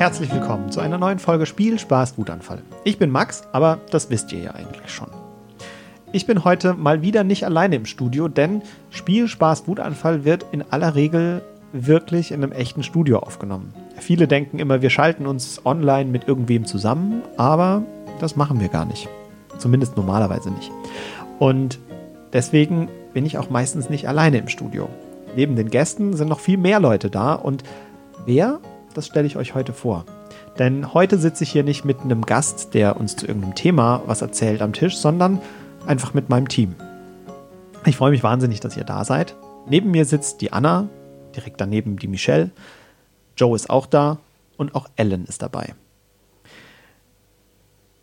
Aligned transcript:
Herzlich 0.00 0.32
willkommen 0.32 0.72
zu 0.72 0.80
einer 0.80 0.96
neuen 0.96 1.18
Folge 1.18 1.44
Spiel, 1.44 1.78
Spaß, 1.78 2.16
Wutanfall. 2.16 2.62
Ich 2.84 2.98
bin 2.98 3.10
Max, 3.10 3.42
aber 3.52 3.80
das 3.90 4.08
wisst 4.08 4.32
ihr 4.32 4.38
ja 4.38 4.52
eigentlich 4.52 4.90
schon. 4.90 5.08
Ich 6.10 6.24
bin 6.24 6.42
heute 6.42 6.72
mal 6.72 7.02
wieder 7.02 7.22
nicht 7.22 7.44
alleine 7.44 7.76
im 7.76 7.84
Studio, 7.84 8.26
denn 8.26 8.62
Spiel, 8.88 9.28
Spaß, 9.28 9.68
Wutanfall 9.68 10.24
wird 10.24 10.46
in 10.52 10.64
aller 10.70 10.94
Regel 10.94 11.42
wirklich 11.74 12.32
in 12.32 12.42
einem 12.42 12.52
echten 12.52 12.82
Studio 12.82 13.18
aufgenommen. 13.18 13.74
Viele 13.98 14.26
denken 14.26 14.58
immer, 14.58 14.80
wir 14.80 14.88
schalten 14.88 15.26
uns 15.26 15.66
online 15.66 16.08
mit 16.08 16.26
irgendwem 16.26 16.64
zusammen, 16.64 17.20
aber 17.36 17.82
das 18.20 18.36
machen 18.36 18.58
wir 18.58 18.68
gar 18.68 18.86
nicht. 18.86 19.06
Zumindest 19.58 19.98
normalerweise 19.98 20.50
nicht. 20.50 20.70
Und 21.38 21.78
deswegen 22.32 22.88
bin 23.12 23.26
ich 23.26 23.36
auch 23.36 23.50
meistens 23.50 23.90
nicht 23.90 24.08
alleine 24.08 24.38
im 24.38 24.48
Studio. 24.48 24.88
Neben 25.36 25.56
den 25.56 25.68
Gästen 25.68 26.16
sind 26.16 26.28
noch 26.28 26.40
viel 26.40 26.56
mehr 26.56 26.80
Leute 26.80 27.10
da 27.10 27.34
und 27.34 27.64
wer, 28.24 28.60
das 28.94 29.06
stelle 29.06 29.26
ich 29.26 29.36
euch 29.36 29.54
heute 29.54 29.72
vor. 29.72 30.04
Denn 30.58 30.92
heute 30.92 31.18
sitze 31.18 31.44
ich 31.44 31.50
hier 31.50 31.62
nicht 31.62 31.84
mit 31.84 32.00
einem 32.00 32.26
Gast, 32.26 32.74
der 32.74 32.98
uns 32.98 33.16
zu 33.16 33.26
irgendeinem 33.26 33.54
Thema 33.54 34.02
was 34.06 34.22
erzählt 34.22 34.62
am 34.62 34.72
Tisch, 34.72 34.96
sondern 34.96 35.40
einfach 35.86 36.14
mit 36.14 36.28
meinem 36.28 36.48
Team. 36.48 36.74
Ich 37.86 37.96
freue 37.96 38.10
mich 38.10 38.22
wahnsinnig, 38.22 38.60
dass 38.60 38.76
ihr 38.76 38.84
da 38.84 39.04
seid. 39.04 39.36
Neben 39.68 39.90
mir 39.90 40.04
sitzt 40.04 40.40
die 40.40 40.52
Anna, 40.52 40.88
direkt 41.34 41.60
daneben 41.60 41.98
die 41.98 42.08
Michelle. 42.08 42.50
Joe 43.36 43.56
ist 43.56 43.70
auch 43.70 43.86
da 43.86 44.18
und 44.56 44.74
auch 44.74 44.88
Ellen 44.96 45.24
ist 45.24 45.42
dabei. 45.42 45.74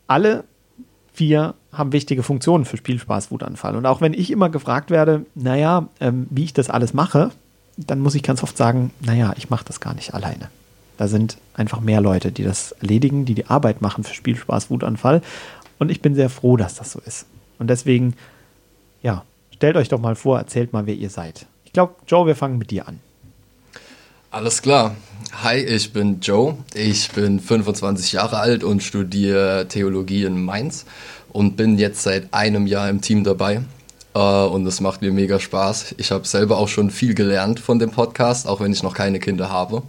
Alle 0.08 0.46
vier 1.14 1.54
haben 1.72 1.92
wichtige 1.92 2.24
Funktionen 2.24 2.66
für 2.66 2.78
Spielspaß, 2.78 3.30
Wutanfall. 3.30 3.76
Und 3.76 3.86
auch 3.86 4.02
wenn 4.02 4.14
ich 4.14 4.32
immer 4.32 4.50
gefragt 4.50 4.90
werde, 4.90 5.26
naja, 5.36 5.90
ähm, 6.00 6.28
wie 6.30 6.46
ich 6.46 6.54
das 6.54 6.70
alles 6.70 6.94
mache, 6.94 7.32
dann 7.78 8.00
muss 8.00 8.16
ich 8.16 8.24
ganz 8.24 8.42
oft 8.42 8.58
sagen, 8.58 8.92
naja, 9.02 9.34
ich 9.38 9.50
mache 9.50 9.66
das 9.66 9.80
gar 9.80 9.94
nicht 9.94 10.14
alleine. 10.14 10.50
Da 10.98 11.08
sind 11.08 11.38
einfach 11.54 11.80
mehr 11.80 12.02
Leute, 12.02 12.32
die 12.32 12.44
das 12.44 12.72
erledigen, 12.74 13.26
die 13.26 13.36
die 13.36 13.48
Arbeit 13.48 13.82
machen 13.82 14.04
für 14.04 14.14
Spielspaß, 14.14 14.70
Wutanfall. 14.70 15.22
Und 15.80 15.90
ich 15.92 16.02
bin 16.02 16.16
sehr 16.16 16.30
froh, 16.30 16.58
dass 16.58 16.76
das 16.76 16.92
so 16.92 17.00
ist. 17.06 17.26
Und 17.60 17.70
deswegen, 17.70 18.16
ja, 19.02 19.24
stellt 19.54 19.76
euch 19.76 19.90
doch 19.90 20.00
mal 20.00 20.16
vor, 20.16 20.38
erzählt 20.38 20.74
mal, 20.74 20.86
wer 20.86 20.96
ihr 20.96 21.10
seid. 21.10 21.46
Ich 21.66 21.74
glaube, 21.74 21.96
Joe, 22.08 22.26
wir 22.26 22.36
fangen 22.36 22.58
mit 22.58 22.72
dir 22.72 22.88
an. 22.88 23.00
Alles 24.32 24.62
klar. 24.62 24.96
Hi, 25.44 25.58
ich 25.58 25.94
bin 25.94 26.20
Joe. 26.20 26.58
Ich 26.74 27.12
bin 27.12 27.40
25 27.40 28.12
Jahre 28.14 28.40
alt 28.40 28.64
und 28.64 28.84
studiere 28.84 29.68
Theologie 29.70 30.26
in 30.26 30.44
Mainz 30.44 30.86
und 31.32 31.56
bin 31.56 31.78
jetzt 31.78 32.04
seit 32.04 32.34
einem 32.34 32.68
Jahr 32.68 32.90
im 32.90 33.02
Team 33.02 33.24
dabei. 33.24 33.62
Äh, 34.14 34.20
und 34.20 34.66
es 34.66 34.82
macht 34.82 35.02
mir 35.02 35.12
mega 35.12 35.40
Spaß. 35.40 35.96
Ich 35.98 36.12
habe 36.12 36.28
selber 36.28 36.58
auch 36.58 36.68
schon 36.68 36.90
viel 36.90 37.14
gelernt 37.14 37.60
von 37.60 37.80
dem 37.80 37.92
Podcast, 37.92 38.48
auch 38.48 38.60
wenn 38.60 38.74
ich 38.74 38.84
noch 38.84 38.94
keine 38.94 39.20
Kinder 39.20 39.50
habe. 39.50 39.84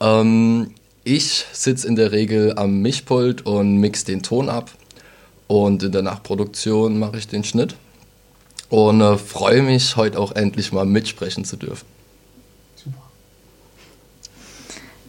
Ähm, 0.00 0.74
ich 1.04 1.46
sitze 1.52 1.86
in 1.86 1.96
der 1.96 2.12
Regel 2.12 2.54
am 2.56 2.80
Mischpult 2.82 3.46
und 3.46 3.76
mix 3.76 4.04
den 4.04 4.22
Ton 4.22 4.48
ab. 4.48 4.70
Und 5.46 5.82
in 5.82 5.92
der 5.92 6.02
Nachproduktion 6.02 6.98
mache 6.98 7.18
ich 7.18 7.28
den 7.28 7.44
Schnitt. 7.44 7.74
Und 8.68 9.00
äh, 9.00 9.18
freue 9.18 9.62
mich, 9.62 9.96
heute 9.96 10.18
auch 10.18 10.32
endlich 10.32 10.72
mal 10.72 10.86
mitsprechen 10.86 11.44
zu 11.44 11.56
dürfen. 11.56 11.86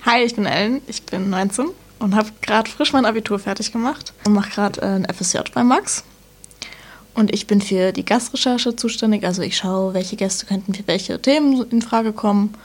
Hi, 0.04 0.24
ich 0.24 0.36
bin 0.36 0.48
Ellen, 0.48 0.82
ich 0.88 1.04
bin 1.04 1.30
19 1.30 1.68
und 2.00 2.16
habe 2.16 2.30
gerade 2.42 2.70
frisch 2.70 2.92
mein 2.92 3.06
Abitur 3.06 3.38
fertig 3.38 3.72
gemacht 3.72 4.14
und 4.26 4.34
mache 4.34 4.50
gerade 4.50 4.82
äh, 4.82 4.86
ein 4.86 5.06
FSJ 5.06 5.38
bei 5.54 5.64
Max. 5.64 6.04
Und 7.14 7.32
ich 7.32 7.46
bin 7.46 7.62
für 7.62 7.92
die 7.92 8.04
Gastrecherche 8.04 8.76
zuständig, 8.76 9.26
also 9.26 9.44
ich 9.44 9.58
schaue, 9.58 9.94
welche 9.94 10.16
Gäste 10.16 10.48
könnten 10.48 10.74
für 10.74 10.88
welche 10.88 11.22
Themen 11.22 11.70
in 11.70 11.84
Frage 11.84 12.14
kommen 12.14 12.56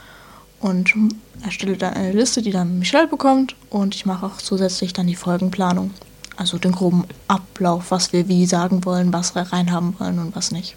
und 0.60 0.94
erstelle 1.44 1.76
dann 1.76 1.94
eine 1.94 2.12
Liste, 2.12 2.42
die 2.42 2.50
dann 2.50 2.78
Michelle 2.78 3.08
bekommt 3.08 3.56
und 3.70 3.94
ich 3.94 4.06
mache 4.06 4.26
auch 4.26 4.38
zusätzlich 4.38 4.92
dann 4.92 5.06
die 5.06 5.16
Folgenplanung. 5.16 5.92
Also 6.36 6.58
den 6.58 6.72
groben 6.72 7.04
Ablauf, 7.28 7.90
was 7.90 8.12
wir 8.12 8.28
wie 8.28 8.46
sagen 8.46 8.84
wollen, 8.84 9.12
was 9.12 9.34
wir 9.34 9.42
reinhaben 9.42 9.98
wollen 9.98 10.18
und 10.18 10.36
was 10.36 10.52
nicht. 10.52 10.76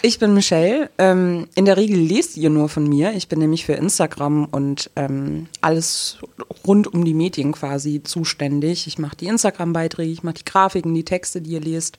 Ich 0.00 0.18
bin 0.18 0.34
Michelle. 0.34 0.90
Ähm, 0.98 1.46
in 1.54 1.66
der 1.66 1.76
Regel 1.76 1.98
lest 1.98 2.36
ihr 2.36 2.50
nur 2.50 2.68
von 2.68 2.88
mir. 2.88 3.12
Ich 3.12 3.28
bin 3.28 3.38
nämlich 3.38 3.66
für 3.66 3.74
Instagram 3.74 4.46
und 4.46 4.90
ähm, 4.96 5.46
alles 5.60 6.18
rund 6.66 6.92
um 6.92 7.04
die 7.04 7.14
Medien 7.14 7.52
quasi 7.52 8.02
zuständig. 8.02 8.86
Ich 8.86 8.98
mache 8.98 9.16
die 9.16 9.26
Instagram-Beiträge, 9.26 10.10
ich 10.10 10.22
mache 10.22 10.36
die 10.36 10.44
Grafiken, 10.44 10.94
die 10.94 11.04
Texte, 11.04 11.40
die 11.40 11.52
ihr 11.52 11.60
lest. 11.60 11.98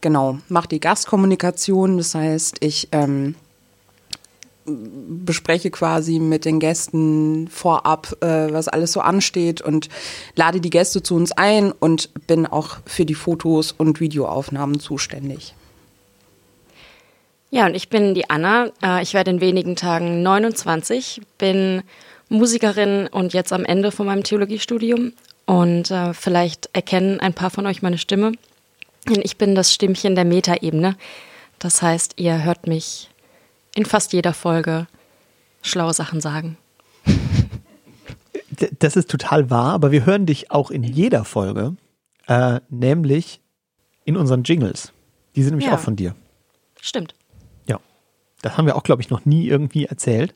Genau, 0.00 0.38
mache 0.48 0.68
die 0.68 0.80
Gastkommunikation. 0.80 1.98
Das 1.98 2.14
heißt, 2.14 2.58
ich 2.60 2.88
ähm, 2.92 3.34
bespreche 4.66 5.70
quasi 5.70 6.18
mit 6.18 6.44
den 6.44 6.60
Gästen 6.60 7.48
vorab, 7.48 8.16
äh, 8.20 8.52
was 8.52 8.68
alles 8.68 8.92
so 8.92 9.00
ansteht 9.00 9.60
und 9.60 9.88
lade 10.34 10.60
die 10.60 10.70
Gäste 10.70 11.02
zu 11.02 11.14
uns 11.14 11.32
ein 11.32 11.72
und 11.72 12.10
bin 12.26 12.46
auch 12.46 12.78
für 12.84 13.04
die 13.04 13.14
Fotos 13.14 13.72
und 13.72 14.00
Videoaufnahmen 14.00 14.80
zuständig. 14.80 15.54
Ja, 17.50 17.66
und 17.66 17.74
ich 17.74 17.88
bin 17.88 18.14
die 18.14 18.28
Anna. 18.28 18.70
Äh, 18.82 19.02
ich 19.02 19.14
werde 19.14 19.30
in 19.30 19.40
wenigen 19.40 19.76
Tagen 19.76 20.22
29, 20.22 21.22
bin 21.38 21.82
Musikerin 22.28 23.06
und 23.06 23.32
jetzt 23.34 23.52
am 23.52 23.64
Ende 23.64 23.92
von 23.92 24.06
meinem 24.06 24.24
Theologiestudium. 24.24 25.12
Und 25.46 25.90
äh, 25.92 26.12
vielleicht 26.12 26.68
erkennen 26.72 27.20
ein 27.20 27.32
paar 27.32 27.50
von 27.50 27.66
euch 27.66 27.82
meine 27.82 27.98
Stimme. 27.98 28.32
Ich 29.22 29.36
bin 29.36 29.54
das 29.54 29.72
Stimmchen 29.72 30.16
der 30.16 30.24
Metaebene. 30.24 30.96
Das 31.60 31.80
heißt, 31.80 32.14
ihr 32.16 32.42
hört 32.42 32.66
mich 32.66 33.08
in 33.76 33.84
fast 33.84 34.12
jeder 34.12 34.34
Folge 34.34 34.88
schlaue 35.62 35.94
Sachen 35.94 36.20
sagen. 36.20 36.58
Das 38.78 38.96
ist 38.96 39.10
total 39.10 39.50
wahr, 39.50 39.72
aber 39.74 39.92
wir 39.92 40.04
hören 40.04 40.26
dich 40.26 40.50
auch 40.50 40.72
in 40.72 40.82
jeder 40.82 41.24
Folge, 41.24 41.76
äh, 42.26 42.60
nämlich 42.70 43.40
in 44.04 44.16
unseren 44.16 44.42
Jingles. 44.42 44.92
Die 45.36 45.42
sind 45.42 45.52
nämlich 45.52 45.68
ja. 45.68 45.74
auch 45.74 45.80
von 45.80 45.94
dir. 45.94 46.16
Stimmt. 46.80 47.14
Das 48.46 48.56
haben 48.56 48.66
wir 48.66 48.76
auch, 48.76 48.84
glaube 48.84 49.02
ich, 49.02 49.10
noch 49.10 49.24
nie 49.24 49.48
irgendwie 49.48 49.86
erzählt. 49.86 50.34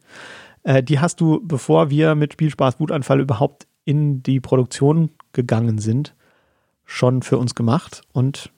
Äh, 0.64 0.82
die 0.82 0.98
hast 0.98 1.20
du, 1.20 1.40
bevor 1.44 1.90
wir 1.90 2.16
mit 2.16 2.32
Spielspaß 2.32 2.80
Wutanfall 2.80 3.20
überhaupt 3.20 3.68
in 3.84 4.22
die 4.22 4.40
Produktion 4.40 5.10
gegangen 5.32 5.78
sind, 5.78 6.14
schon 6.84 7.22
für 7.22 7.38
uns 7.38 7.54
gemacht 7.54 8.02
und 8.12 8.50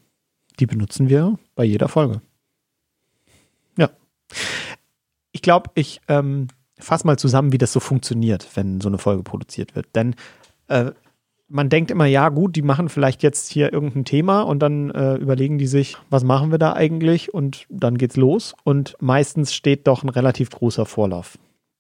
die 0.59 0.67
benutzen 0.67 1.11
wir 1.11 1.39
bei 1.55 1.65
jeder 1.65 1.89
Folge. 1.89 2.23
Ja. 3.77 3.91
Ich 5.43 5.45
glaube, 5.45 5.71
ich 5.75 6.01
ähm, 6.07 6.47
fasse 6.79 7.05
mal 7.05 7.19
zusammen, 7.19 7.51
wie 7.51 7.59
das 7.59 7.73
so 7.73 7.81
funktioniert, 7.81 8.49
wenn 8.55 8.81
so 8.81 8.89
eine 8.89 8.99
Folge 8.99 9.25
produziert 9.25 9.75
wird. 9.75 9.87
Denn 9.97 10.15
äh, 10.69 10.93
man 11.49 11.69
denkt 11.69 11.91
immer, 11.91 12.07
ja 12.07 12.29
gut, 12.29 12.55
die 12.55 12.63
machen 12.63 12.89
vielleicht 12.89 13.25
jetzt 13.25 13.51
hier 13.51 13.73
irgendein 13.73 14.05
Thema 14.05 14.43
und 14.43 14.61
dann 14.61 14.93
äh, 14.93 15.17
überlegen 15.17 15.59
die 15.59 15.67
sich, 15.67 15.97
was 16.11 16.23
machen 16.23 16.53
wir 16.53 16.59
da 16.59 16.75
eigentlich 16.75 17.35
und 17.35 17.67
dann 17.71 17.99
geht's 17.99 18.15
los 18.15 18.55
und 18.63 18.97
meistens 19.01 19.53
steht 19.53 19.89
doch 19.89 20.05
ein 20.05 20.11
relativ 20.11 20.49
großer 20.51 20.87
Vorlauf 20.87 21.37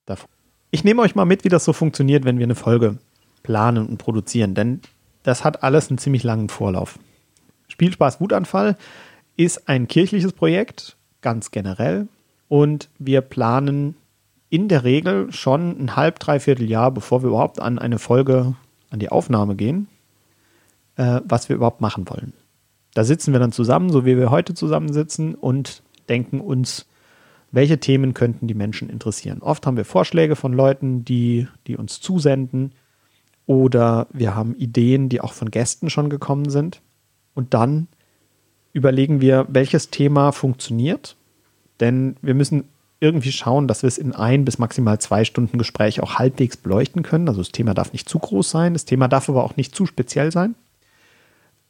davor. 0.06 0.28
Ich 0.72 0.82
nehme 0.82 1.00
euch 1.00 1.14
mal 1.14 1.24
mit, 1.24 1.44
wie 1.44 1.48
das 1.48 1.64
so 1.64 1.72
funktioniert, 1.72 2.24
wenn 2.24 2.38
wir 2.38 2.46
eine 2.46 2.56
Folge 2.56 2.98
planen 3.44 3.86
und 3.86 3.98
produzieren, 3.98 4.56
denn 4.56 4.80
das 5.22 5.44
hat 5.44 5.62
alles 5.62 5.88
einen 5.88 5.98
ziemlich 5.98 6.24
langen 6.24 6.48
Vorlauf. 6.48 6.98
Spielspaß 7.68 8.20
Wutanfall 8.20 8.76
ist 9.36 9.68
ein 9.68 9.86
kirchliches 9.86 10.32
Projekt, 10.32 10.96
ganz 11.20 11.52
generell, 11.52 12.08
und 12.52 12.90
wir 12.98 13.22
planen 13.22 13.94
in 14.50 14.68
der 14.68 14.84
Regel 14.84 15.32
schon 15.32 15.70
ein 15.82 15.96
halb, 15.96 16.18
dreiviertel 16.18 16.68
Jahr, 16.68 16.90
bevor 16.90 17.22
wir 17.22 17.30
überhaupt 17.30 17.58
an 17.58 17.78
eine 17.78 17.98
Folge 17.98 18.54
an 18.90 18.98
die 18.98 19.08
Aufnahme 19.08 19.56
gehen, 19.56 19.88
äh, 20.96 21.22
was 21.24 21.48
wir 21.48 21.56
überhaupt 21.56 21.80
machen 21.80 22.10
wollen. 22.10 22.34
Da 22.92 23.04
sitzen 23.04 23.32
wir 23.32 23.40
dann 23.40 23.52
zusammen, 23.52 23.88
so 23.88 24.04
wie 24.04 24.18
wir 24.18 24.30
heute 24.30 24.52
zusammensitzen 24.52 25.34
und 25.34 25.82
denken 26.10 26.42
uns, 26.42 26.84
welche 27.52 27.80
Themen 27.80 28.12
könnten 28.12 28.48
die 28.48 28.54
Menschen 28.54 28.90
interessieren. 28.90 29.38
Oft 29.40 29.66
haben 29.66 29.78
wir 29.78 29.86
Vorschläge 29.86 30.36
von 30.36 30.52
Leuten, 30.52 31.06
die, 31.06 31.48
die 31.66 31.78
uns 31.78 32.02
zusenden 32.02 32.72
oder 33.46 34.08
wir 34.12 34.36
haben 34.36 34.54
Ideen, 34.56 35.08
die 35.08 35.22
auch 35.22 35.32
von 35.32 35.50
Gästen 35.50 35.88
schon 35.88 36.10
gekommen 36.10 36.50
sind. 36.50 36.82
Und 37.32 37.54
dann 37.54 37.88
überlegen 38.74 39.22
wir, 39.22 39.46
welches 39.48 39.88
Thema 39.88 40.32
funktioniert. 40.32 41.16
Denn 41.82 42.16
wir 42.22 42.34
müssen 42.34 42.64
irgendwie 43.00 43.32
schauen, 43.32 43.66
dass 43.66 43.82
wir 43.82 43.88
es 43.88 43.98
in 43.98 44.12
ein 44.14 44.44
bis 44.44 44.58
maximal 44.58 45.00
zwei 45.00 45.24
Stunden 45.24 45.58
Gespräch 45.58 46.00
auch 46.00 46.14
halbwegs 46.20 46.56
beleuchten 46.56 47.02
können. 47.02 47.28
Also 47.28 47.40
das 47.40 47.50
Thema 47.50 47.74
darf 47.74 47.92
nicht 47.92 48.08
zu 48.08 48.20
groß 48.20 48.48
sein, 48.48 48.74
das 48.74 48.84
Thema 48.84 49.08
darf 49.08 49.28
aber 49.28 49.42
auch 49.42 49.56
nicht 49.56 49.74
zu 49.74 49.86
speziell 49.86 50.30
sein. 50.30 50.54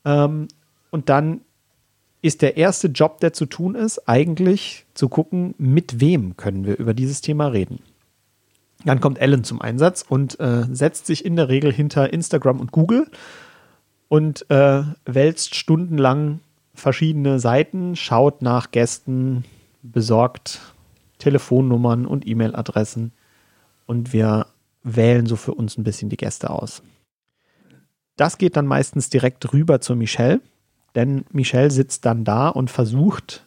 Ähm, 0.05 0.49
und 0.91 1.09
dann 1.09 1.41
ist 2.21 2.43
der 2.43 2.59
erste 2.59 2.89
Job, 2.89 3.21
der 3.21 3.33
zu 3.33 3.47
tun 3.47 3.75
ist, 3.75 4.07
eigentlich 4.07 4.85
zu 4.93 5.09
gucken, 5.09 5.55
mit 5.57 6.01
wem 6.01 6.37
können 6.37 6.67
wir 6.67 6.79
über 6.79 6.93
dieses 6.93 7.23
Thema 7.23 7.47
reden. 7.47 7.79
Dann 8.85 9.01
kommt 9.01 9.19
Ellen 9.19 9.43
zum 9.43 9.63
Einsatz 9.63 10.05
und 10.07 10.39
äh, 10.39 10.67
setzt 10.71 11.07
sich 11.07 11.25
in 11.25 11.37
der 11.37 11.49
Regel 11.49 11.73
hinter 11.73 12.13
Instagram 12.13 12.61
und 12.61 12.73
Google 12.73 13.07
und 14.09 14.51
äh, 14.51 14.83
wälzt 15.07 15.55
stundenlang 15.55 16.41
verschiedene 16.75 17.39
Seiten, 17.39 17.97
schaut 17.97 18.43
nach 18.43 18.71
Gästen, 18.71 19.45
besorgt 19.83 20.61
Telefonnummern 21.19 22.07
und 22.07 22.27
E-Mail-Adressen. 22.27 23.13
Und 23.87 24.13
wir 24.13 24.47
wählen 24.83 25.27
so 25.27 25.37
für 25.37 25.55
uns 25.55 25.77
ein 25.77 25.85
bisschen 25.85 26.09
die 26.09 26.17
Gäste 26.17 26.51
aus. 26.51 26.83
Das 28.17 28.39
geht 28.39 28.57
dann 28.57 28.67
meistens 28.67 29.11
direkt 29.11 29.53
rüber 29.53 29.81
zu 29.81 29.97
Michelle, 29.97 30.41
denn 30.95 31.25
Michelle 31.33 31.71
sitzt 31.71 32.05
dann 32.05 32.25
da 32.25 32.49
und 32.49 32.71
versucht, 32.71 33.47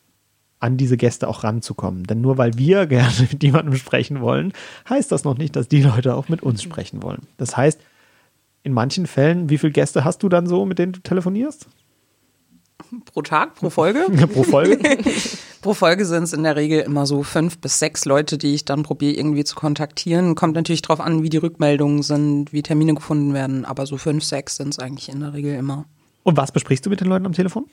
an 0.60 0.78
diese 0.78 0.98
Gäste 0.98 1.28
auch 1.28 1.44
ranzukommen. 1.44 2.06
Denn 2.06 2.22
nur 2.22 2.38
weil 2.38 2.58
wir 2.58 2.86
gerne 2.88 3.28
mit 3.32 3.44
jemandem 3.44 3.76
sprechen 3.76 4.22
wollen, 4.22 4.54
heißt 4.90 5.12
das 5.12 5.24
noch 5.24 5.38
nicht, 5.38 5.56
dass 5.56 5.68
die 5.68 5.84
Leute 5.84 6.16
auch 6.16 6.30
mit 6.30 6.42
uns 6.44 6.64
sprechen 6.64 7.04
wollen. 7.04 7.28
Das 7.38 7.56
heißt, 7.56 7.80
in 8.64 8.74
manchen 8.74 9.06
Fällen, 9.06 9.50
wie 9.50 9.60
viele 9.60 9.74
Gäste 9.74 10.04
hast 10.04 10.24
du 10.24 10.30
dann 10.30 10.48
so, 10.48 10.66
mit 10.66 10.80
denen 10.80 10.94
du 10.94 11.00
telefonierst? 11.02 11.68
Pro 13.06 13.22
Tag, 13.22 13.56
pro 13.56 13.70
Folge? 13.70 14.06
pro 14.34 14.44
Folge? 14.44 14.78
pro 15.62 15.74
Folge 15.74 16.06
sind 16.06 16.24
es 16.24 16.34
in 16.34 16.44
der 16.44 16.56
Regel 16.56 16.82
immer 16.82 17.06
so 17.06 17.24
fünf 17.24 17.58
bis 17.58 17.80
sechs 17.80 18.06
Leute, 18.06 18.38
die 18.38 18.54
ich 18.54 18.66
dann 18.66 18.84
probiere 18.84 19.14
irgendwie 19.14 19.44
zu 19.44 19.56
kontaktieren. 19.56 20.36
Kommt 20.36 20.56
natürlich 20.56 20.82
darauf 20.82 21.00
an, 21.00 21.24
wie 21.24 21.30
die 21.30 21.38
Rückmeldungen 21.38 22.04
sind, 22.04 22.54
wie 22.54 22.64
Termine 22.64 22.94
gefunden 22.94 23.34
werden, 23.34 23.66
aber 23.66 23.86
so 23.86 23.98
fünf, 23.98 24.24
sechs 24.24 24.58
sind 24.58 24.70
es 24.70 24.80
eigentlich 24.80 25.10
in 25.10 25.22
der 25.22 25.34
Regel 25.34 25.56
immer. 25.56 25.86
Und 26.24 26.38
was 26.38 26.52
besprichst 26.52 26.86
du 26.86 26.90
mit 26.90 27.02
den 27.02 27.08
Leuten 27.08 27.26
am 27.26 27.34
Telefon? 27.34 27.66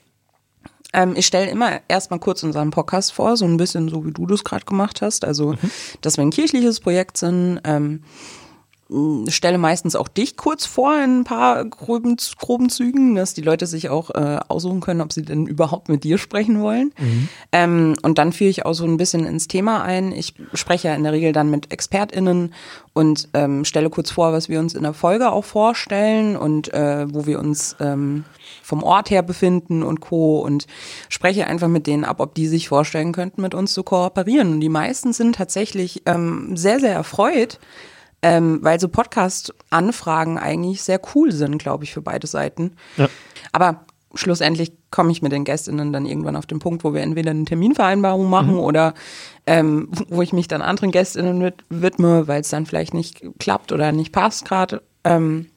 Ähm, 0.93 1.15
ich 1.15 1.25
stelle 1.25 1.49
immer 1.49 1.81
erstmal 1.87 2.19
kurz 2.19 2.43
unseren 2.43 2.69
Podcast 2.69 3.13
vor, 3.13 3.35
so 3.35 3.45
ein 3.45 3.57
bisschen 3.57 3.89
so, 3.89 4.05
wie 4.05 4.11
du 4.11 4.27
das 4.27 4.43
gerade 4.43 4.65
gemacht 4.65 5.01
hast. 5.01 5.25
Also, 5.25 5.53
mhm. 5.53 5.71
dass 6.01 6.17
wir 6.17 6.21
ein 6.23 6.29
kirchliches 6.29 6.79
Projekt 6.79 7.17
sind. 7.17 7.59
Ähm, 7.63 8.03
stelle 9.27 9.57
meistens 9.57 9.95
auch 9.95 10.07
dich 10.07 10.37
kurz 10.37 10.65
vor 10.65 10.95
in 10.95 11.21
ein 11.21 11.23
paar 11.23 11.63
groben, 11.65 12.17
groben 12.37 12.69
Zügen, 12.69 13.15
dass 13.15 13.33
die 13.33 13.41
Leute 13.41 13.65
sich 13.65 13.89
auch 13.89 14.09
äh, 14.11 14.39
aussuchen 14.47 14.81
können, 14.81 15.01
ob 15.01 15.13
sie 15.13 15.23
denn 15.23 15.47
überhaupt 15.47 15.89
mit 15.89 16.03
dir 16.03 16.17
sprechen 16.17 16.61
wollen. 16.61 16.93
Mhm. 16.99 17.29
Ähm, 17.51 17.95
und 18.01 18.17
dann 18.17 18.33
führe 18.33 18.49
ich 18.49 18.65
auch 18.65 18.73
so 18.73 18.85
ein 18.85 18.97
bisschen 18.97 19.25
ins 19.25 19.47
Thema 19.47 19.83
ein. 19.83 20.11
Ich 20.11 20.33
spreche 20.53 20.89
ja 20.89 20.95
in 20.95 21.03
der 21.03 21.13
Regel 21.13 21.31
dann 21.31 21.49
mit 21.49 21.71
ExpertInnen 21.71 22.53
und 22.93 23.29
ähm, 23.33 23.65
stelle 23.65 23.89
kurz 23.89 24.11
vor, 24.11 24.33
was 24.33 24.49
wir 24.49 24.59
uns 24.59 24.75
in 24.75 24.83
der 24.83 24.93
Folge 24.93 25.31
auch 25.31 25.45
vorstellen 25.45 26.37
und 26.37 26.73
äh, 26.73 27.05
wo 27.11 27.25
wir 27.25 27.39
uns 27.39 27.75
ähm, 27.79 28.25
vom 28.61 28.83
Ort 28.83 29.09
her 29.09 29.23
befinden 29.23 29.83
und 29.83 30.01
Co. 30.01 30.39
und 30.39 30.67
spreche 31.09 31.47
einfach 31.47 31.67
mit 31.67 31.87
denen 31.87 32.05
ab, 32.05 32.19
ob 32.19 32.35
die 32.35 32.47
sich 32.47 32.67
vorstellen 32.67 33.11
könnten, 33.11 33.41
mit 33.41 33.55
uns 33.55 33.73
zu 33.73 33.83
kooperieren. 33.83 34.53
Und 34.53 34.59
die 34.59 34.69
meisten 34.69 35.13
sind 35.13 35.35
tatsächlich 35.35 36.03
ähm, 36.05 36.55
sehr, 36.55 36.79
sehr 36.79 36.93
erfreut, 36.93 37.59
ähm, 38.23 38.59
weil 38.61 38.79
so 38.79 38.87
Podcast-Anfragen 38.87 40.39
eigentlich 40.39 40.81
sehr 40.81 40.99
cool 41.13 41.31
sind, 41.31 41.57
glaube 41.59 41.83
ich, 41.83 41.93
für 41.93 42.01
beide 42.01 42.25
Seiten. 42.25 42.71
Ja. 42.97 43.09
Aber 43.51 43.85
schlussendlich 44.15 44.71
komme 44.91 45.11
ich 45.11 45.21
mit 45.21 45.33
den 45.33 45.43
Gästinnen 45.43 45.91
dann 45.91 46.05
irgendwann 46.05 46.37
auf 46.37 46.45
den 46.45 46.59
Punkt, 46.59 46.83
wo 46.83 46.93
wir 46.93 47.01
entweder 47.01 47.31
eine 47.31 47.43
Terminvereinbarung 47.43 48.29
machen 48.29 48.53
mhm. 48.53 48.59
oder 48.59 48.93
ähm, 49.45 49.89
wo 50.07 50.21
ich 50.21 50.31
mich 50.31 50.47
dann 50.47 50.61
anderen 50.61 50.91
Gästinnen 50.91 51.51
widme, 51.69 52.27
weil 52.27 52.41
es 52.41 52.49
dann 52.49 52.65
vielleicht 52.65 52.93
nicht 52.93 53.21
klappt 53.39 53.73
oder 53.73 53.91
nicht 53.91 54.13
passt 54.13 54.45
gerade. 54.45 54.81
Ähm, 55.03 55.47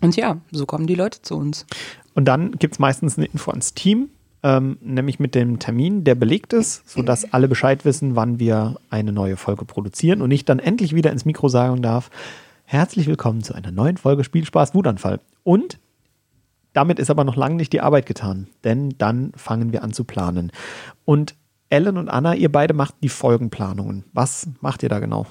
und 0.00 0.16
ja, 0.16 0.38
so 0.50 0.66
kommen 0.66 0.88
die 0.88 0.96
Leute 0.96 1.22
zu 1.22 1.36
uns. 1.36 1.66
Und 2.14 2.24
dann 2.24 2.52
gibt 2.52 2.74
es 2.74 2.78
meistens 2.80 3.16
eine 3.16 3.26
Info 3.26 3.52
ans 3.52 3.74
Team, 3.74 4.10
ähm, 4.42 4.78
nämlich 4.80 5.18
mit 5.18 5.34
dem 5.34 5.58
Termin, 5.58 6.04
der 6.04 6.14
belegt 6.14 6.52
ist, 6.52 6.88
sodass 6.88 7.32
alle 7.32 7.48
Bescheid 7.48 7.84
wissen, 7.84 8.16
wann 8.16 8.38
wir 8.38 8.76
eine 8.90 9.12
neue 9.12 9.36
Folge 9.36 9.64
produzieren 9.64 10.22
und 10.22 10.30
ich 10.30 10.44
dann 10.44 10.58
endlich 10.58 10.94
wieder 10.94 11.10
ins 11.10 11.24
Mikro 11.24 11.48
sagen 11.48 11.82
darf, 11.82 12.10
herzlich 12.64 13.06
willkommen 13.06 13.42
zu 13.42 13.54
einer 13.54 13.70
neuen 13.70 13.96
Folge 13.96 14.24
Spielspaß 14.24 14.74
Wutanfall. 14.74 15.20
Und 15.42 15.78
damit 16.72 16.98
ist 16.98 17.10
aber 17.10 17.24
noch 17.24 17.36
lange 17.36 17.56
nicht 17.56 17.72
die 17.72 17.80
Arbeit 17.80 18.06
getan, 18.06 18.46
denn 18.62 18.94
dann 18.98 19.32
fangen 19.34 19.72
wir 19.72 19.82
an 19.82 19.92
zu 19.92 20.04
planen. 20.04 20.52
Und 21.04 21.34
Ellen 21.70 21.96
und 21.96 22.08
Anna, 22.08 22.34
ihr 22.34 22.52
beide 22.52 22.74
macht 22.74 22.94
die 23.02 23.08
Folgenplanungen. 23.08 24.04
Was 24.12 24.48
macht 24.60 24.82
ihr 24.82 24.88
da 24.88 25.00
genau? 25.00 25.26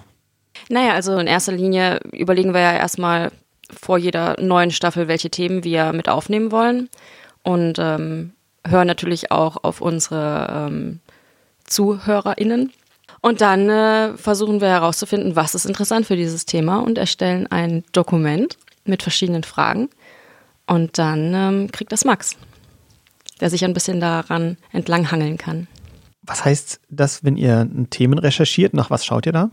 Naja, 0.69 0.93
also 0.93 1.17
in 1.17 1.27
erster 1.27 1.51
Linie 1.51 1.99
überlegen 2.11 2.53
wir 2.53 2.61
ja 2.61 2.73
erstmal 2.73 3.31
vor 3.71 3.97
jeder 3.97 4.35
neuen 4.41 4.71
Staffel, 4.71 5.07
welche 5.07 5.29
Themen 5.29 5.63
wir 5.63 5.93
mit 5.93 6.09
aufnehmen 6.09 6.51
wollen. 6.51 6.89
Und 7.43 7.77
ähm, 7.79 8.33
hören 8.69 8.87
natürlich 8.87 9.31
auch 9.31 9.63
auf 9.63 9.81
unsere 9.81 10.67
ähm, 10.69 10.99
ZuhörerInnen. 11.65 12.71
Und 13.21 13.41
dann 13.41 13.69
äh, 13.69 14.17
versuchen 14.17 14.61
wir 14.61 14.69
herauszufinden, 14.69 15.35
was 15.35 15.55
ist 15.55 15.65
interessant 15.65 16.05
für 16.05 16.15
dieses 16.15 16.45
Thema 16.45 16.79
und 16.79 16.97
erstellen 16.97 17.47
ein 17.47 17.83
Dokument 17.91 18.57
mit 18.85 19.03
verschiedenen 19.03 19.43
Fragen. 19.43 19.89
Und 20.67 20.97
dann 20.97 21.33
ähm, 21.33 21.71
kriegt 21.71 21.91
das 21.91 22.05
Max, 22.05 22.35
der 23.39 23.49
sich 23.49 23.65
ein 23.65 23.73
bisschen 23.73 23.99
daran 23.99 24.57
entlanghangeln 24.71 25.37
kann. 25.37 25.67
Was 26.21 26.43
heißt 26.43 26.81
das, 26.89 27.23
wenn 27.23 27.37
ihr 27.37 27.67
Themen 27.89 28.19
recherchiert? 28.19 28.73
Nach 28.73 28.89
was 28.89 29.05
schaut 29.05 29.25
ihr 29.25 29.31
da? 29.31 29.49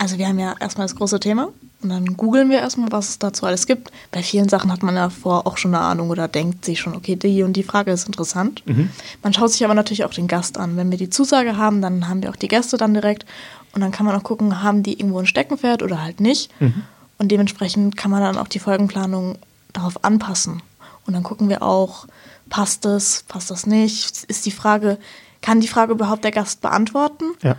Also 0.00 0.16
wir 0.16 0.26
haben 0.26 0.38
ja 0.38 0.54
erstmal 0.58 0.86
das 0.86 0.96
große 0.96 1.20
Thema 1.20 1.50
und 1.82 1.90
dann 1.90 2.16
googeln 2.16 2.48
wir 2.48 2.60
erstmal, 2.60 2.90
was 2.90 3.10
es 3.10 3.18
dazu 3.18 3.44
alles 3.44 3.66
gibt. 3.66 3.90
Bei 4.12 4.22
vielen 4.22 4.48
Sachen 4.48 4.72
hat 4.72 4.82
man 4.82 4.96
ja 4.96 5.10
vorher 5.10 5.46
auch 5.46 5.58
schon 5.58 5.74
eine 5.74 5.84
Ahnung 5.84 6.08
oder 6.08 6.26
denkt 6.26 6.64
sich 6.64 6.80
schon, 6.80 6.96
okay, 6.96 7.16
die 7.16 7.42
und 7.42 7.52
die 7.52 7.62
Frage 7.62 7.90
ist 7.90 8.06
interessant. 8.06 8.62
Mhm. 8.64 8.88
Man 9.22 9.34
schaut 9.34 9.52
sich 9.52 9.62
aber 9.62 9.74
natürlich 9.74 10.06
auch 10.06 10.14
den 10.14 10.26
Gast 10.26 10.56
an. 10.56 10.78
Wenn 10.78 10.90
wir 10.90 10.96
die 10.96 11.10
Zusage 11.10 11.58
haben, 11.58 11.82
dann 11.82 12.08
haben 12.08 12.22
wir 12.22 12.30
auch 12.30 12.36
die 12.36 12.48
Gäste 12.48 12.78
dann 12.78 12.94
direkt 12.94 13.26
und 13.74 13.82
dann 13.82 13.90
kann 13.90 14.06
man 14.06 14.16
auch 14.16 14.22
gucken, 14.22 14.62
haben 14.62 14.82
die 14.82 14.98
irgendwo 14.98 15.18
ein 15.18 15.26
Steckenpferd 15.26 15.82
oder 15.82 16.02
halt 16.02 16.18
nicht. 16.18 16.50
Mhm. 16.62 16.82
Und 17.18 17.30
dementsprechend 17.30 17.98
kann 17.98 18.10
man 18.10 18.22
dann 18.22 18.38
auch 18.38 18.48
die 18.48 18.58
Folgenplanung 18.58 19.36
darauf 19.74 20.02
anpassen. 20.02 20.62
Und 21.06 21.12
dann 21.12 21.24
gucken 21.24 21.50
wir 21.50 21.62
auch, 21.62 22.06
passt 22.48 22.86
das, 22.86 23.24
passt 23.28 23.50
das 23.50 23.66
nicht? 23.66 24.24
Ist 24.24 24.46
die 24.46 24.50
Frage, 24.50 24.96
kann 25.42 25.60
die 25.60 25.68
Frage 25.68 25.92
überhaupt 25.92 26.24
der 26.24 26.30
Gast 26.30 26.62
beantworten? 26.62 27.24
Ja. 27.42 27.56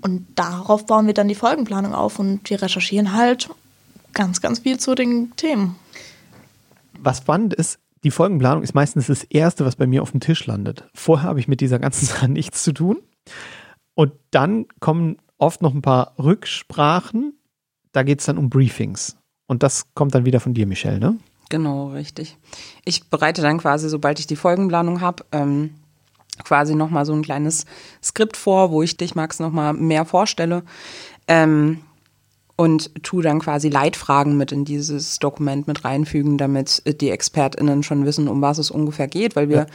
Und 0.00 0.26
darauf 0.34 0.86
bauen 0.86 1.06
wir 1.06 1.14
dann 1.14 1.28
die 1.28 1.34
Folgenplanung 1.34 1.94
auf 1.94 2.18
und 2.18 2.48
wir 2.48 2.62
recherchieren 2.62 3.14
halt 3.14 3.50
ganz, 4.12 4.40
ganz 4.40 4.60
viel 4.60 4.78
zu 4.78 4.94
den 4.94 5.34
Themen. 5.36 5.76
Was 6.98 7.18
spannend 7.18 7.54
ist, 7.54 7.78
die 8.02 8.10
Folgenplanung 8.10 8.62
ist 8.62 8.74
meistens 8.74 9.08
das 9.08 9.24
Erste, 9.24 9.64
was 9.64 9.76
bei 9.76 9.86
mir 9.86 10.02
auf 10.02 10.12
dem 10.12 10.20
Tisch 10.20 10.46
landet. 10.46 10.84
Vorher 10.94 11.28
habe 11.28 11.40
ich 11.40 11.48
mit 11.48 11.60
dieser 11.60 11.78
ganzen 11.78 12.06
Sache 12.06 12.28
nichts 12.28 12.62
zu 12.62 12.72
tun. 12.72 12.98
Und 13.94 14.12
dann 14.30 14.66
kommen 14.80 15.18
oft 15.38 15.62
noch 15.62 15.74
ein 15.74 15.82
paar 15.82 16.14
Rücksprachen. 16.18 17.34
Da 17.92 18.02
geht 18.02 18.20
es 18.20 18.26
dann 18.26 18.38
um 18.38 18.48
Briefings. 18.48 19.16
Und 19.46 19.62
das 19.62 19.92
kommt 19.94 20.14
dann 20.14 20.24
wieder 20.24 20.40
von 20.40 20.54
dir, 20.54 20.66
Michelle, 20.66 21.00
ne? 21.00 21.18
Genau, 21.48 21.88
richtig. 21.88 22.38
Ich 22.84 23.10
bereite 23.10 23.42
dann 23.42 23.58
quasi, 23.58 23.88
sobald 23.88 24.20
ich 24.20 24.28
die 24.28 24.36
Folgenplanung 24.36 25.00
habe, 25.00 25.24
ähm, 25.32 25.74
quasi 26.44 26.74
nochmal 26.74 27.06
so 27.06 27.12
ein 27.12 27.22
kleines 27.22 27.66
Skript 28.02 28.36
vor, 28.36 28.70
wo 28.70 28.82
ich 28.82 28.96
dich, 28.96 29.14
Max, 29.14 29.40
nochmal 29.40 29.72
mehr 29.72 30.04
vorstelle. 30.04 30.62
Ähm, 31.28 31.80
und 32.56 32.90
tu 33.02 33.22
dann 33.22 33.38
quasi 33.38 33.70
Leitfragen 33.70 34.36
mit 34.36 34.52
in 34.52 34.66
dieses 34.66 35.18
Dokument 35.18 35.66
mit 35.66 35.82
reinfügen, 35.84 36.36
damit 36.36 36.82
die 37.00 37.08
ExpertInnen 37.08 37.82
schon 37.82 38.04
wissen, 38.04 38.28
um 38.28 38.42
was 38.42 38.58
es 38.58 38.70
ungefähr 38.70 39.08
geht, 39.08 39.34
weil 39.34 39.48
wir 39.48 39.56
ja 39.56 39.66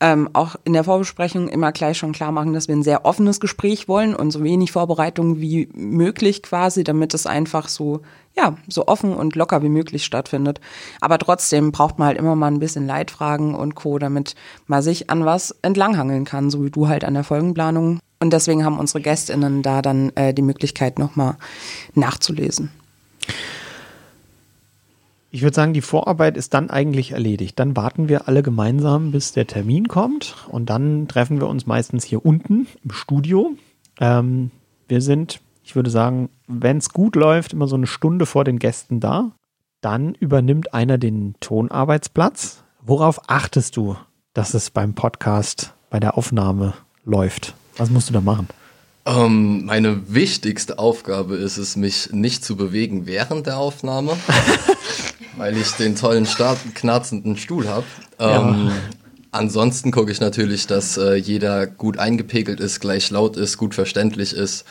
ähm, 0.00 0.30
auch 0.32 0.56
in 0.64 0.72
der 0.72 0.84
Vorbesprechung 0.84 1.48
immer 1.48 1.72
gleich 1.72 1.98
schon 1.98 2.12
klar 2.12 2.32
machen, 2.32 2.54
dass 2.54 2.68
wir 2.68 2.74
ein 2.74 2.82
sehr 2.82 3.04
offenes 3.04 3.38
Gespräch 3.38 3.86
wollen 3.86 4.14
und 4.14 4.30
so 4.30 4.42
wenig 4.42 4.72
Vorbereitung 4.72 5.40
wie 5.40 5.68
möglich 5.74 6.42
quasi, 6.42 6.84
damit 6.84 7.12
es 7.12 7.26
einfach 7.26 7.68
so, 7.68 8.00
ja, 8.36 8.56
so 8.68 8.86
offen 8.86 9.14
und 9.14 9.34
locker 9.34 9.62
wie 9.62 9.68
möglich 9.68 10.04
stattfindet. 10.04 10.60
Aber 11.00 11.18
trotzdem 11.18 11.72
braucht 11.72 11.98
man 11.98 12.08
halt 12.08 12.18
immer 12.18 12.36
mal 12.36 12.48
ein 12.48 12.60
bisschen 12.60 12.86
Leitfragen 12.86 13.54
und 13.54 13.74
Co., 13.74 13.98
damit 13.98 14.34
man 14.66 14.82
sich 14.82 15.10
an 15.10 15.24
was 15.24 15.50
entlanghangeln 15.62 16.24
kann, 16.24 16.50
so 16.50 16.64
wie 16.64 16.70
du 16.70 16.88
halt 16.88 17.04
an 17.04 17.14
der 17.14 17.24
Folgenplanung. 17.24 17.98
Und 18.20 18.32
deswegen 18.32 18.64
haben 18.64 18.78
unsere 18.78 19.00
GästInnen 19.00 19.62
da 19.62 19.82
dann 19.82 20.10
äh, 20.14 20.34
die 20.34 20.42
Möglichkeit, 20.42 20.98
nochmal 20.98 21.36
nachzulesen. 21.94 22.70
Ich 25.32 25.42
würde 25.42 25.54
sagen, 25.54 25.72
die 25.72 25.80
Vorarbeit 25.80 26.36
ist 26.36 26.54
dann 26.54 26.70
eigentlich 26.70 27.12
erledigt. 27.12 27.58
Dann 27.58 27.76
warten 27.76 28.08
wir 28.08 28.26
alle 28.26 28.42
gemeinsam, 28.42 29.12
bis 29.12 29.32
der 29.32 29.46
Termin 29.46 29.86
kommt 29.86 30.34
und 30.48 30.70
dann 30.70 31.06
treffen 31.06 31.40
wir 31.40 31.46
uns 31.46 31.66
meistens 31.66 32.04
hier 32.04 32.24
unten 32.24 32.66
im 32.82 32.90
Studio. 32.90 33.52
Ähm, 34.00 34.50
wir 34.88 35.00
sind, 35.00 35.40
ich 35.70 35.76
würde 35.76 35.90
sagen, 35.90 36.30
wenn 36.48 36.78
es 36.78 36.88
gut 36.88 37.14
läuft, 37.14 37.52
immer 37.52 37.68
so 37.68 37.76
eine 37.76 37.86
Stunde 37.86 38.26
vor 38.26 38.42
den 38.42 38.58
Gästen 38.58 38.98
da. 38.98 39.30
Dann 39.80 40.16
übernimmt 40.16 40.74
einer 40.74 40.98
den 40.98 41.36
Tonarbeitsplatz. 41.38 42.64
Worauf 42.82 43.20
achtest 43.28 43.76
du, 43.76 43.94
dass 44.34 44.54
es 44.54 44.70
beim 44.70 44.94
Podcast, 44.94 45.72
bei 45.88 46.00
der 46.00 46.18
Aufnahme 46.18 46.74
läuft? 47.04 47.54
Was 47.76 47.88
musst 47.88 48.08
du 48.08 48.12
da 48.12 48.20
machen? 48.20 48.48
Ähm, 49.06 49.64
meine 49.64 50.12
wichtigste 50.12 50.80
Aufgabe 50.80 51.36
ist 51.36 51.56
es, 51.56 51.76
mich 51.76 52.10
nicht 52.10 52.44
zu 52.44 52.56
bewegen 52.56 53.06
während 53.06 53.46
der 53.46 53.58
Aufnahme, 53.58 54.16
weil 55.36 55.56
ich 55.56 55.70
den 55.74 55.94
tollen, 55.94 56.26
knarzenden 56.74 57.36
Stuhl 57.36 57.68
habe. 57.68 57.86
Ähm, 58.18 58.66
ja. 58.66 58.72
Ansonsten 59.30 59.92
gucke 59.92 60.10
ich 60.10 60.18
natürlich, 60.18 60.66
dass 60.66 60.96
äh, 60.96 61.14
jeder 61.14 61.68
gut 61.68 61.96
eingepegelt 61.96 62.58
ist, 62.58 62.80
gleich 62.80 63.08
laut 63.10 63.36
ist, 63.36 63.56
gut 63.56 63.76
verständlich 63.76 64.32
ist, 64.32 64.64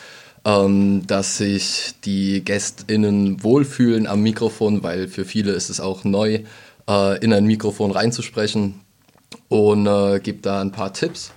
ähm, 0.49 1.05
dass 1.05 1.37
sich 1.37 1.93
die 2.03 2.43
GästInnen 2.43 3.43
wohlfühlen 3.43 4.07
am 4.07 4.21
Mikrofon, 4.21 4.81
weil 4.83 5.07
für 5.07 5.25
viele 5.25 5.51
ist 5.51 5.69
es 5.69 5.79
auch 5.79 6.03
neu, 6.03 6.43
äh, 6.89 7.23
in 7.23 7.33
ein 7.33 7.45
Mikrofon 7.45 7.91
reinzusprechen 7.91 8.81
und 9.47 9.85
äh, 9.85 10.19
gebe 10.19 10.39
da 10.41 10.61
ein 10.61 10.71
paar 10.71 10.93
Tipps. 10.93 11.31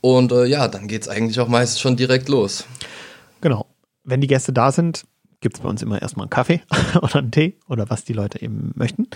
Und 0.00 0.32
äh, 0.32 0.46
ja, 0.46 0.66
dann 0.66 0.88
geht 0.88 1.02
es 1.02 1.08
eigentlich 1.08 1.38
auch 1.38 1.48
meistens 1.48 1.80
schon 1.80 1.96
direkt 1.96 2.28
los. 2.28 2.64
Genau. 3.40 3.66
Wenn 4.04 4.20
die 4.20 4.26
Gäste 4.26 4.52
da 4.52 4.72
sind, 4.72 5.04
gibt 5.40 5.56
es 5.56 5.62
bei 5.62 5.68
uns 5.68 5.80
immer 5.80 6.02
erstmal 6.02 6.24
einen 6.24 6.30
Kaffee 6.30 6.60
oder 7.00 7.16
einen 7.16 7.30
Tee 7.30 7.56
oder 7.68 7.88
was 7.88 8.04
die 8.04 8.14
Leute 8.14 8.42
eben 8.42 8.72
möchten. 8.74 9.06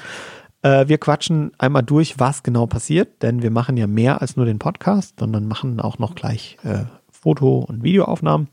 Äh, 0.63 0.87
wir 0.87 0.99
quatschen 0.99 1.51
einmal 1.59 1.83
durch, 1.83 2.21
was 2.21 2.45
genau 2.45 2.67
passiert, 2.67 3.21
denn 3.23 3.43
wir 3.43 3.51
machen 3.51 3.77
ja 3.77 3.89
mehr 3.89 4.21
als 4.21 4.37
nur 4.37 4.47
den 4.47 4.61
Podcast, 4.61 5.19
sondern 5.19 5.49
machen 5.49 5.81
auch 5.81 5.99
noch 5.99 6.15
gleich 6.15 6.57
äh, 6.63 6.85
Foto- 7.27 7.59
und 7.59 7.83
Videoaufnahmen. 7.83 8.47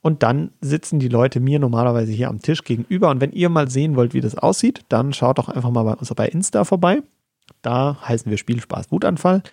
Und 0.00 0.24
dann 0.24 0.50
sitzen 0.60 0.98
die 0.98 1.08
Leute 1.08 1.38
mir 1.38 1.60
normalerweise 1.60 2.10
hier 2.10 2.28
am 2.28 2.42
Tisch 2.42 2.64
gegenüber. 2.64 3.10
Und 3.10 3.20
wenn 3.20 3.30
ihr 3.30 3.48
mal 3.48 3.70
sehen 3.70 3.94
wollt, 3.94 4.12
wie 4.12 4.20
das 4.20 4.36
aussieht, 4.36 4.80
dann 4.88 5.12
schaut 5.12 5.38
doch 5.38 5.48
einfach 5.48 5.70
mal 5.70 5.84
bei 5.84 5.94
uns 5.94 6.12
bei 6.12 6.26
Insta 6.26 6.64
vorbei. 6.64 7.02
Da 7.62 8.00
heißen 8.08 8.28
wir 8.28 8.38
Spielspaß 8.38 8.90
Wutanfall. 8.90 9.44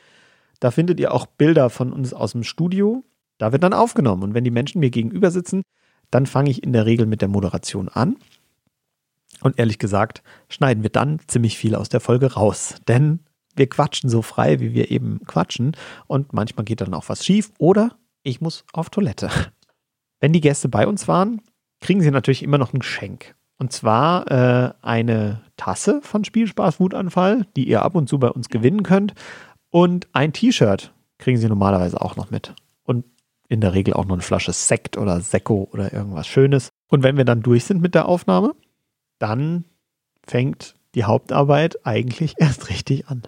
Da 0.60 0.72
findet 0.72 1.00
ihr 1.00 1.13
auch 1.13 1.27
Bilder 1.27 1.70
von 1.70 1.94
uns 1.94 2.12
aus 2.12 2.32
dem 2.32 2.44
Studio. 2.44 3.03
Da 3.38 3.51
wird 3.51 3.62
dann 3.62 3.74
aufgenommen. 3.74 4.24
Und 4.24 4.34
wenn 4.34 4.44
die 4.44 4.50
Menschen 4.50 4.79
mir 4.79 4.89
gegenüber 4.89 5.29
sitzen, 5.29 5.62
dann 6.10 6.25
fange 6.25 6.50
ich 6.50 6.63
in 6.63 6.74
der 6.74 6.88
Regel 6.88 7.06
mit 7.06 7.22
der 7.22 7.27
Moderation 7.27 7.88
an. 7.88 8.18
Und 9.41 9.60
ehrlich 9.60 9.77
gesagt, 9.77 10.24
schneiden 10.50 10.82
wir 10.82 10.89
dann 10.89 11.20
ziemlich 11.27 11.60
viel 11.60 11.75
aus 11.75 11.89
der 11.89 12.00
Folge 12.00 12.34
raus. 12.34 12.74
Denn 12.88 13.20
wir 13.56 13.70
quatschen 13.70 14.10
so 14.10 14.24
frei, 14.24 14.60
wie 14.60 14.74
wir 14.74 14.89
eben 14.89 15.22
quatschen. 15.27 15.77
Und 16.08 16.34
manchmal 16.34 16.65
geht 16.65 16.82
dann 16.82 16.96
auch 16.96 17.08
was 17.08 17.24
schief 17.24 17.51
oder 17.60 17.99
ich 18.23 18.41
muss 18.41 18.65
auf 18.73 18.89
Toilette. 18.89 19.29
Wenn 20.19 20.33
die 20.33 20.41
Gäste 20.41 20.69
bei 20.69 20.88
uns 20.88 21.07
waren, 21.07 21.41
kriegen 21.79 22.01
sie 22.01 22.11
natürlich 22.11 22.43
immer 22.43 22.57
noch 22.57 22.73
ein 22.73 22.79
Geschenk. 22.79 23.35
Und 23.57 23.73
zwar 23.73 24.29
äh, 24.31 24.73
eine 24.81 25.41
Tasse 25.57 26.01
von 26.01 26.23
Spielspaß 26.23 26.79
Wutanfall, 26.79 27.45
die 27.55 27.67
ihr 27.67 27.81
ab 27.81 27.95
und 27.95 28.07
zu 28.07 28.19
bei 28.19 28.29
uns 28.29 28.49
gewinnen 28.49 28.83
könnt. 28.83 29.13
Und 29.69 30.07
ein 30.13 30.33
T-Shirt 30.33 30.93
kriegen 31.17 31.38
sie 31.38 31.49
normalerweise 31.49 32.01
auch 32.01 32.15
noch 32.15 32.31
mit. 32.31 32.53
Und 32.83 33.05
in 33.49 33.61
der 33.61 33.73
Regel 33.73 33.93
auch 33.93 34.05
noch 34.05 34.13
eine 34.13 34.21
Flasche 34.21 34.53
Sekt 34.53 34.97
oder 34.97 35.19
Sekko 35.19 35.67
oder 35.73 35.91
irgendwas 35.93 36.27
Schönes. 36.27 36.69
Und 36.88 37.03
wenn 37.03 37.17
wir 37.17 37.25
dann 37.25 37.41
durch 37.41 37.65
sind 37.65 37.81
mit 37.81 37.95
der 37.95 38.07
Aufnahme, 38.07 38.55
dann 39.17 39.65
fängt 40.25 40.75
die 40.95 41.03
Hauptarbeit 41.03 41.85
eigentlich 41.85 42.35
erst 42.38 42.69
richtig 42.69 43.07
an. 43.07 43.23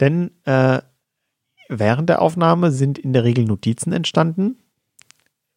Denn 0.00 0.32
äh, 0.44 0.82
während 1.68 2.08
der 2.08 2.22
Aufnahme 2.22 2.70
sind 2.70 2.98
in 2.98 3.12
der 3.12 3.24
Regel 3.24 3.44
Notizen 3.44 3.92
entstanden, 3.92 4.58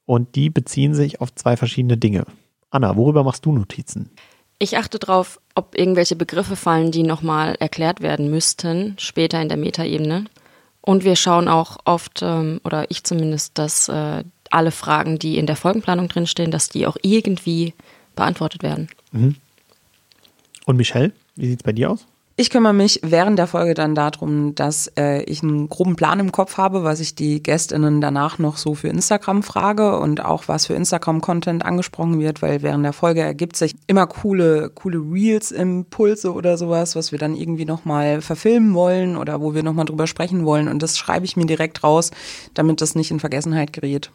und 0.08 0.36
die 0.36 0.50
beziehen 0.50 0.96
sich 0.96 1.22
auf 1.22 1.36
zwei 1.36 1.58
verschiedene 1.58 1.98
Dinge. 1.98 2.26
Anna, 2.72 2.96
worüber 2.96 3.24
machst 3.24 3.46
du 3.46 3.52
Notizen? 3.52 4.10
Ich 4.58 4.78
achte 4.78 4.98
darauf, 4.98 5.40
ob 5.54 5.78
irgendwelche 5.78 6.16
Begriffe 6.16 6.56
fallen, 6.56 6.92
die 6.92 7.04
nochmal 7.04 7.56
erklärt 7.60 8.02
werden 8.02 8.32
müssten, 8.32 8.96
später 8.98 9.42
in 9.42 9.50
der 9.50 9.58
Metaebene. 9.58 10.26
Und 10.82 11.04
wir 11.04 11.18
schauen 11.18 11.50
auch 11.50 11.78
oft, 11.84 12.22
ähm, 12.24 12.62
oder 12.64 12.90
ich 12.90 13.04
zumindest, 13.04 13.58
dass 13.58 13.90
äh, 13.90 14.24
alle 14.50 14.72
Fragen, 14.72 15.20
die 15.20 15.38
in 15.38 15.46
der 15.46 15.58
Folgenplanung 15.58 16.08
drinstehen, 16.08 16.52
dass 16.52 16.70
die 16.70 16.88
auch 16.88 16.98
irgendwie 17.02 17.74
beantwortet 18.16 18.64
werden. 18.64 18.88
Mhm. 19.12 19.36
Und 20.66 20.78
Michelle, 20.78 21.12
wie 21.36 21.50
sieht 21.50 21.60
es 21.60 21.64
bei 21.64 21.74
dir 21.74 21.92
aus? 21.92 22.08
Ich 22.40 22.52
kümmere 22.52 22.74
mich 22.74 23.00
während 23.02 23.40
der 23.40 23.48
Folge 23.48 23.74
dann 23.74 23.96
darum, 23.96 24.54
dass 24.54 24.92
äh, 24.96 25.24
ich 25.24 25.42
einen 25.42 25.70
groben 25.70 25.96
Plan 25.96 26.20
im 26.20 26.32
Kopf 26.32 26.58
habe, 26.58 26.84
was 26.84 27.00
ich 27.00 27.16
die 27.16 27.42
Gästinnen 27.42 28.00
danach 28.00 28.38
noch 28.38 28.58
so 28.58 28.76
für 28.76 28.90
Instagram 28.90 29.42
frage 29.42 29.98
und 29.98 30.24
auch 30.24 30.48
was 30.48 30.68
für 30.68 30.76
Instagram-Content 30.76 31.66
angesprochen 31.66 32.20
wird, 32.20 32.44
weil 32.44 32.62
während 32.62 32.86
der 32.86 32.94
Folge 32.94 33.22
ergibt 33.22 33.56
sich 33.56 33.74
immer 33.88 34.06
coole, 34.06 34.70
coole 34.70 35.00
Reels, 35.00 35.52
Impulse 35.52 36.32
oder 36.32 36.60
sowas, 36.60 36.96
was 36.96 37.12
wir 37.12 37.18
dann 37.18 37.36
irgendwie 37.36 37.66
nochmal 37.66 38.22
verfilmen 38.22 38.76
wollen 38.76 39.18
oder 39.18 39.42
wo 39.42 39.56
wir 39.56 39.64
nochmal 39.64 39.86
drüber 39.86 40.06
sprechen 40.06 40.46
wollen. 40.46 40.68
Und 40.68 40.84
das 40.84 40.96
schreibe 40.96 41.26
ich 41.26 41.38
mir 41.38 41.48
direkt 41.48 41.84
raus, 41.84 42.12
damit 42.54 42.82
das 42.82 42.94
nicht 42.94 43.10
in 43.10 43.20
Vergessenheit 43.20 43.74
gerät. 43.74 44.12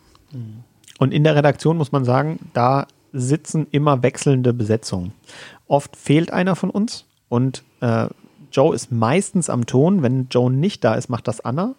Und 1.01 1.13
in 1.13 1.25
der 1.25 1.35
Redaktion 1.35 1.77
muss 1.77 1.91
man 1.91 2.05
sagen, 2.05 2.39
da 2.53 2.87
sitzen 3.13 3.67
immer 3.73 4.05
wechselnde 4.05 4.53
Besetzungen. 4.53 5.13
Oft 5.67 5.97
fehlt 5.97 6.33
einer 6.33 6.55
von 6.55 6.71
uns 6.71 7.05
und 7.33 7.65
äh, 7.81 8.09
Joe 8.53 8.75
ist 8.75 8.93
meistens 8.93 9.49
am 9.49 9.65
Ton. 9.65 10.03
Wenn 10.03 10.29
Joe 10.29 10.53
nicht 10.53 10.85
da 10.85 10.97
ist, 10.97 11.09
macht 11.09 11.27
das 11.27 11.41
Anna. 11.41 11.75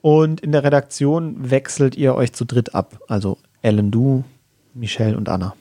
Und 0.00 0.40
in 0.40 0.50
der 0.50 0.64
Redaktion 0.64 1.50
wechselt 1.50 1.94
ihr 1.94 2.14
euch 2.14 2.32
zu 2.32 2.46
dritt 2.46 2.74
ab. 2.74 2.98
Also 3.06 3.36
Ellen, 3.60 3.90
du, 3.90 4.24
Michelle 4.72 5.14
und 5.18 5.28
Anna. 5.28 5.54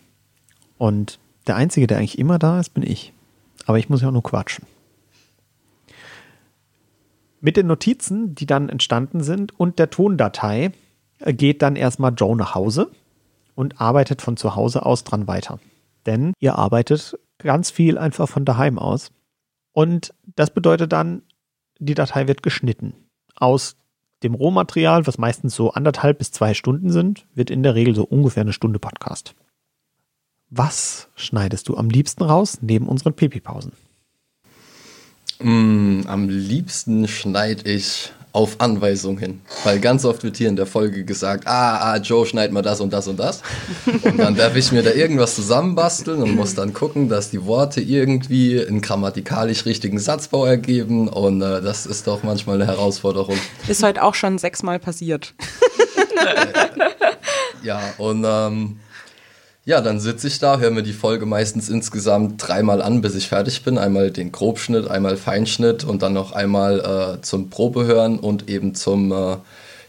Und 0.77 1.19
der 1.45 1.57
Einzige, 1.57 1.88
der 1.88 1.98
eigentlich 1.98 2.17
immer 2.19 2.39
da 2.39 2.57
ist, 2.57 2.69
bin 2.69 2.83
ich. 2.83 3.12
Aber 3.65 3.77
ich 3.77 3.89
muss 3.89 4.01
ja 4.01 4.07
auch 4.07 4.13
nur 4.13 4.24
quatschen. 4.24 4.65
Mit 7.41 7.57
den 7.57 7.67
Notizen, 7.67 8.33
die 8.33 8.45
dann 8.45 8.69
entstanden 8.69 9.24
sind 9.24 9.59
und 9.59 9.77
der 9.77 9.89
Tondatei, 9.89 10.71
äh, 11.19 11.33
geht 11.33 11.62
dann 11.62 11.75
erstmal 11.75 12.13
Joe 12.15 12.38
nach 12.38 12.55
Hause 12.55 12.89
und 13.55 13.81
arbeitet 13.81 14.21
von 14.21 14.38
zu 14.38 14.55
Hause 14.55 14.86
aus 14.86 15.03
dran 15.03 15.27
weiter. 15.27 15.59
Denn 16.05 16.33
ihr 16.39 16.55
arbeitet 16.55 17.17
ganz 17.37 17.71
viel 17.71 17.97
einfach 17.97 18.27
von 18.29 18.45
daheim 18.45 18.77
aus. 18.79 19.11
Und 19.73 20.13
das 20.35 20.51
bedeutet 20.51 20.91
dann, 20.91 21.23
die 21.79 21.93
Datei 21.93 22.27
wird 22.27 22.43
geschnitten. 22.43 22.93
Aus 23.35 23.77
dem 24.23 24.33
Rohmaterial, 24.33 25.07
was 25.07 25.17
meistens 25.17 25.55
so 25.55 25.71
anderthalb 25.71 26.17
bis 26.17 26.31
zwei 26.31 26.53
Stunden 26.53 26.91
sind, 26.91 27.25
wird 27.33 27.49
in 27.49 27.63
der 27.63 27.75
Regel 27.75 27.95
so 27.95 28.03
ungefähr 28.03 28.41
eine 28.41 28.53
Stunde 28.53 28.79
Podcast. 28.79 29.35
Was 30.49 31.09
schneidest 31.15 31.69
du 31.69 31.77
am 31.77 31.89
liebsten 31.89 32.23
raus 32.23 32.57
neben 32.61 32.87
unseren 32.87 33.13
Pipi-Pausen? 33.13 33.71
Mm, 35.41 36.01
am 36.07 36.27
liebsten 36.27 37.07
schneide 37.07 37.69
ich 37.71 38.11
auf 38.31 38.59
Anweisung 38.59 39.17
hin. 39.17 39.41
Weil 39.63 39.79
ganz 39.79 40.05
oft 40.05 40.24
wird 40.24 40.38
hier 40.38 40.50
in 40.50 40.55
der 40.55 40.65
Folge 40.65 41.03
gesagt, 41.03 41.48
ah, 41.48 41.77
ah, 41.77 41.98
Joe, 41.98 42.25
schneid 42.25 42.51
mal 42.51 42.62
das 42.62 42.79
und 42.79 42.93
das 42.93 43.07
und 43.07 43.19
das. 43.19 43.41
Und 44.03 44.19
dann 44.19 44.36
darf 44.36 44.55
ich 44.55 44.71
mir 44.71 44.83
da 44.83 44.91
irgendwas 44.91 45.36
zusammenbasteln 45.36 46.21
und 46.21 46.36
muss 46.36 46.53
dann 46.53 46.74
gucken, 46.74 47.09
dass 47.09 47.31
die 47.31 47.45
Worte 47.45 47.81
irgendwie 47.81 48.63
einen 48.65 48.81
grammatikalisch 48.81 49.65
richtigen 49.65 50.00
Satzbau 50.00 50.45
ergeben. 50.45 51.07
Und 51.07 51.41
äh, 51.41 51.62
das 51.62 51.86
ist 51.86 52.07
doch 52.07 52.24
manchmal 52.24 52.62
eine 52.62 52.67
Herausforderung. 52.67 53.38
Ist 53.67 53.83
heute 53.83 54.03
auch 54.03 54.15
schon 54.15 54.38
sechsmal 54.38 54.79
passiert. 54.79 55.33
ja, 57.63 57.81
und 57.98 58.25
ähm, 58.27 58.79
ja, 59.69 59.81
dann 59.81 59.99
sitze 59.99 60.27
ich 60.27 60.39
da, 60.39 60.57
höre 60.57 60.71
mir 60.71 60.81
die 60.81 60.93
Folge 60.93 61.27
meistens 61.27 61.69
insgesamt 61.69 62.47
dreimal 62.47 62.81
an, 62.81 63.01
bis 63.01 63.13
ich 63.13 63.27
fertig 63.27 63.63
bin. 63.63 63.77
Einmal 63.77 64.09
den 64.09 64.31
Grobschnitt, 64.31 64.89
einmal 64.89 65.15
Feinschnitt 65.15 65.83
und 65.83 66.01
dann 66.01 66.13
noch 66.13 66.31
einmal 66.31 66.79
äh, 66.79 67.21
zum 67.21 67.51
Probehören 67.51 68.17
und 68.17 68.49
eben 68.49 68.73
zum 68.73 69.11
äh, 69.11 69.38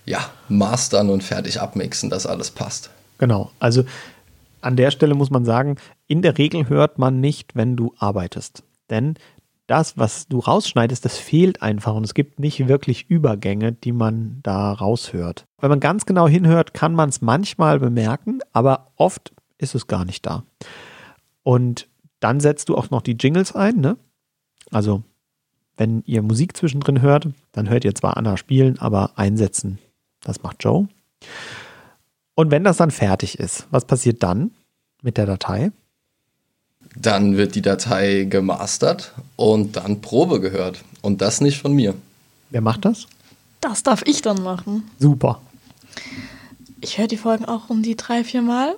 ja, 0.05 0.19
Mastern 0.51 1.09
und 1.09 1.25
fertig 1.25 1.63
abmixen, 1.63 2.11
dass 2.11 2.27
alles 2.27 2.51
passt. 2.51 2.91
Genau, 3.17 3.53
also 3.59 3.85
an 4.61 4.77
der 4.77 4.91
Stelle 4.91 5.15
muss 5.15 5.31
man 5.31 5.47
sagen, 5.47 5.77
in 6.07 6.21
der 6.21 6.37
Regel 6.37 6.69
hört 6.69 6.99
man 6.99 7.19
nicht, 7.19 7.57
wenn 7.57 7.75
du 7.75 7.95
arbeitest. 7.97 8.63
Denn 8.91 9.15
das, 9.67 9.97
was 9.97 10.29
du 10.29 10.41
rausschneidest, 10.41 11.07
das 11.07 11.17
fehlt 11.17 11.63
einfach 11.63 11.95
und 11.95 12.05
es 12.05 12.13
gibt 12.13 12.39
nicht 12.39 12.69
wirklich 12.69 13.09
Übergänge, 13.09 13.73
die 13.73 13.93
man 13.93 14.41
da 14.43 14.73
raushört. 14.73 15.47
Wenn 15.59 15.71
man 15.71 15.81
ganz 15.81 16.05
genau 16.05 16.29
hinhört, 16.29 16.75
kann 16.75 16.93
man 16.93 17.09
es 17.09 17.23
manchmal 17.23 17.79
bemerken, 17.79 18.41
aber 18.53 18.89
oft 18.97 19.33
ist 19.61 19.75
es 19.75 19.87
gar 19.87 20.05
nicht 20.05 20.27
da. 20.27 20.45
Und 21.43 21.89
dann 22.21 22.41
setzt 22.41 22.69
du 22.69 22.77
auch 22.77 22.91
noch 22.91 23.03
die 23.03 23.17
Jingles 23.19 23.55
ein, 23.55 23.77
ne? 23.77 23.97
Also, 24.71 25.03
wenn 25.77 26.03
ihr 26.07 26.23
Musik 26.23 26.57
zwischendrin 26.57 27.01
hört, 27.01 27.29
dann 27.53 27.69
hört 27.69 27.85
ihr 27.85 27.95
zwar 27.95 28.17
Anna 28.17 28.37
spielen, 28.37 28.79
aber 28.79 29.13
einsetzen, 29.17 29.79
das 30.21 30.43
macht 30.43 30.63
Joe. 30.63 30.89
Und 32.35 32.51
wenn 32.51 32.65
das 32.65 32.77
dann 32.77 32.91
fertig 32.91 33.39
ist, 33.39 33.67
was 33.71 33.85
passiert 33.85 34.23
dann 34.23 34.51
mit 35.03 35.17
der 35.17 35.27
Datei? 35.27 35.73
Dann 36.97 37.37
wird 37.37 37.55
die 37.55 37.63
Datei 37.63 38.25
gemastert 38.25 39.15
und 39.37 39.77
dann 39.77 40.01
Probe 40.01 40.41
gehört. 40.41 40.83
Und 41.03 41.23
das 41.23 41.41
nicht 41.41 41.59
von 41.59 41.73
mir. 41.73 41.95
Wer 42.51 42.61
macht 42.61 42.85
das? 42.85 43.07
Das 43.61 43.83
darf 43.83 44.03
ich 44.07 44.23
dann 44.23 44.43
machen. 44.43 44.91
Super. 44.99 45.41
Ich 46.81 46.99
höre 46.99 47.09
die 47.09 47.17
Folgen 47.17 47.45
auch 47.45 47.71
um 47.71 47.83
die 47.83 47.97
drei, 47.97 48.25
vier 48.25 48.43
Mal 48.43 48.75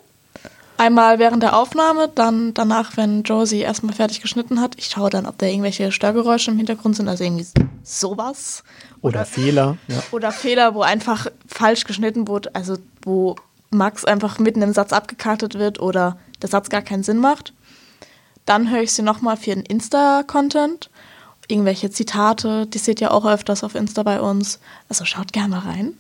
Einmal 0.83 1.21
während 1.21 1.45
der 1.45 1.57
Aufnahme, 1.57 2.09
dann 2.13 2.55
danach, 2.55 2.97
wenn 2.97 3.23
Josie 3.23 3.61
erstmal 3.61 3.95
fertig 3.95 4.21
geschnitten 4.21 4.61
hat. 4.61 4.75
Ich 4.79 4.87
schaue 4.87 5.11
dann, 5.11 5.27
ob 5.27 5.39
da 5.39 5.47
irgendwelche 5.47 5.93
Störgeräusche 5.93 6.51
im 6.51 6.57
Hintergrund 6.57 6.97
sind, 6.97 7.09
also 7.09 7.23
irgendwie 7.23 7.47
sowas. 7.85 8.65
Oder, 9.01 9.21
oder 9.21 9.25
Fehler. 9.25 9.77
Ja. 9.87 10.03
Oder 10.11 10.33
Fehler, 10.33 10.75
wo 10.75 10.83
einfach 10.83 11.29
falsch 11.47 11.85
geschnitten 11.85 12.27
wurde, 12.27 12.53
also 12.57 12.79
wo 13.03 13.37
Max 13.71 14.05
einfach 14.05 14.41
mitten 14.41 14.61
im 14.61 14.73
Satz 14.73 14.93
abgekartet 14.93 15.55
wird 15.55 15.79
oder 15.79 16.19
der 16.43 16.49
Satz 16.49 16.69
gar 16.69 16.83
keinen 16.83 17.05
Sinn 17.05 17.19
macht. 17.19 17.53
Dann 18.45 18.69
höre 18.69 18.83
ich 18.83 18.93
sie 18.93 19.03
nochmal 19.03 19.37
für 19.37 19.55
den 19.55 19.65
Insta-Content. 19.65 20.91
Irgendwelche 21.47 21.93
Zitate, 21.93 22.67
die 22.67 22.79
seht 22.79 23.01
ihr 23.01 23.15
auch 23.15 23.25
öfters 23.25 23.63
auf 23.63 23.77
Insta 23.77 24.03
bei 24.03 24.21
uns. 24.21 24.59
Also 24.89 25.05
schaut 25.05 25.33
gerne 25.33 25.65
rein. 25.65 25.97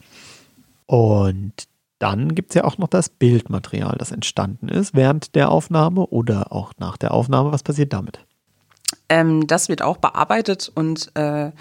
Und 0.86 1.68
dann 2.02 2.34
gibt 2.34 2.50
es 2.50 2.56
ja 2.56 2.64
auch 2.64 2.78
noch 2.78 2.88
das 2.88 3.08
Bildmaterial, 3.08 3.94
das 3.96 4.10
entstanden 4.10 4.68
ist 4.68 4.94
während 4.94 5.36
der 5.36 5.52
Aufnahme 5.52 6.06
oder 6.08 6.52
auch 6.52 6.72
nach 6.78 6.96
der 6.96 7.12
Aufnahme. 7.14 7.52
Was 7.52 7.62
passiert 7.62 7.92
damit? 7.92 8.18
Ähm, 9.08 9.46
das 9.46 9.68
wird 9.68 9.82
auch 9.82 9.98
bearbeitet 9.98 10.70
und 10.74 11.12
äh, 11.14 11.52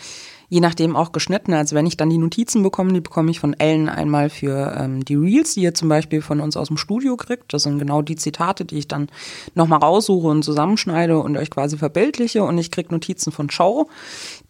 je 0.52 0.60
nachdem 0.60 0.98
auch 0.98 1.14
geschnitten. 1.14 1.54
Also 1.54 1.78
wenn 1.78 1.86
ich 1.86 1.96
dann 1.96 2.10
die 2.10 2.18
Notizen 2.18 2.62
bekomme, 2.62 2.92
die 2.92 3.00
bekomme 3.00 3.32
ich 3.32 3.40
von 3.40 3.54
Ellen 3.58 3.88
einmal 3.88 4.30
für 4.30 4.76
ähm, 4.78 5.06
die 5.06 5.16
Reels, 5.16 5.54
die 5.54 5.62
ihr 5.62 5.74
zum 5.74 5.88
Beispiel 5.88 6.22
von 6.22 6.42
uns 6.42 6.58
aus 6.58 6.68
dem 6.68 6.76
Studio 6.76 7.16
kriegt. 7.16 7.54
Das 7.54 7.64
sind 7.64 7.80
genau 7.80 8.02
die 8.02 8.18
Zitate, 8.18 8.66
die 8.66 8.80
ich 8.80 8.90
dann 8.90 9.08
nochmal 9.56 9.80
raussuche 9.80 10.28
und 10.28 10.44
zusammenschneide 10.44 11.18
und 11.18 11.38
euch 11.38 11.50
quasi 11.50 11.78
verbildliche. 11.78 12.44
Und 12.44 12.58
ich 12.58 12.70
kriege 12.70 12.94
Notizen 12.94 13.32
von 13.32 13.50
Show, 13.50 13.88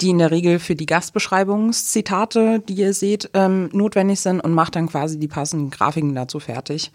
die 0.02 0.10
in 0.10 0.18
der 0.18 0.32
Regel 0.32 0.58
für 0.58 0.76
die 0.76 0.88
Gastbeschreibungszitate, 0.88 2.64
die 2.68 2.74
ihr 2.74 2.96
seht, 2.96 3.30
ähm, 3.36 3.70
notwendig 3.72 4.22
sind 4.22 4.42
und 4.42 4.56
mache 4.56 4.72
dann 4.72 4.88
quasi 4.88 5.20
die 5.20 5.28
passenden 5.28 5.70
Grafiken 5.70 6.16
dazu 6.16 6.40
fertig 6.40 6.92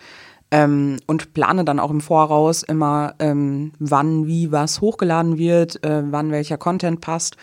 ähm, 0.50 0.98
und 1.06 1.34
plane 1.34 1.64
dann 1.64 1.80
auch 1.80 1.90
im 1.90 2.00
Voraus 2.00 2.62
immer, 2.62 3.14
ähm, 3.18 3.72
wann, 3.78 4.26
wie, 4.26 4.52
was 4.52 4.80
hochgeladen 4.80 5.38
wird, 5.38 5.82
äh, 5.84 6.02
wann 6.10 6.30
welcher 6.30 6.56
Content 6.56 7.00
passt. 7.00 7.36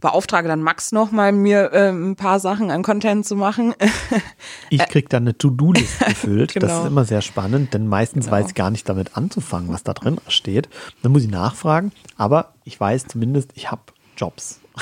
Beauftrage 0.00 0.48
dann 0.48 0.62
Max 0.62 0.92
nochmal, 0.92 1.32
mir 1.32 1.72
äh, 1.72 1.90
ein 1.90 2.16
paar 2.16 2.40
Sachen 2.40 2.70
an 2.70 2.82
Content 2.82 3.26
zu 3.26 3.36
machen. 3.36 3.74
ich 4.70 4.86
krieg 4.88 5.08
dann 5.08 5.24
eine 5.24 5.36
To-Do-List 5.36 6.00
gefüllt. 6.06 6.54
genau. 6.54 6.66
Das 6.66 6.80
ist 6.80 6.86
immer 6.86 7.04
sehr 7.04 7.22
spannend, 7.22 7.74
denn 7.74 7.86
meistens 7.86 8.26
genau. 8.26 8.36
weiß 8.36 8.48
ich 8.48 8.54
gar 8.54 8.70
nicht 8.70 8.88
damit 8.88 9.16
anzufangen, 9.16 9.72
was 9.72 9.82
da 9.82 9.94
drin 9.94 10.18
steht. 10.28 10.68
Dann 11.02 11.12
muss 11.12 11.22
ich 11.22 11.30
nachfragen, 11.30 11.92
aber 12.16 12.54
ich 12.64 12.78
weiß 12.78 13.06
zumindest, 13.06 13.50
ich 13.54 13.70
habe 13.70 13.82
Jobs. 14.16 14.60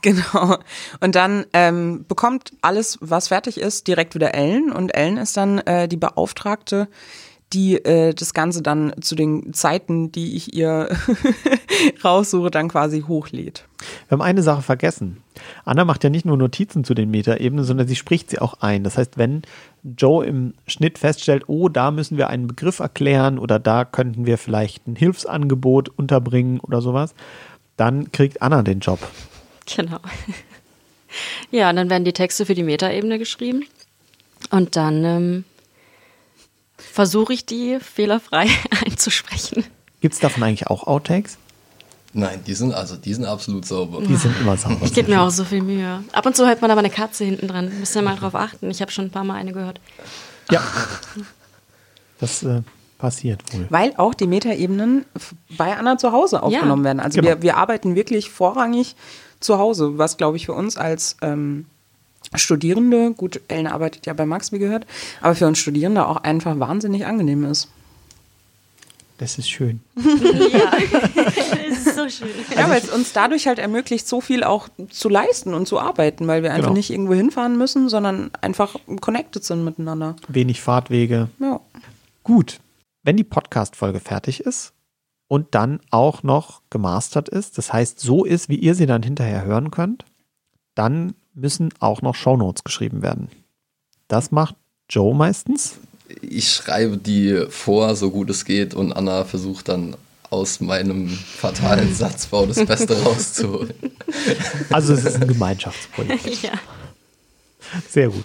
Genau. 0.00 0.58
Und 1.00 1.16
dann 1.16 1.44
ähm, 1.52 2.04
bekommt 2.06 2.52
alles, 2.62 2.98
was 3.00 3.28
fertig 3.28 3.58
ist, 3.58 3.88
direkt 3.88 4.14
wieder 4.14 4.32
Ellen. 4.32 4.70
Und 4.70 4.94
Ellen 4.94 5.16
ist 5.16 5.36
dann 5.36 5.58
äh, 5.58 5.88
die 5.88 5.96
Beauftragte, 5.96 6.88
die 7.52 7.76
äh, 7.84 8.14
das 8.14 8.34
Ganze 8.34 8.62
dann 8.62 8.92
zu 9.00 9.14
den 9.14 9.52
Zeiten, 9.52 10.12
die 10.12 10.36
ich 10.36 10.54
ihr 10.54 10.88
raussuche, 12.04 12.50
dann 12.50 12.68
quasi 12.68 13.02
hochlädt. 13.02 13.64
Wir 14.08 14.16
haben 14.16 14.22
eine 14.22 14.42
Sache 14.42 14.62
vergessen. 14.62 15.18
Anna 15.64 15.84
macht 15.84 16.04
ja 16.04 16.10
nicht 16.10 16.24
nur 16.24 16.36
Notizen 16.36 16.84
zu 16.84 16.94
den 16.94 17.10
Metaebenen, 17.10 17.64
sondern 17.64 17.88
sie 17.88 17.96
spricht 17.96 18.30
sie 18.30 18.38
auch 18.38 18.60
ein. 18.60 18.84
Das 18.84 18.96
heißt, 18.98 19.18
wenn 19.18 19.42
Joe 19.82 20.24
im 20.24 20.54
Schnitt 20.66 20.98
feststellt, 20.98 21.44
oh, 21.48 21.68
da 21.68 21.90
müssen 21.90 22.16
wir 22.16 22.28
einen 22.28 22.46
Begriff 22.46 22.78
erklären 22.78 23.38
oder 23.38 23.58
da 23.58 23.84
könnten 23.84 24.26
wir 24.26 24.38
vielleicht 24.38 24.86
ein 24.86 24.96
Hilfsangebot 24.96 25.88
unterbringen 25.88 26.60
oder 26.60 26.80
sowas, 26.80 27.14
dann 27.76 28.12
kriegt 28.12 28.42
Anna 28.42 28.62
den 28.62 28.80
Job. 28.80 29.00
Genau. 29.76 29.98
Ja, 31.50 31.68
und 31.68 31.76
dann 31.76 31.90
werden 31.90 32.06
die 32.06 32.14
Texte 32.14 32.46
für 32.46 32.54
die 32.54 32.62
Metaebene 32.62 33.18
geschrieben. 33.18 33.66
Und 34.50 34.76
dann 34.76 35.04
ähm, 35.04 35.44
versuche 36.82 37.32
ich 37.32 37.46
die 37.46 37.78
fehlerfrei 37.80 38.48
einzusprechen. 38.84 39.64
Gibt 40.00 40.14
es 40.14 40.20
davon 40.20 40.42
eigentlich 40.42 40.66
auch 40.66 40.86
Outtakes? 40.86 41.38
Nein, 42.14 42.42
die 42.46 42.54
sind 42.54 42.74
also 42.74 42.96
die 42.96 43.14
sind 43.14 43.24
absolut 43.24 43.64
sauber. 43.64 44.02
Die 44.02 44.16
sind 44.16 44.38
immer 44.38 44.56
sauber. 44.56 44.84
Ich 44.84 44.92
gebe 44.92 45.10
mir 45.10 45.22
auch 45.22 45.30
so 45.30 45.44
viel 45.44 45.62
Mühe. 45.62 46.04
Ab 46.12 46.26
und 46.26 46.36
zu 46.36 46.46
hört 46.46 46.60
man 46.60 46.70
aber 46.70 46.80
eine 46.80 46.90
Katze 46.90 47.24
hinten 47.24 47.48
dran. 47.48 47.72
Müsst 47.78 47.96
ihr 47.96 48.02
mal 48.02 48.16
drauf 48.16 48.34
achten. 48.34 48.70
Ich 48.70 48.82
habe 48.82 48.92
schon 48.92 49.06
ein 49.06 49.10
paar 49.10 49.24
Mal 49.24 49.34
eine 49.34 49.52
gehört. 49.52 49.80
Ja. 50.50 50.62
Das 52.20 52.42
äh, 52.42 52.60
passiert 52.98 53.42
wohl. 53.54 53.66
Weil 53.70 53.94
auch 53.96 54.12
die 54.12 54.26
Metaebenen 54.26 55.06
bei 55.56 55.74
Anna 55.74 55.96
zu 55.96 56.12
Hause 56.12 56.42
aufgenommen 56.42 56.82
ja. 56.82 56.88
werden. 56.88 57.00
Also 57.00 57.20
genau. 57.20 57.34
wir, 57.34 57.42
wir 57.42 57.56
arbeiten 57.56 57.94
wirklich 57.94 58.30
vorrangig 58.30 58.94
zu 59.40 59.58
Hause, 59.58 59.98
was 59.98 60.18
glaube 60.18 60.36
ich 60.36 60.46
für 60.46 60.52
uns 60.52 60.76
als 60.76 61.16
ähm, 61.22 61.66
Studierende, 62.34 63.12
gut, 63.12 63.40
Ellen 63.48 63.66
arbeitet 63.66 64.06
ja 64.06 64.12
bei 64.12 64.26
Max, 64.26 64.52
wie 64.52 64.58
gehört, 64.58 64.86
aber 65.20 65.34
für 65.34 65.46
uns 65.46 65.58
Studierende 65.58 66.06
auch 66.06 66.18
einfach 66.18 66.58
wahnsinnig 66.58 67.06
angenehm 67.06 67.44
ist. 67.44 67.68
Das 69.18 69.38
ist 69.38 69.48
schön. 69.48 69.80
ja, 69.96 70.72
das 71.14 71.86
ist 71.86 71.94
so 71.94 72.08
schön. 72.08 72.28
Ja, 72.56 72.68
weil 72.68 72.80
es 72.80 72.88
uns 72.88 73.12
dadurch 73.12 73.46
halt 73.46 73.58
ermöglicht, 73.60 74.08
so 74.08 74.20
viel 74.20 74.42
auch 74.42 74.68
zu 74.90 75.08
leisten 75.08 75.54
und 75.54 75.68
zu 75.68 75.78
arbeiten, 75.78 76.26
weil 76.26 76.42
wir 76.42 76.50
einfach 76.50 76.68
genau. 76.68 76.76
nicht 76.76 76.90
irgendwo 76.90 77.14
hinfahren 77.14 77.56
müssen, 77.56 77.88
sondern 77.88 78.30
einfach 78.40 78.74
connected 79.00 79.44
sind 79.44 79.64
miteinander. 79.64 80.16
Wenig 80.26 80.60
Fahrtwege. 80.60 81.28
Ja. 81.38 81.60
Gut. 82.24 82.58
Wenn 83.04 83.16
die 83.16 83.24
Podcast-Folge 83.24 84.00
fertig 84.00 84.40
ist, 84.40 84.72
und 85.32 85.54
dann 85.54 85.80
auch 85.90 86.22
noch 86.22 86.60
gemastert 86.68 87.30
ist, 87.30 87.56
das 87.56 87.72
heißt 87.72 87.98
so 87.98 88.22
ist, 88.22 88.50
wie 88.50 88.56
ihr 88.56 88.74
sie 88.74 88.84
dann 88.84 89.02
hinterher 89.02 89.46
hören 89.46 89.70
könnt, 89.70 90.04
dann 90.74 91.14
müssen 91.34 91.72
auch 91.80 92.02
noch 92.02 92.14
Shownotes 92.14 92.64
geschrieben 92.64 93.02
werden. 93.02 93.28
Das 94.08 94.30
macht 94.30 94.56
Joe 94.88 95.14
meistens. 95.14 95.78
Ich 96.20 96.50
schreibe 96.50 96.98
die 96.98 97.46
vor, 97.48 97.96
so 97.96 98.10
gut 98.10 98.28
es 98.30 98.44
geht, 98.44 98.74
und 98.74 98.92
Anna 98.92 99.24
versucht 99.24 99.68
dann 99.68 99.96
aus 100.28 100.60
meinem 100.60 101.08
fatalen 101.08 101.94
Satzbau 101.94 102.46
das 102.46 102.64
Beste 102.64 103.00
rauszuholen. 103.02 103.74
Also 104.70 104.94
es 104.94 105.04
ist 105.04 105.16
ein 105.16 105.28
Gemeinschaftsprojekt. 105.28 106.26
ja. 106.42 106.52
Sehr 107.88 108.08
gut. 108.08 108.24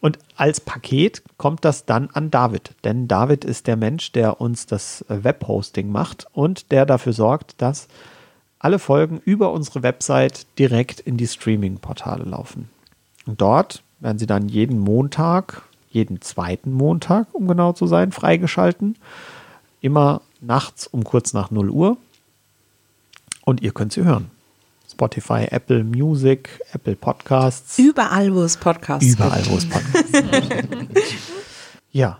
Und 0.00 0.18
als 0.36 0.60
Paket 0.60 1.22
kommt 1.38 1.64
das 1.64 1.86
dann 1.86 2.10
an 2.10 2.30
David, 2.30 2.74
denn 2.84 3.08
David 3.08 3.44
ist 3.44 3.66
der 3.66 3.76
Mensch, 3.76 4.12
der 4.12 4.40
uns 4.40 4.66
das 4.66 5.04
Webhosting 5.08 5.90
macht 5.90 6.26
und 6.32 6.70
der 6.70 6.84
dafür 6.86 7.12
sorgt, 7.12 7.60
dass 7.60 7.88
alle 8.66 8.80
Folgen 8.80 9.20
über 9.24 9.52
unsere 9.52 9.84
Website 9.84 10.44
direkt 10.58 10.98
in 10.98 11.16
die 11.16 11.28
Streaming-Portale 11.28 12.24
laufen. 12.24 12.68
Und 13.24 13.40
dort 13.40 13.84
werden 14.00 14.18
sie 14.18 14.26
dann 14.26 14.48
jeden 14.48 14.80
Montag, 14.80 15.62
jeden 15.88 16.20
zweiten 16.20 16.72
Montag, 16.72 17.28
um 17.32 17.46
genau 17.46 17.74
zu 17.74 17.86
sein, 17.86 18.10
freigeschalten. 18.10 18.96
Immer 19.80 20.20
nachts 20.40 20.88
um 20.88 21.04
kurz 21.04 21.32
nach 21.32 21.52
0 21.52 21.70
Uhr. 21.70 21.96
Und 23.44 23.62
ihr 23.62 23.70
könnt 23.70 23.92
sie 23.92 24.02
hören. 24.02 24.32
Spotify, 24.90 25.46
Apple 25.48 25.84
Music, 25.84 26.60
Apple 26.72 26.96
Podcasts. 26.96 27.78
Überall, 27.78 28.34
wo 28.34 28.42
es 28.42 28.56
Podcasts 28.56 29.06
Überall, 29.06 29.42
gibt. 29.42 29.52
wo 29.52 29.58
es 29.58 29.68
Podcasts 29.68 30.12
gibt. 30.90 30.98
ja, 31.92 32.18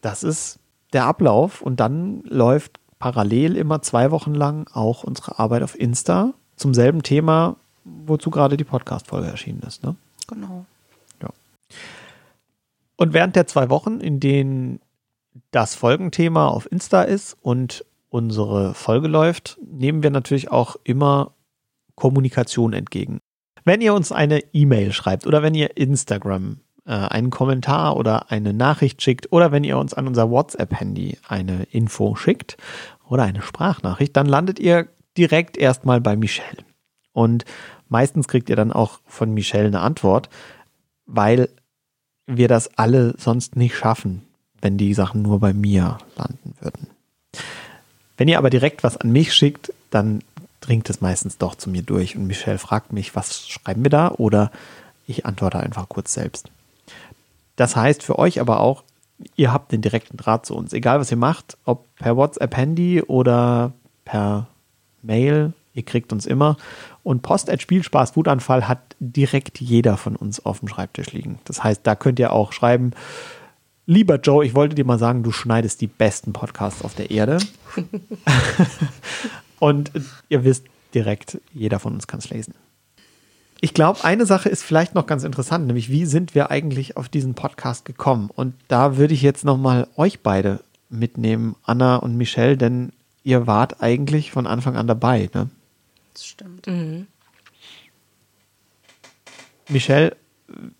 das 0.00 0.22
ist 0.22 0.58
der 0.94 1.04
Ablauf 1.04 1.60
und 1.60 1.80
dann 1.80 2.22
läuft 2.22 2.80
parallel 2.98 3.56
immer 3.56 3.82
zwei 3.82 4.10
Wochen 4.10 4.34
lang 4.34 4.68
auch 4.72 5.04
unsere 5.04 5.38
Arbeit 5.38 5.62
auf 5.62 5.78
Insta 5.78 6.32
zum 6.56 6.74
selben 6.74 7.02
Thema, 7.02 7.56
wozu 7.84 8.30
gerade 8.30 8.56
die 8.56 8.64
Podcast-Folge 8.64 9.28
erschienen 9.28 9.62
ist. 9.66 9.82
Ne? 9.82 9.96
Genau. 10.26 10.64
Ja. 11.22 11.28
Und 12.96 13.12
während 13.12 13.36
der 13.36 13.46
zwei 13.46 13.68
Wochen, 13.70 14.00
in 14.00 14.20
denen 14.20 14.80
das 15.50 15.74
Folgenthema 15.74 16.48
auf 16.48 16.70
Insta 16.70 17.02
ist 17.02 17.36
und 17.42 17.84
unsere 18.08 18.74
Folge 18.74 19.08
läuft, 19.08 19.58
nehmen 19.62 20.02
wir 20.02 20.10
natürlich 20.10 20.50
auch 20.50 20.76
immer 20.84 21.32
Kommunikation 21.94 22.72
entgegen. 22.72 23.18
Wenn 23.64 23.80
ihr 23.80 23.94
uns 23.94 24.12
eine 24.12 24.40
E-Mail 24.54 24.92
schreibt 24.92 25.26
oder 25.26 25.42
wenn 25.42 25.54
ihr 25.54 25.76
Instagram 25.76 26.60
äh, 26.86 26.92
einen 26.92 27.30
Kommentar 27.30 27.96
oder 27.96 28.30
eine 28.30 28.52
Nachricht 28.52 29.02
schickt 29.02 29.32
oder 29.32 29.52
wenn 29.52 29.64
ihr 29.64 29.78
uns 29.78 29.94
an 29.94 30.06
unser 30.06 30.30
WhatsApp-Handy 30.30 31.18
eine 31.28 31.64
Info 31.64 32.14
schickt 32.16 32.56
oder 33.08 33.24
eine 33.24 33.42
Sprachnachricht, 33.42 34.16
dann 34.16 34.26
landet 34.26 34.58
ihr 34.58 34.88
direkt 35.16 35.56
erstmal 35.56 36.00
bei 36.00 36.16
Michelle. 36.16 36.64
Und 37.12 37.44
meistens 37.88 38.28
kriegt 38.28 38.50
ihr 38.50 38.56
dann 38.56 38.72
auch 38.72 39.00
von 39.06 39.32
Michelle 39.32 39.68
eine 39.68 39.80
Antwort, 39.80 40.28
weil 41.06 41.48
wir 42.26 42.48
das 42.48 42.76
alle 42.76 43.14
sonst 43.18 43.56
nicht 43.56 43.76
schaffen, 43.76 44.22
wenn 44.60 44.76
die 44.76 44.94
Sachen 44.94 45.22
nur 45.22 45.40
bei 45.40 45.52
mir 45.52 45.98
landen 46.16 46.54
würden. 46.60 46.88
Wenn 48.16 48.28
ihr 48.28 48.38
aber 48.38 48.50
direkt 48.50 48.82
was 48.82 48.96
an 48.96 49.12
mich 49.12 49.34
schickt, 49.34 49.72
dann 49.90 50.22
dringt 50.60 50.90
es 50.90 51.00
meistens 51.00 51.38
doch 51.38 51.54
zu 51.54 51.70
mir 51.70 51.82
durch 51.82 52.16
und 52.16 52.26
Michelle 52.26 52.58
fragt 52.58 52.92
mich, 52.92 53.14
was 53.14 53.48
schreiben 53.48 53.84
wir 53.84 53.90
da? 53.90 54.10
Oder 54.10 54.50
ich 55.06 55.26
antworte 55.26 55.60
einfach 55.60 55.88
kurz 55.88 56.12
selbst. 56.14 56.50
Das 57.56 57.76
heißt 57.76 58.02
für 58.02 58.18
euch 58.18 58.40
aber 58.40 58.60
auch, 58.60 58.84
ihr 59.34 59.52
habt 59.52 59.72
den 59.72 59.80
direkten 59.80 60.16
Draht 60.16 60.46
zu 60.46 60.54
uns. 60.54 60.72
Egal 60.72 61.00
was 61.00 61.10
ihr 61.10 61.16
macht, 61.16 61.56
ob 61.64 61.86
per 61.96 62.16
WhatsApp 62.16 62.56
Handy 62.56 63.02
oder 63.02 63.72
per 64.04 64.46
Mail, 65.02 65.52
ihr 65.74 65.84
kriegt 65.84 66.12
uns 66.12 66.26
immer. 66.26 66.56
Und 67.02 67.22
Post 67.22 67.50
at 67.50 67.62
Spielspaß 67.62 68.16
Wutanfall 68.16 68.68
hat 68.68 68.96
direkt 69.00 69.60
jeder 69.60 69.96
von 69.96 70.16
uns 70.16 70.44
auf 70.44 70.60
dem 70.60 70.68
Schreibtisch 70.68 71.12
liegen. 71.12 71.38
Das 71.44 71.64
heißt, 71.64 71.80
da 71.84 71.94
könnt 71.94 72.18
ihr 72.18 72.32
auch 72.32 72.52
schreiben, 72.52 72.92
Lieber 73.88 74.16
Joe, 74.16 74.44
ich 74.44 74.56
wollte 74.56 74.74
dir 74.74 74.84
mal 74.84 74.98
sagen, 74.98 75.22
du 75.22 75.30
schneidest 75.30 75.80
die 75.80 75.86
besten 75.86 76.32
Podcasts 76.32 76.82
auf 76.82 76.94
der 76.94 77.12
Erde. 77.12 77.38
Und 79.60 79.92
ihr 80.28 80.42
wisst 80.42 80.64
direkt, 80.92 81.40
jeder 81.52 81.78
von 81.78 81.94
uns 81.94 82.08
kann 82.08 82.18
es 82.18 82.28
lesen. 82.28 82.54
Ich 83.60 83.72
glaube, 83.72 84.04
eine 84.04 84.26
Sache 84.26 84.48
ist 84.48 84.62
vielleicht 84.62 84.94
noch 84.94 85.06
ganz 85.06 85.24
interessant, 85.24 85.66
nämlich 85.66 85.90
wie 85.90 86.04
sind 86.04 86.34
wir 86.34 86.50
eigentlich 86.50 86.96
auf 86.96 87.08
diesen 87.08 87.34
Podcast 87.34 87.84
gekommen? 87.84 88.30
Und 88.34 88.54
da 88.68 88.96
würde 88.96 89.14
ich 89.14 89.22
jetzt 89.22 89.44
nochmal 89.44 89.88
euch 89.96 90.20
beide 90.20 90.60
mitnehmen, 90.90 91.56
Anna 91.64 91.96
und 91.96 92.16
Michelle, 92.16 92.56
denn 92.56 92.92
ihr 93.24 93.46
wart 93.46 93.82
eigentlich 93.82 94.30
von 94.30 94.46
Anfang 94.46 94.76
an 94.76 94.86
dabei. 94.86 95.30
Ne? 95.34 95.48
Das 96.12 96.26
stimmt. 96.26 96.66
Mhm. 96.66 97.06
Michelle, 99.68 100.16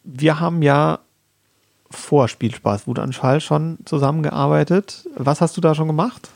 wir 0.04 0.38
haben 0.38 0.62
ja 0.62 1.00
vor 1.90 2.28
Spielspaß 2.28 2.86
Wutanfall 2.86 3.40
schon 3.40 3.78
zusammengearbeitet. 3.84 5.08
Was 5.16 5.40
hast 5.40 5.56
du 5.56 5.60
da 5.60 5.74
schon 5.74 5.88
gemacht? 5.88 6.30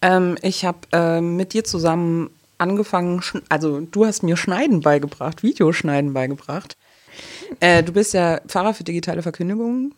Ähm, 0.00 0.36
ich 0.42 0.64
habe 0.64 0.78
äh, 0.92 1.20
mit 1.20 1.52
dir 1.52 1.64
zusammen 1.64 2.30
angefangen, 2.58 3.22
also 3.48 3.80
du 3.80 4.06
hast 4.06 4.22
mir 4.22 4.36
Schneiden 4.36 4.80
beigebracht, 4.80 5.42
Videoschneiden 5.42 6.12
beigebracht. 6.12 6.76
Äh, 7.60 7.82
du 7.82 7.92
bist 7.92 8.14
ja 8.14 8.40
Pfarrer 8.46 8.74
für 8.74 8.84
digitale 8.84 9.22
Verkündigungen. 9.22 9.94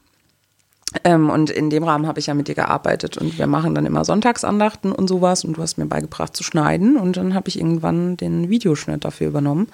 Ähm, 1.03 1.29
und 1.29 1.51
in 1.51 1.71
dem 1.71 1.83
Rahmen 1.83 2.07
habe 2.07 2.21
ich 2.21 2.27
ja 2.27 2.35
mit 2.35 2.47
dir 2.47 2.55
gearbeitet 2.55 3.19
und 3.19 3.37
wir 3.37 3.49
machen 3.49 3.75
dann 3.75 3.85
immer 3.85 4.05
Sonntagsandachten 4.05 4.93
und 4.93 5.09
sowas 5.09 5.45
und 5.45 5.57
du 5.57 5.63
hast 5.63 5.77
mir 5.77 5.87
beigebracht 5.87 6.37
zu 6.37 6.45
schneiden 6.45 6.97
und 6.97 7.17
dann 7.17 7.35
habe 7.35 7.49
ich 7.49 7.59
irgendwann 7.59 8.17
den 8.17 8.49
Videoschnitt 8.49 9.05
dafür 9.05 9.27
übernommen 9.27 9.69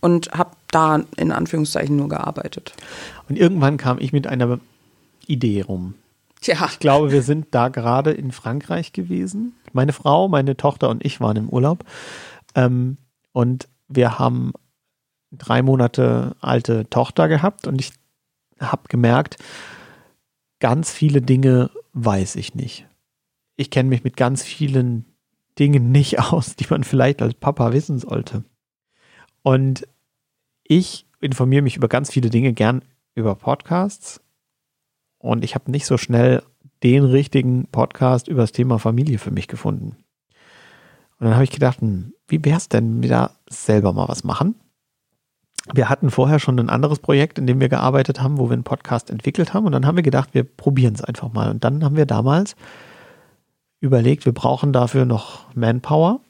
und 0.00 0.30
habe 0.32 0.50
da 0.70 1.04
in 1.16 1.32
Anführungszeichen 1.32 1.96
nur 1.96 2.10
gearbeitet. 2.10 2.74
Und 3.30 3.38
irgendwann 3.38 3.78
kam 3.78 3.98
ich 3.98 4.12
mit 4.12 4.26
einer 4.26 4.60
Idee 5.26 5.62
rum. 5.62 5.94
Tja. 6.40 6.68
Ich 6.70 6.78
glaube, 6.78 7.12
wir 7.12 7.22
sind 7.22 7.46
da 7.52 7.68
gerade 7.68 8.12
in 8.12 8.30
Frankreich 8.30 8.92
gewesen. 8.92 9.54
Meine 9.74 9.92
Frau, 9.92 10.28
meine 10.28 10.56
Tochter 10.56 10.88
und 10.88 11.04
ich 11.04 11.20
waren 11.20 11.36
im 11.36 11.48
Urlaub. 11.48 11.84
Ähm, 12.54 12.98
und 13.32 13.68
wir 13.88 14.18
haben 14.18 14.52
drei 15.30 15.62
Monate 15.62 16.36
alte 16.40 16.88
Tochter 16.90 17.28
gehabt 17.28 17.66
und 17.66 17.80
ich 17.80 17.92
habe 18.60 18.88
gemerkt, 18.88 19.36
ganz 20.60 20.92
viele 20.92 21.22
Dinge 21.22 21.70
weiß 21.92 22.36
ich 22.36 22.54
nicht. 22.54 22.86
Ich 23.56 23.70
kenne 23.70 23.88
mich 23.88 24.04
mit 24.04 24.16
ganz 24.16 24.42
vielen 24.42 25.04
Dingen 25.58 25.90
nicht 25.90 26.18
aus, 26.32 26.56
die 26.56 26.66
man 26.68 26.84
vielleicht 26.84 27.22
als 27.22 27.34
Papa 27.34 27.72
wissen 27.72 27.98
sollte. 27.98 28.44
Und 29.42 29.86
ich 30.64 31.06
informiere 31.20 31.62
mich 31.62 31.76
über 31.76 31.88
ganz 31.88 32.10
viele 32.10 32.30
Dinge 32.30 32.52
gern 32.52 32.82
über 33.14 33.34
Podcasts 33.34 34.20
und 35.18 35.42
ich 35.42 35.54
habe 35.54 35.70
nicht 35.70 35.86
so 35.86 35.98
schnell 35.98 36.42
den 36.82 37.04
richtigen 37.04 37.66
Podcast 37.66 38.28
über 38.28 38.42
das 38.42 38.52
Thema 38.52 38.78
Familie 38.78 39.18
für 39.18 39.30
mich 39.30 39.48
gefunden. 39.48 39.96
Und 41.18 41.26
dann 41.26 41.34
habe 41.34 41.44
ich 41.44 41.50
gedacht, 41.50 41.80
hm, 41.80 42.12
wie 42.28 42.44
wäre 42.44 42.58
es 42.58 42.68
denn, 42.68 43.02
wieder 43.02 43.32
selber 43.48 43.92
mal 43.92 44.08
was 44.08 44.24
machen? 44.24 44.54
Wir 45.74 45.88
hatten 45.88 46.10
vorher 46.10 46.38
schon 46.38 46.58
ein 46.58 46.70
anderes 46.70 47.00
Projekt, 47.00 47.38
in 47.38 47.46
dem 47.46 47.60
wir 47.60 47.68
gearbeitet 47.68 48.22
haben, 48.22 48.38
wo 48.38 48.48
wir 48.48 48.54
einen 48.54 48.64
Podcast 48.64 49.10
entwickelt 49.10 49.52
haben. 49.52 49.66
Und 49.66 49.72
dann 49.72 49.86
haben 49.86 49.96
wir 49.96 50.02
gedacht, 50.02 50.30
wir 50.32 50.44
probieren 50.44 50.94
es 50.94 51.02
einfach 51.02 51.32
mal. 51.32 51.50
Und 51.50 51.64
dann 51.64 51.84
haben 51.84 51.96
wir 51.96 52.06
damals 52.06 52.56
überlegt, 53.80 54.24
wir 54.24 54.32
brauchen 54.32 54.72
dafür 54.72 55.04
noch 55.04 55.52
Manpower. 55.54 56.20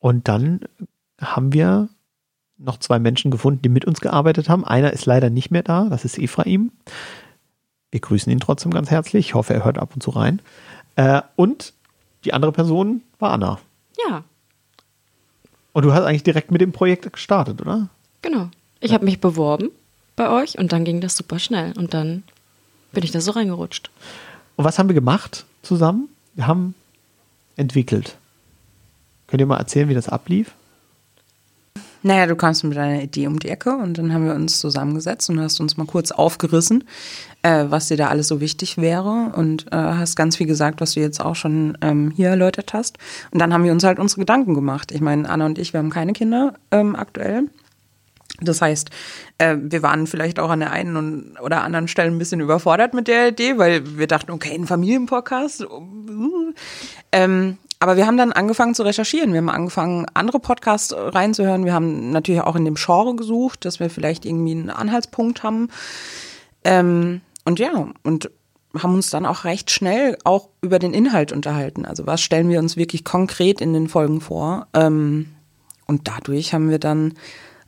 Und 0.00 0.26
dann 0.28 0.60
haben 1.20 1.52
wir 1.52 1.88
noch 2.56 2.78
zwei 2.78 2.98
Menschen 2.98 3.30
gefunden, 3.30 3.62
die 3.62 3.68
mit 3.68 3.84
uns 3.84 4.00
gearbeitet 4.00 4.48
haben. 4.48 4.64
Einer 4.64 4.92
ist 4.92 5.06
leider 5.06 5.30
nicht 5.30 5.50
mehr 5.50 5.62
da, 5.62 5.88
das 5.88 6.04
ist 6.04 6.18
Ephraim. 6.18 6.72
Wir 7.90 8.00
grüßen 8.00 8.30
ihn 8.30 8.40
trotzdem 8.40 8.72
ganz 8.72 8.90
herzlich. 8.90 9.26
Ich 9.28 9.34
hoffe, 9.34 9.54
er 9.54 9.64
hört 9.64 9.78
ab 9.78 9.90
und 9.94 10.02
zu 10.02 10.10
rein. 10.10 10.40
Äh, 10.96 11.22
und 11.36 11.72
die 12.24 12.34
andere 12.34 12.52
Person 12.52 13.02
war 13.18 13.30
Anna. 13.32 13.58
Ja, 14.08 14.22
Und 15.72 15.84
du 15.84 15.92
hast 15.92 16.04
eigentlich 16.04 16.22
direkt 16.22 16.50
mit 16.50 16.60
dem 16.60 16.72
Projekt 16.72 17.10
gestartet, 17.12 17.60
oder? 17.60 17.88
genau. 18.22 18.48
Ich 18.80 18.92
habe 18.94 19.04
mich 19.04 19.20
beworben 19.20 19.70
bei 20.14 20.30
euch 20.30 20.56
und 20.56 20.70
dann 20.72 20.84
ging 20.84 21.00
das 21.00 21.16
super 21.16 21.40
schnell 21.40 21.72
und 21.76 21.94
dann 21.94 22.22
bin 22.92 23.02
ich 23.02 23.10
da 23.10 23.20
so 23.20 23.32
reingerutscht. 23.32 23.90
Und 24.54 24.64
was 24.64 24.78
haben 24.78 24.88
wir 24.88 24.94
gemacht 24.94 25.46
zusammen? 25.62 26.08
Wir 26.34 26.46
haben 26.46 26.74
entwickelt. 27.56 28.16
Könnt 29.26 29.40
ihr 29.40 29.46
mal 29.46 29.56
erzählen, 29.56 29.88
wie 29.88 29.94
das 29.94 30.08
ablief? 30.08 30.52
Naja, 32.02 32.26
du 32.26 32.36
kamst 32.36 32.62
mit 32.64 32.76
deiner 32.76 33.02
Idee 33.02 33.26
um 33.26 33.38
die 33.38 33.48
Ecke 33.48 33.76
und 33.76 33.98
dann 33.98 34.12
haben 34.12 34.24
wir 34.24 34.34
uns 34.34 34.60
zusammengesetzt 34.60 35.28
und 35.30 35.40
hast 35.40 35.60
uns 35.60 35.76
mal 35.76 35.86
kurz 35.86 36.12
aufgerissen, 36.12 36.84
äh, 37.42 37.64
was 37.68 37.88
dir 37.88 37.96
da 37.96 38.08
alles 38.08 38.28
so 38.28 38.40
wichtig 38.40 38.78
wäre 38.78 39.32
und 39.34 39.66
äh, 39.72 39.76
hast 39.76 40.14
ganz 40.16 40.36
viel 40.36 40.46
gesagt, 40.46 40.80
was 40.80 40.94
du 40.94 41.00
jetzt 41.00 41.20
auch 41.20 41.34
schon 41.34 41.76
ähm, 41.80 42.12
hier 42.14 42.28
erläutert 42.28 42.72
hast. 42.72 42.98
Und 43.32 43.40
dann 43.40 43.52
haben 43.52 43.64
wir 43.64 43.72
uns 43.72 43.84
halt 43.84 43.98
unsere 43.98 44.20
Gedanken 44.20 44.54
gemacht. 44.54 44.92
Ich 44.92 45.00
meine, 45.00 45.28
Anna 45.28 45.46
und 45.46 45.58
ich, 45.58 45.72
wir 45.72 45.78
haben 45.78 45.90
keine 45.90 46.12
Kinder 46.12 46.54
ähm, 46.70 46.94
aktuell. 46.94 47.48
Das 48.40 48.62
heißt, 48.62 48.90
äh, 49.38 49.56
wir 49.58 49.82
waren 49.82 50.06
vielleicht 50.06 50.38
auch 50.38 50.50
an 50.50 50.60
der 50.60 50.70
einen 50.70 50.96
und, 50.96 51.36
oder 51.42 51.62
anderen 51.62 51.88
Stelle 51.88 52.10
ein 52.10 52.18
bisschen 52.18 52.40
überfordert 52.40 52.94
mit 52.94 53.08
der 53.08 53.28
Idee, 53.28 53.58
weil 53.58 53.98
wir 53.98 54.06
dachten, 54.06 54.30
okay, 54.30 54.54
ein 54.54 54.66
Familienpodcast. 54.66 55.66
Ähm, 57.10 57.58
aber 57.80 57.96
wir 57.96 58.06
haben 58.06 58.16
dann 58.16 58.32
angefangen 58.32 58.74
zu 58.74 58.82
recherchieren. 58.82 59.32
Wir 59.32 59.38
haben 59.38 59.48
angefangen, 59.48 60.06
andere 60.14 60.40
Podcasts 60.40 60.94
reinzuhören. 60.96 61.64
Wir 61.64 61.74
haben 61.74 62.10
natürlich 62.10 62.40
auch 62.40 62.56
in 62.56 62.64
dem 62.64 62.74
Genre 62.74 63.14
gesucht, 63.14 63.64
dass 63.64 63.78
wir 63.78 63.88
vielleicht 63.88 64.24
irgendwie 64.24 64.52
einen 64.52 64.70
Anhaltspunkt 64.70 65.42
haben. 65.42 65.68
Ähm, 66.64 67.20
und 67.44 67.60
ja, 67.60 67.88
und 68.02 68.30
haben 68.76 68.94
uns 68.94 69.10
dann 69.10 69.26
auch 69.26 69.44
recht 69.44 69.70
schnell 69.70 70.18
auch 70.24 70.48
über 70.60 70.78
den 70.78 70.92
Inhalt 70.92 71.32
unterhalten. 71.32 71.84
Also 71.84 72.06
was 72.06 72.20
stellen 72.20 72.48
wir 72.48 72.58
uns 72.58 72.76
wirklich 72.76 73.04
konkret 73.04 73.60
in 73.60 73.72
den 73.72 73.88
Folgen 73.88 74.20
vor? 74.20 74.66
Ähm, 74.74 75.28
und 75.86 76.08
dadurch 76.08 76.52
haben 76.52 76.70
wir 76.70 76.78
dann 76.78 77.14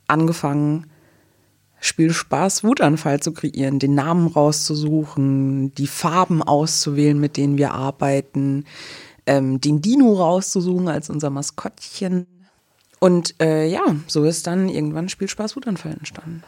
angefangen, 0.07 0.87
Spielspaß 1.81 2.63
Wutanfall 2.63 3.21
zu 3.21 3.33
kreieren, 3.33 3.79
den 3.79 3.95
Namen 3.95 4.27
rauszusuchen, 4.27 5.75
die 5.75 5.87
Farben 5.87 6.43
auszuwählen, 6.43 7.19
mit 7.19 7.39
denen 7.39 7.57
wir 7.57 7.73
arbeiten, 7.73 8.67
ähm, 9.31 9.61
den 9.61 9.81
Dino 9.81 10.15
rauszusuchen 10.15 10.89
als 10.89 11.09
unser 11.09 11.31
Maskottchen. 11.31 12.27
Und 12.99 13.41
äh, 13.41 13.69
ja, 13.69 13.83
so 14.09 14.25
ist 14.25 14.49
dann 14.49 14.69
irgendwann 14.69 15.09
Spielspaß 15.09 15.55
Wutanfall 15.55 15.93
entstanden. 15.93 16.43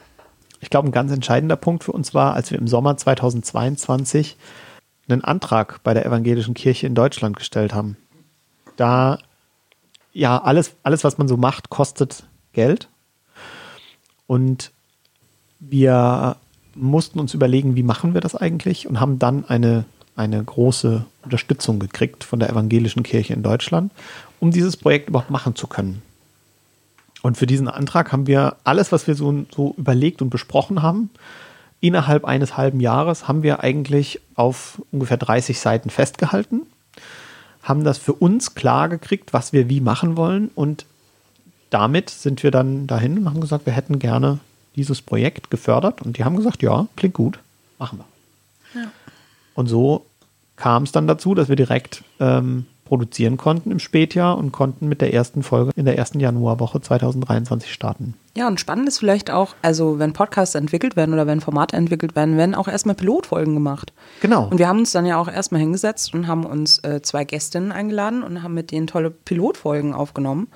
Ich 0.60 0.68
glaube, 0.68 0.88
ein 0.88 0.92
ganz 0.92 1.12
entscheidender 1.12 1.54
Punkt 1.54 1.84
für 1.84 1.92
uns 1.92 2.12
war, 2.12 2.34
als 2.34 2.50
wir 2.50 2.58
im 2.58 2.66
Sommer 2.66 2.96
2022 2.96 4.36
einen 5.08 5.22
Antrag 5.22 5.80
bei 5.84 5.94
der 5.94 6.04
Evangelischen 6.04 6.54
Kirche 6.54 6.88
in 6.88 6.96
Deutschland 6.96 7.36
gestellt 7.36 7.72
haben. 7.72 7.96
Da, 8.76 9.18
ja, 10.12 10.42
alles, 10.42 10.74
alles, 10.82 11.04
was 11.04 11.18
man 11.18 11.28
so 11.28 11.36
macht, 11.36 11.70
kostet 11.70 12.24
Geld. 12.52 12.88
Und 14.26 14.72
wir 15.60 16.36
mussten 16.74 17.20
uns 17.20 17.32
überlegen, 17.32 17.76
wie 17.76 17.84
machen 17.84 18.14
wir 18.14 18.20
das 18.20 18.34
eigentlich 18.34 18.88
und 18.88 18.98
haben 18.98 19.20
dann 19.20 19.44
eine, 19.44 19.84
eine 20.16 20.42
große 20.42 21.04
Unterstützung 21.22 21.78
gekriegt 21.78 22.24
von 22.24 22.38
der 22.38 22.50
Evangelischen 22.50 23.02
Kirche 23.02 23.32
in 23.32 23.42
Deutschland, 23.42 23.92
um 24.40 24.50
dieses 24.50 24.76
Projekt 24.76 25.08
überhaupt 25.08 25.30
machen 25.30 25.56
zu 25.56 25.66
können. 25.66 26.02
Und 27.22 27.36
für 27.36 27.46
diesen 27.46 27.68
Antrag 27.68 28.12
haben 28.12 28.26
wir 28.26 28.56
alles, 28.64 28.92
was 28.92 29.06
wir 29.06 29.14
so, 29.14 29.44
so 29.54 29.74
überlegt 29.78 30.22
und 30.22 30.30
besprochen 30.30 30.82
haben, 30.82 31.10
innerhalb 31.80 32.24
eines 32.24 32.56
halben 32.56 32.80
Jahres 32.80 33.28
haben 33.28 33.42
wir 33.42 33.60
eigentlich 33.60 34.20
auf 34.34 34.82
ungefähr 34.90 35.16
30 35.16 35.58
Seiten 35.58 35.90
festgehalten, 35.90 36.62
haben 37.62 37.84
das 37.84 37.98
für 37.98 38.12
uns 38.12 38.54
klar 38.54 38.88
gekriegt, 38.88 39.32
was 39.32 39.52
wir 39.52 39.68
wie 39.68 39.80
machen 39.80 40.16
wollen 40.16 40.50
und 40.54 40.84
damit 41.70 42.10
sind 42.10 42.42
wir 42.42 42.50
dann 42.50 42.86
dahin 42.86 43.18
und 43.18 43.30
haben 43.30 43.40
gesagt, 43.40 43.66
wir 43.66 43.72
hätten 43.72 43.98
gerne 43.98 44.40
dieses 44.76 45.00
Projekt 45.00 45.50
gefördert 45.50 46.02
und 46.02 46.18
die 46.18 46.24
haben 46.24 46.36
gesagt, 46.36 46.62
ja, 46.62 46.86
klingt 46.96 47.14
gut, 47.14 47.38
machen 47.78 48.00
wir. 48.00 48.82
Und 49.54 49.66
so 49.66 50.06
kam 50.56 50.84
es 50.84 50.92
dann 50.92 51.06
dazu, 51.06 51.34
dass 51.34 51.48
wir 51.48 51.56
direkt 51.56 52.04
ähm, 52.20 52.66
produzieren 52.92 53.38
konnten 53.38 53.70
im 53.70 53.78
Spätjahr 53.78 54.36
und 54.36 54.52
konnten 54.52 54.86
mit 54.86 55.00
der 55.00 55.14
ersten 55.14 55.42
Folge 55.42 55.70
in 55.76 55.86
der 55.86 55.96
ersten 55.96 56.20
Januarwoche 56.20 56.78
2023 56.78 57.72
starten. 57.72 58.14
Ja, 58.36 58.46
und 58.48 58.60
spannend 58.60 58.86
ist 58.86 58.98
vielleicht 58.98 59.30
auch, 59.30 59.54
also 59.62 59.98
wenn 59.98 60.12
Podcasts 60.12 60.54
entwickelt 60.54 60.94
werden 60.94 61.14
oder 61.14 61.26
wenn 61.26 61.40
Formate 61.40 61.74
entwickelt 61.76 62.14
werden, 62.14 62.36
werden 62.36 62.54
auch 62.54 62.68
erstmal 62.68 62.94
Pilotfolgen 62.94 63.54
gemacht. 63.54 63.94
Genau. 64.20 64.48
Und 64.50 64.58
wir 64.58 64.68
haben 64.68 64.80
uns 64.80 64.92
dann 64.92 65.06
ja 65.06 65.16
auch 65.16 65.28
erstmal 65.28 65.62
hingesetzt 65.62 66.12
und 66.12 66.26
haben 66.26 66.44
uns 66.44 66.80
äh, 66.80 67.00
zwei 67.00 67.24
Gästinnen 67.24 67.72
eingeladen 67.72 68.22
und 68.22 68.42
haben 68.42 68.52
mit 68.52 68.70
denen 68.70 68.86
tolle 68.86 69.10
Pilotfolgen 69.10 69.94
aufgenommen. 69.94 70.48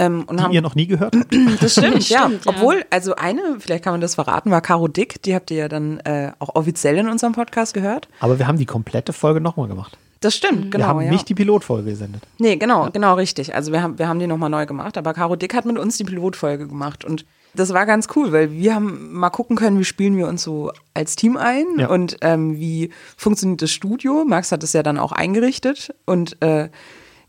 Ähm, 0.00 0.24
und 0.26 0.40
die 0.40 0.42
haben 0.42 0.52
ihr 0.52 0.62
noch 0.62 0.74
nie 0.74 0.86
gehört 0.86 1.14
habt. 1.14 1.34
das 1.60 1.72
stimmt, 1.72 2.08
ja. 2.08 2.26
Stimmt, 2.26 2.46
ja. 2.46 2.52
Obwohl, 2.52 2.84
also 2.90 3.16
eine, 3.16 3.56
vielleicht 3.58 3.84
kann 3.84 3.92
man 3.92 4.00
das 4.00 4.14
verraten, 4.14 4.50
war 4.50 4.62
Caro 4.62 4.88
Dick. 4.88 5.22
Die 5.22 5.34
habt 5.34 5.50
ihr 5.50 5.58
ja 5.58 5.68
dann 5.68 5.98
äh, 6.00 6.32
auch 6.38 6.54
offiziell 6.54 6.96
in 6.96 7.08
unserem 7.08 7.34
Podcast 7.34 7.74
gehört. 7.74 8.08
Aber 8.20 8.38
wir 8.38 8.46
haben 8.46 8.56
die 8.56 8.66
komplette 8.66 9.12
Folge 9.12 9.40
nochmal 9.40 9.68
gemacht. 9.68 9.98
Das 10.20 10.34
stimmt, 10.34 10.70
genau. 10.70 10.84
wir 10.84 10.88
haben 10.88 11.00
ja. 11.02 11.10
nicht 11.10 11.28
die 11.28 11.34
Pilotfolge 11.34 11.90
gesendet. 11.90 12.22
Nee, 12.38 12.56
genau, 12.56 12.90
genau 12.90 13.14
richtig. 13.14 13.54
Also 13.54 13.72
wir 13.72 13.82
haben, 13.82 13.98
wir 13.98 14.06
haben 14.06 14.18
die 14.18 14.26
nochmal 14.26 14.50
neu 14.50 14.66
gemacht, 14.66 14.98
aber 14.98 15.14
Caro 15.14 15.36
Dick 15.36 15.54
hat 15.54 15.64
mit 15.64 15.78
uns 15.78 15.96
die 15.96 16.04
Pilotfolge 16.04 16.66
gemacht 16.66 17.04
und 17.04 17.24
das 17.54 17.72
war 17.72 17.84
ganz 17.84 18.06
cool, 18.14 18.30
weil 18.30 18.52
wir 18.52 18.74
haben 18.74 19.12
mal 19.12 19.30
gucken 19.30 19.56
können, 19.56 19.78
wie 19.78 19.84
spielen 19.84 20.16
wir 20.16 20.28
uns 20.28 20.42
so 20.42 20.72
als 20.94 21.16
Team 21.16 21.36
ein 21.36 21.64
Ja. 21.78 21.88
und 21.88 22.18
ähm, 22.20 22.58
wie 22.58 22.90
funktioniert 23.16 23.62
das 23.62 23.70
Studio. 23.70 24.24
Max 24.26 24.52
hat 24.52 24.62
es 24.62 24.72
ja 24.72 24.82
dann 24.82 24.98
auch 24.98 25.12
eingerichtet 25.12 25.94
und 26.04 26.40
äh, 26.42 26.68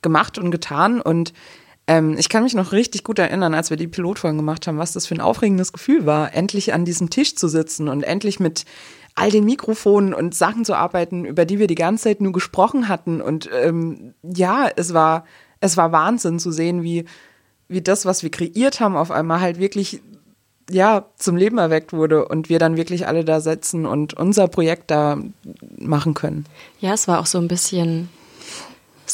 gemacht 0.02 0.38
und 0.38 0.52
getan 0.52 1.02
und 1.02 1.34
ähm, 1.88 2.16
ich 2.18 2.30
kann 2.30 2.44
mich 2.44 2.54
noch 2.54 2.72
richtig 2.72 3.04
gut 3.04 3.20
erinnern, 3.20 3.54
als 3.54 3.70
wir 3.70 3.78
die 3.78 3.88
Pilotfolgen 3.88 4.38
gemacht 4.38 4.68
haben, 4.68 4.78
was 4.78 4.94
das 4.94 5.08
für 5.08 5.16
ein 5.16 5.22
aufregendes 5.22 5.74
Gefühl 5.74 6.06
war, 6.06 6.34
endlich 6.34 6.74
an 6.74 6.86
diesem 6.86 7.10
Tisch 7.10 7.36
zu 7.36 7.48
sitzen 7.48 7.88
und 7.88 8.04
endlich 8.04 8.40
mit 8.40 8.66
all 9.16 9.30
den 9.30 9.46
Mikrofonen 9.46 10.14
und 10.14 10.36
Sachen 10.36 10.64
zu 10.64 10.74
arbeiten, 10.74 11.26
über 11.26 11.46
die 11.46 11.60
wir 11.60 11.68
die 11.68 11.76
ganze 11.76 12.06
Zeit 12.06 12.22
nur 12.22 12.32
gesprochen 12.32 12.88
hatten. 12.88 13.22
Und 13.22 13.50
ähm, 13.54 14.14
ja, 14.24 14.70
es 14.76 14.94
war, 14.94 15.26
es 15.60 15.76
war 15.76 15.92
Wahnsinn 15.92 16.40
zu 16.40 16.52
sehen, 16.52 16.84
wie, 16.84 17.06
wie 17.68 17.82
das, 17.82 18.06
was 18.06 18.24
wir 18.24 18.32
kreiert 18.32 18.80
haben, 18.80 18.96
auf 18.96 19.12
einmal 19.12 19.42
halt 19.42 19.60
wirklich 19.60 20.02
ja, 20.70 21.06
zum 21.18 21.36
Leben 21.36 21.58
erweckt 21.58 21.92
wurde 21.92 22.28
und 22.28 22.48
wir 22.48 22.60
dann 22.60 22.78
wirklich 22.78 23.06
alle 23.06 23.26
da 23.26 23.42
sitzen 23.42 23.86
und 23.86 24.14
unser 24.14 24.48
Projekt 24.48 24.90
da 24.90 25.18
machen 25.78 26.14
können. 26.14 26.46
Ja, 26.80 26.94
es 26.94 27.10
war 27.10 27.20
auch 27.20 27.26
so 27.26 27.40
ein 27.40 27.50
bisschen 27.50 28.08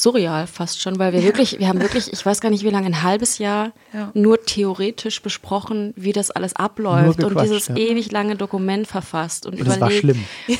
surreal 0.01 0.47
fast 0.47 0.81
schon, 0.81 0.99
weil 0.99 1.13
wir 1.13 1.23
wirklich, 1.23 1.59
wir 1.59 1.67
haben 1.67 1.81
wirklich, 1.81 2.11
ich 2.11 2.25
weiß 2.25 2.41
gar 2.41 2.49
nicht 2.49 2.63
wie 2.63 2.69
lange, 2.69 2.87
ein 2.87 3.03
halbes 3.03 3.37
Jahr 3.37 3.71
Ja. 3.93 4.11
nur 4.13 4.43
theoretisch 4.45 5.21
besprochen, 5.21 5.93
wie 5.95 6.13
das 6.13 6.31
alles 6.31 6.55
abläuft 6.55 7.23
und 7.23 7.39
dieses 7.41 7.67
ja. 7.67 7.75
ewig 7.75 8.11
lange 8.11 8.35
Dokument 8.35 8.87
verfasst 8.87 9.45
und, 9.45 9.53
Und 9.55 9.61
es 9.61 9.67
war 9.79 9.91
überlegt. 9.91 9.99
schlimm. 9.99 10.23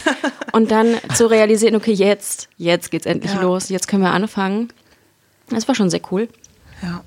Und 0.54 0.72
dann 0.72 0.96
zu 1.14 1.28
realisieren, 1.30 1.76
okay, 1.76 1.92
jetzt, 1.92 2.50
jetzt 2.58 2.90
geht's 2.90 3.06
endlich 3.06 3.34
Ja. 3.34 3.42
los, 3.42 3.70
jetzt 3.70 3.88
können 3.88 4.02
wir 4.04 4.12
anfangen. 4.12 4.70
Das 5.50 5.68
war 5.68 5.76
schon 5.76 5.90
sehr 5.90 6.02
cool. 6.12 6.28
Ja. 6.82 7.04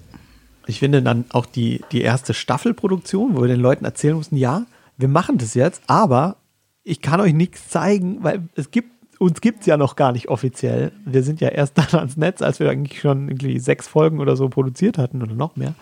Ich 0.66 0.78
finde 0.78 1.02
dann 1.02 1.24
auch 1.30 1.46
die, 1.46 1.82
die 1.90 2.02
erste 2.02 2.32
Staffelproduktion, 2.34 3.36
wo 3.36 3.40
wir 3.40 3.48
den 3.48 3.58
Leuten 3.60 3.84
erzählen 3.84 4.14
mussten, 4.14 4.36
ja, 4.36 4.66
wir 4.98 5.08
machen 5.08 5.38
das 5.38 5.54
jetzt, 5.54 5.82
aber 5.88 6.36
ich 6.84 7.00
kann 7.00 7.20
euch 7.20 7.32
nichts 7.32 7.68
zeigen, 7.68 8.22
weil 8.22 8.42
es 8.54 8.70
gibt, 8.70 8.90
uns 9.20 9.42
gibt 9.42 9.60
es 9.60 9.66
ja 9.66 9.76
noch 9.76 9.96
gar 9.96 10.12
nicht 10.12 10.28
offiziell. 10.28 10.92
Wir 11.04 11.22
sind 11.22 11.40
ja 11.40 11.48
erst 11.48 11.76
dann 11.78 11.88
ans 11.92 12.16
Netz, 12.16 12.42
als 12.42 12.58
wir 12.58 12.68
eigentlich 12.70 13.00
schon 13.00 13.28
irgendwie 13.28 13.58
sechs 13.60 13.86
Folgen 13.86 14.18
oder 14.18 14.34
so 14.34 14.48
produziert 14.48 14.98
hatten 14.98 15.22
oder 15.22 15.34
noch 15.34 15.56
mehr. 15.56 15.74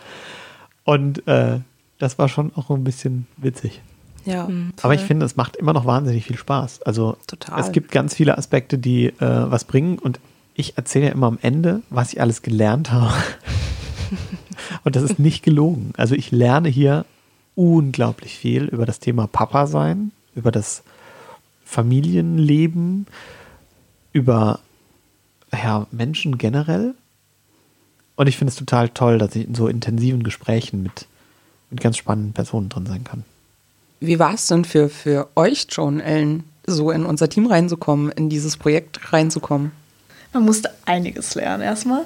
Und 0.85 1.27
äh, 1.29 1.61
das 1.99 2.19
war 2.19 2.29
schon 2.29 2.53
auch 2.57 2.71
ein 2.71 2.85
bisschen 2.85 3.27
witzig. 3.37 3.81
Ja. 4.25 4.49
Aber 4.83 4.95
ich 4.95 5.03
finde, 5.03 5.25
es 5.25 5.37
macht 5.37 5.57
immer 5.57 5.73
noch 5.73 5.87
wahnsinnig 5.87 6.25
viel 6.25 6.37
Spaß. 6.37 6.83
Also 6.83 7.17
Total. 7.27 7.61
es 7.61 7.73
gibt 7.73 7.93
ganz 7.93 8.15
viele 8.15 8.37
Aspekte, 8.37 8.77
die 8.77 9.07
äh, 9.07 9.15
was 9.21 9.65
bringen 9.65 9.99
und 9.99 10.21
ich 10.55 10.77
erzähle 10.77 11.07
ja 11.07 11.13
immer 11.13 11.29
am 11.29 11.39
Ende, 11.41 11.83
was 11.89 12.13
ich 12.13 12.21
alles 12.21 12.43
gelernt 12.43 12.93
habe. 12.93 13.15
und 14.85 14.97
das 14.97 15.05
ist 15.05 15.21
nicht 15.21 15.45
gelogen. 15.45 15.93
Also 15.97 16.17
ich 16.17 16.33
lerne 16.33 16.69
hier 16.69 17.05
unglaublich 17.55 18.37
viel 18.37 18.65
über 18.65 18.85
das 18.85 18.99
Thema 18.99 19.29
Papa 19.29 19.69
sein, 19.69 20.11
über 20.35 20.51
das 20.51 20.83
Familienleben, 21.69 23.07
über 24.13 24.61
ja, 25.53 25.87
Menschen 25.91 26.39
generell. 26.39 26.95
Und 28.17 28.27
ich 28.27 28.39
finde 28.39 28.53
es 28.53 28.57
total 28.57 28.89
toll, 28.89 29.19
dass 29.19 29.37
ich 29.37 29.47
in 29.47 29.55
so 29.55 29.69
intensiven 29.69 30.23
Gesprächen 30.23 30.83
mit, 30.83 31.07
mit 31.69 31.83
ganz 31.83 31.99
spannenden 31.99 32.33
Personen 32.33 32.71
drin 32.71 32.87
sein 32.87 33.05
kann. 33.05 33.23
Wie 34.01 34.19
war 34.19 34.33
es 34.33 34.47
denn 34.47 34.65
für, 34.65 34.89
für 34.89 35.29
euch, 35.37 35.67
Joan 35.71 36.01
Ellen, 36.01 36.45
so 36.67 36.91
in 36.91 37.05
unser 37.05 37.29
Team 37.29 37.47
reinzukommen, 37.47 38.13
in 38.13 38.31
dieses 38.31 38.57
Projekt 38.57 39.13
reinzukommen? 39.13 39.73
Man 40.33 40.45
musste 40.45 40.71
einiges 40.87 41.35
lernen 41.35 41.63
erstmal. 41.63 42.05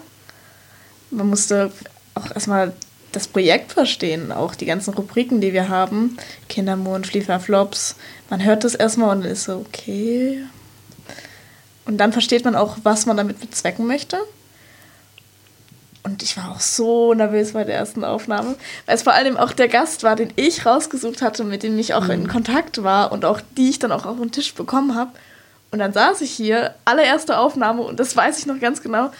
Man 1.12 1.28
musste 1.28 1.70
auch 2.14 2.30
erstmal 2.32 2.72
das 3.12 3.28
Projekt 3.28 3.72
verstehen, 3.72 4.32
auch 4.32 4.54
die 4.54 4.66
ganzen 4.66 4.94
Rubriken, 4.94 5.40
die 5.40 5.52
wir 5.52 5.68
haben. 5.68 6.16
Kindermond, 6.48 7.06
Fliefer, 7.06 7.40
Flops. 7.40 7.96
Man 8.30 8.42
hört 8.42 8.64
das 8.64 8.74
erstmal 8.74 9.16
und 9.16 9.24
ist 9.24 9.44
so, 9.44 9.64
okay. 9.66 10.44
Und 11.84 11.98
dann 11.98 12.12
versteht 12.12 12.44
man 12.44 12.56
auch, 12.56 12.78
was 12.82 13.06
man 13.06 13.16
damit 13.16 13.40
bezwecken 13.40 13.86
möchte. 13.86 14.18
Und 16.04 16.22
ich 16.22 16.36
war 16.36 16.50
auch 16.50 16.60
so 16.60 17.14
nervös 17.14 17.52
bei 17.52 17.62
der 17.62 17.76
ersten 17.76 18.04
Aufnahme, 18.04 18.56
weil 18.86 18.96
es 18.96 19.02
vor 19.02 19.12
allem 19.12 19.36
auch 19.36 19.52
der 19.52 19.68
Gast 19.68 20.02
war, 20.02 20.16
den 20.16 20.32
ich 20.34 20.66
rausgesucht 20.66 21.22
hatte, 21.22 21.44
mit 21.44 21.62
dem 21.62 21.78
ich 21.78 21.94
auch 21.94 22.08
in 22.08 22.26
Kontakt 22.26 22.82
war 22.82 23.12
und 23.12 23.24
auch 23.24 23.40
die 23.56 23.70
ich 23.70 23.78
dann 23.78 23.92
auch 23.92 24.04
auf 24.04 24.18
den 24.18 24.32
Tisch 24.32 24.52
bekommen 24.54 24.96
habe. 24.96 25.12
Und 25.70 25.78
dann 25.78 25.92
saß 25.92 26.20
ich 26.22 26.32
hier, 26.32 26.74
allererste 26.84 27.38
Aufnahme, 27.38 27.82
und 27.82 28.00
das 28.00 28.16
weiß 28.16 28.38
ich 28.38 28.46
noch 28.46 28.58
ganz 28.58 28.82
genau. 28.82 29.12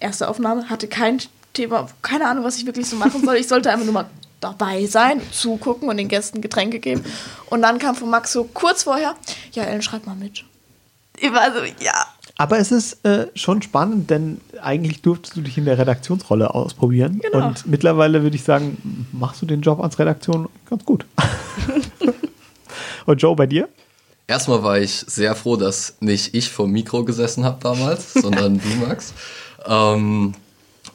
Erste 0.00 0.28
Aufnahme 0.28 0.70
hatte 0.70 0.88
kein 0.88 1.20
Thema, 1.52 1.88
keine 2.02 2.26
Ahnung, 2.26 2.44
was 2.44 2.56
ich 2.56 2.66
wirklich 2.66 2.88
so 2.88 2.96
machen 2.96 3.24
soll. 3.24 3.36
Ich 3.36 3.48
sollte 3.48 3.70
einfach 3.70 3.84
nur 3.84 3.94
mal 3.94 4.06
dabei 4.40 4.86
sein, 4.86 5.20
zugucken 5.32 5.88
und 5.88 5.96
den 5.96 6.08
Gästen 6.08 6.40
Getränke 6.40 6.78
geben. 6.80 7.04
Und 7.50 7.62
dann 7.62 7.78
kam 7.78 7.94
von 7.94 8.10
Max 8.10 8.32
so 8.32 8.44
kurz 8.44 8.84
vorher, 8.84 9.14
ja, 9.52 9.64
Ellen, 9.64 9.82
schreib 9.82 10.06
mal 10.06 10.16
mit. 10.16 10.44
Ich 11.18 11.32
war 11.32 11.52
so, 11.52 11.58
ja, 11.84 12.06
Aber 12.38 12.58
es 12.58 12.72
ist 12.72 13.04
äh, 13.04 13.26
schon 13.34 13.60
spannend, 13.60 14.08
denn 14.08 14.40
eigentlich 14.62 15.02
durftest 15.02 15.36
du 15.36 15.42
dich 15.42 15.58
in 15.58 15.66
der 15.66 15.76
Redaktionsrolle 15.76 16.54
ausprobieren. 16.54 17.20
Genau. 17.20 17.48
Und 17.48 17.66
mittlerweile 17.66 18.22
würde 18.22 18.36
ich 18.36 18.44
sagen, 18.44 19.06
machst 19.12 19.42
du 19.42 19.46
den 19.46 19.60
Job 19.60 19.80
als 19.80 19.98
Redaktion 19.98 20.48
ganz 20.68 20.84
gut. 20.84 21.04
Und 23.06 23.20
Joe, 23.20 23.36
bei 23.36 23.46
dir? 23.46 23.68
Erstmal 24.26 24.62
war 24.62 24.78
ich 24.78 24.92
sehr 24.92 25.34
froh, 25.34 25.56
dass 25.56 25.96
nicht 26.00 26.34
ich 26.34 26.50
vor 26.50 26.66
dem 26.66 26.72
Mikro 26.72 27.04
gesessen 27.04 27.44
habe 27.44 27.58
damals, 27.60 28.14
sondern 28.14 28.60
du, 28.60 28.68
Max. 28.86 29.12
Ähm, 29.66 30.34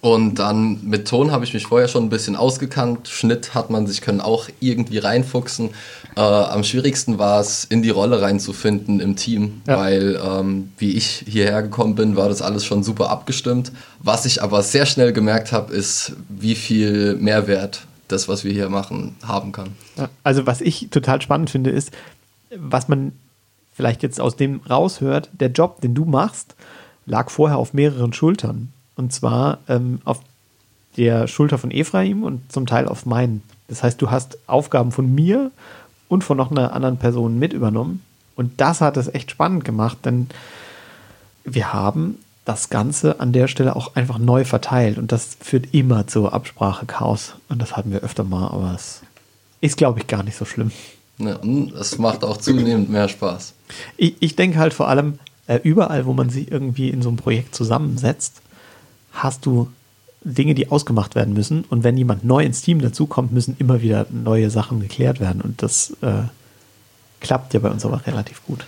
und 0.05 0.35
dann 0.35 0.81
mit 0.83 1.07
Ton 1.07 1.31
habe 1.31 1.45
ich 1.45 1.55
mich 1.55 1.65
vorher 1.65 1.87
schon 1.87 2.03
ein 2.03 2.09
bisschen 2.09 2.35
ausgekannt. 2.35 3.07
Schnitt 3.07 3.55
hat 3.55 3.71
man 3.71 3.87
sich 3.87 4.01
können 4.01 4.21
auch 4.21 4.49
irgendwie 4.59 4.99
reinfuchsen. 4.99 5.71
Äh, 6.15 6.19
am 6.21 6.63
schwierigsten 6.63 7.17
war 7.17 7.39
es, 7.39 7.63
in 7.65 7.81
die 7.81 7.89
Rolle 7.89 8.21
reinzufinden 8.21 8.99
im 8.99 9.15
Team, 9.15 9.63
Ja. 9.67 9.77
weil 9.79 10.21
ähm, 10.23 10.71
wie 10.77 10.91
ich 10.91 11.23
hierher 11.27 11.63
gekommen 11.63 11.95
bin, 11.95 12.15
war 12.15 12.29
das 12.29 12.43
alles 12.43 12.63
schon 12.65 12.83
super 12.83 13.09
abgestimmt. 13.09 13.71
Was 13.99 14.27
ich 14.27 14.43
aber 14.43 14.61
sehr 14.61 14.85
schnell 14.85 15.11
gemerkt 15.11 15.51
habe, 15.51 15.73
ist, 15.73 16.13
wie 16.29 16.53
viel 16.53 17.15
Mehrwert 17.15 17.87
das, 18.07 18.27
was 18.27 18.43
wir 18.43 18.53
hier 18.53 18.69
machen, 18.69 19.15
haben 19.27 19.51
kann. 19.53 19.69
Ja, 19.97 20.09
Also 20.23 20.45
was 20.45 20.61
ich 20.61 20.89
total 20.91 21.19
spannend 21.23 21.49
finde, 21.49 21.71
ist, 21.71 21.89
was 22.55 22.87
man 22.87 23.13
vielleicht 23.73 24.03
jetzt 24.03 24.21
aus 24.21 24.35
dem 24.35 24.61
raushört, 24.69 25.31
der 25.33 25.49
Job, 25.49 25.81
den 25.81 25.95
du 25.95 26.05
machst, 26.05 26.53
lag 27.07 27.31
vorher 27.31 27.57
auf 27.57 27.73
mehreren 27.73 28.13
Schultern. 28.13 28.71
Und 28.95 29.13
zwar 29.13 29.59
ähm, 29.67 30.01
auf 30.05 30.21
der 30.97 31.27
Schulter 31.27 31.57
von 31.57 31.71
Ephraim 31.71 32.23
und 32.23 32.51
zum 32.51 32.65
Teil 32.65 32.87
auf 32.87 33.05
meinen. 33.05 33.43
Das 33.67 33.83
heißt, 33.83 34.01
du 34.01 34.11
hast 34.11 34.37
Aufgaben 34.47 34.91
von 34.91 35.13
mir 35.13 35.51
und 36.07 36.23
von 36.23 36.37
noch 36.37 36.51
einer 36.51 36.73
anderen 36.73 36.97
Person 36.97 37.39
mit 37.39 37.53
übernommen. 37.53 38.01
Und 38.35 38.59
das 38.61 38.81
hat 38.81 38.97
es 38.97 39.13
echt 39.13 39.31
spannend 39.31 39.65
gemacht, 39.65 39.99
denn 40.05 40.27
wir 41.43 41.73
haben 41.73 42.17
das 42.43 42.69
Ganze 42.69 43.19
an 43.19 43.33
der 43.33 43.47
Stelle 43.47 43.75
auch 43.75 43.95
einfach 43.95 44.19
neu 44.19 44.45
verteilt. 44.45 44.97
Und 44.97 45.11
das 45.11 45.37
führt 45.41 45.73
immer 45.73 46.07
zu 46.07 46.29
Absprache-Chaos. 46.29 47.35
Und 47.49 47.61
das 47.61 47.75
hatten 47.75 47.91
wir 47.91 48.01
öfter 48.01 48.23
mal, 48.23 48.47
aber 48.47 48.73
es 48.75 49.01
ist, 49.61 49.77
glaube 49.77 49.99
ich, 49.99 50.07
gar 50.07 50.23
nicht 50.23 50.37
so 50.37 50.45
schlimm. 50.45 50.71
Ne, 51.17 51.37
und 51.37 51.73
es 51.73 51.97
macht 51.97 52.23
auch 52.23 52.37
zunehmend 52.37 52.89
mehr 52.89 53.07
Spaß. 53.07 53.53
Ich, 53.97 54.15
ich 54.19 54.35
denke 54.35 54.59
halt 54.59 54.73
vor 54.73 54.89
allem, 54.89 55.17
äh, 55.47 55.59
überall, 55.63 56.05
wo 56.05 56.13
man 56.13 56.29
sich 56.29 56.51
irgendwie 56.51 56.89
in 56.89 57.01
so 57.01 57.09
einem 57.09 57.17
Projekt 57.17 57.55
zusammensetzt, 57.55 58.41
hast 59.15 59.45
du 59.45 59.71
Dinge, 60.25 60.55
die 60.55 60.71
ausgemacht 60.71 61.15
werden 61.15 61.33
müssen. 61.33 61.63
Und 61.65 61.83
wenn 61.83 61.97
jemand 61.97 62.23
neu 62.23 62.43
ins 62.43 62.61
Team 62.61 62.81
dazukommt, 62.81 63.31
müssen 63.31 63.55
immer 63.59 63.81
wieder 63.81 64.07
neue 64.09 64.49
Sachen 64.49 64.79
geklärt 64.79 65.19
werden. 65.19 65.41
Und 65.41 65.61
das 65.61 65.91
äh, 66.01 66.23
klappt 67.21 67.53
ja 67.53 67.59
bei 67.59 67.69
uns 67.69 67.85
aber 67.85 68.05
relativ 68.05 68.43
gut. 68.45 68.65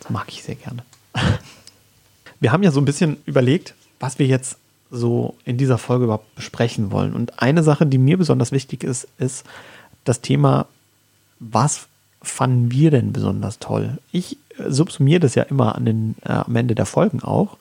Das 0.00 0.10
mag 0.10 0.26
ich 0.28 0.42
sehr 0.42 0.56
gerne. 0.56 0.84
Wir 2.40 2.52
haben 2.52 2.62
ja 2.62 2.72
so 2.72 2.80
ein 2.80 2.84
bisschen 2.84 3.16
überlegt, 3.24 3.74
was 3.98 4.18
wir 4.18 4.26
jetzt 4.26 4.58
so 4.90 5.34
in 5.46 5.56
dieser 5.56 5.78
Folge 5.78 6.04
überhaupt 6.04 6.34
besprechen 6.34 6.90
wollen. 6.90 7.14
Und 7.14 7.40
eine 7.40 7.62
Sache, 7.62 7.86
die 7.86 7.96
mir 7.96 8.18
besonders 8.18 8.52
wichtig 8.52 8.84
ist, 8.84 9.08
ist 9.18 9.44
das 10.04 10.20
Thema, 10.20 10.66
was 11.40 11.88
fanden 12.20 12.70
wir 12.70 12.90
denn 12.90 13.12
besonders 13.12 13.58
toll? 13.58 13.98
Ich 14.12 14.36
äh, 14.58 14.70
subsumiere 14.70 15.20
das 15.20 15.34
ja 15.34 15.44
immer 15.44 15.76
an 15.76 15.86
den, 15.86 16.14
äh, 16.24 16.32
am 16.32 16.54
Ende 16.54 16.74
der 16.74 16.86
Folgen 16.86 17.22
auch. 17.22 17.56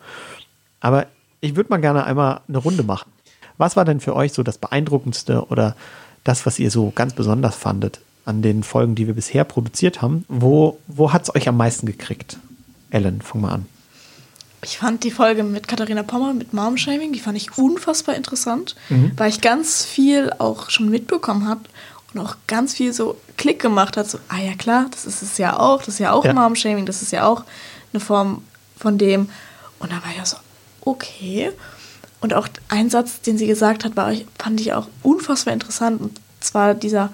Aber 0.82 1.08
ich 1.46 1.56
würde 1.56 1.70
mal 1.70 1.78
gerne 1.78 2.04
einmal 2.06 2.42
eine 2.48 2.58
Runde 2.58 2.84
machen. 2.84 3.12
Was 3.58 3.76
war 3.76 3.86
denn 3.86 4.00
für 4.00 4.16
euch 4.16 4.34
so 4.34 4.44
das 4.44 4.58
Beeindruckendste 4.58 5.46
oder 5.48 5.76
das, 6.24 6.46
was 6.46 6.60
ihr 6.60 6.72
so 6.72 6.92
ganz 6.94 7.14
besonders 7.14 7.56
fandet 7.56 8.00
an 8.26 8.42
den 8.42 8.64
Folgen, 8.64 8.96
die 8.96 9.08
wir 9.08 9.14
bisher 9.14 9.44
produziert 9.44 10.02
haben? 10.02 10.26
Wo, 10.28 10.78
wo 10.88 11.14
hat 11.14 11.24
es 11.24 11.36
euch 11.36 11.48
am 11.48 11.58
meisten 11.58 11.86
gekriegt? 11.86 12.38
Ellen, 12.90 13.22
fang 13.22 13.42
mal 13.42 13.52
an. 13.52 13.66
Ich 14.64 14.80
fand 14.80 15.04
die 15.04 15.12
Folge 15.12 15.44
mit 15.44 15.68
Katharina 15.68 16.02
Pommer, 16.02 16.34
mit 16.34 16.54
Momshaming, 16.54 17.14
die 17.14 17.20
fand 17.20 17.38
ich 17.38 17.56
unfassbar 17.56 18.16
interessant, 18.16 18.76
weil 19.16 19.30
ich 19.30 19.42
ganz 19.42 19.86
viel 19.86 20.32
auch 20.40 20.72
schon 20.72 20.90
mitbekommen 20.90 21.48
habe 21.48 21.62
und 22.12 22.20
auch 22.20 22.36
ganz 22.48 22.74
viel 22.74 22.92
so 22.92 23.16
Klick 23.38 23.62
gemacht 23.62 23.96
hat, 23.96 24.10
so, 24.10 24.18
ah 24.30 24.40
ja 24.40 24.56
klar, 24.56 24.88
das 24.90 25.06
ist 25.06 25.22
es 25.22 25.38
ja 25.38 25.60
auch, 25.60 25.80
das 25.80 25.90
ist 25.90 26.00
ja 26.00 26.14
auch 26.14 26.26
Ja. 26.26 26.34
Momshaming, 26.34 26.88
das 26.88 27.04
ist 27.04 27.12
ja 27.12 27.28
auch 27.28 27.44
eine 27.94 28.00
Form 28.00 28.42
von 28.76 28.98
dem. 28.98 29.30
Und 29.78 29.92
da 29.92 29.98
war 29.98 30.10
ich 30.10 30.18
ja 30.18 30.26
so, 30.26 30.38
okay. 30.86 31.52
Und 32.22 32.34
auch 32.34 32.48
ein 32.70 32.90
Satz, 32.90 33.22
den 33.22 33.38
sie 33.38 33.48
gesagt 33.48 33.84
hat, 33.84 33.96
war, 33.96 34.14
fand 34.40 34.62
ich 34.62 34.74
auch 34.74 34.88
unfassbar 35.04 35.54
interessant. 35.54 36.02
Und 36.02 36.20
zwar 36.40 36.74
dieser, 36.74 37.12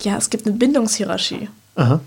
ja, 0.00 0.16
es 0.16 0.28
gibt 0.30 0.46
eine 0.46 0.56
Bindungshierarchie 0.56 1.48
Aha. 1.76 2.00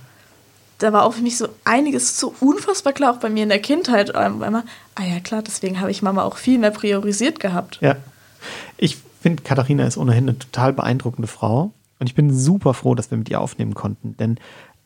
da 0.77 0.93
war 0.93 1.03
auch 1.03 1.13
für 1.13 1.21
mich 1.21 1.37
so 1.37 1.47
einiges 1.63 2.19
so 2.19 2.33
unfassbar 2.39 2.93
klar, 2.93 3.13
auch 3.13 3.19
bei 3.19 3.29
mir 3.29 3.43
in 3.43 3.49
der 3.49 3.61
Kindheit. 3.61 4.11
ähm, 4.15 4.43
Einmal, 4.43 4.63
ah 4.95 5.03
ja 5.03 5.19
klar, 5.19 5.41
deswegen 5.41 5.79
habe 5.79 5.91
ich 5.91 6.01
Mama 6.01 6.23
auch 6.23 6.37
viel 6.37 6.59
mehr 6.59 6.71
priorisiert 6.71 7.39
gehabt. 7.39 7.79
Ja. 7.81 7.95
Ich 8.77 8.97
finde, 9.21 9.43
Katharina 9.43 9.85
ist 9.85 9.97
ohnehin 9.97 10.25
eine 10.29 10.37
total 10.37 10.73
beeindruckende 10.73 11.27
Frau. 11.27 11.71
Und 11.99 12.07
ich 12.07 12.15
bin 12.15 12.31
super 12.35 12.73
froh, 12.73 12.93
dass 12.93 13.09
wir 13.09 13.17
mit 13.17 13.29
ihr 13.29 13.41
aufnehmen 13.41 13.73
konnten. 13.73 14.15
Denn 14.17 14.37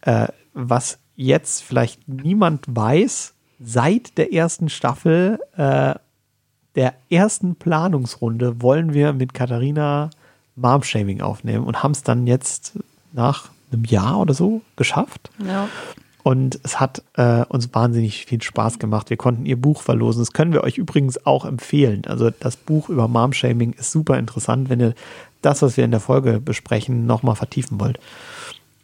äh, 0.01 0.27
was 0.53 0.99
jetzt 1.15 1.61
vielleicht 1.63 2.07
niemand 2.07 2.65
weiß, 2.67 3.33
seit 3.63 4.17
der 4.17 4.33
ersten 4.33 4.69
Staffel, 4.69 5.39
äh, 5.55 5.95
der 6.75 6.93
ersten 7.09 7.55
Planungsrunde, 7.55 8.61
wollen 8.61 8.93
wir 8.93 9.13
mit 9.13 9.33
Katharina 9.33 10.09
Mom-Shaming 10.55 11.21
aufnehmen 11.21 11.65
und 11.65 11.83
haben 11.83 11.91
es 11.91 12.03
dann 12.03 12.27
jetzt 12.27 12.73
nach 13.13 13.49
einem 13.71 13.85
Jahr 13.85 14.19
oder 14.19 14.33
so 14.33 14.61
geschafft. 14.75 15.29
Ja. 15.45 15.67
Und 16.23 16.59
es 16.63 16.79
hat 16.79 17.03
äh, 17.15 17.45
uns 17.45 17.73
wahnsinnig 17.73 18.25
viel 18.25 18.41
Spaß 18.41 18.77
gemacht. 18.77 19.09
Wir 19.09 19.17
konnten 19.17 19.45
ihr 19.45 19.59
Buch 19.59 19.81
verlosen. 19.81 20.21
Das 20.21 20.33
können 20.33 20.53
wir 20.53 20.63
euch 20.63 20.77
übrigens 20.77 21.25
auch 21.25 21.45
empfehlen. 21.45 22.03
Also 22.05 22.29
das 22.29 22.57
Buch 22.57 22.89
über 22.89 23.07
Mom-Shaming 23.07 23.73
ist 23.73 23.91
super 23.91 24.19
interessant, 24.19 24.69
wenn 24.69 24.79
ihr 24.79 24.93
das, 25.41 25.61
was 25.63 25.77
wir 25.77 25.83
in 25.85 25.91
der 25.91 25.99
Folge 25.99 26.39
besprechen, 26.39 27.07
nochmal 27.07 27.35
vertiefen 27.35 27.79
wollt. 27.79 27.99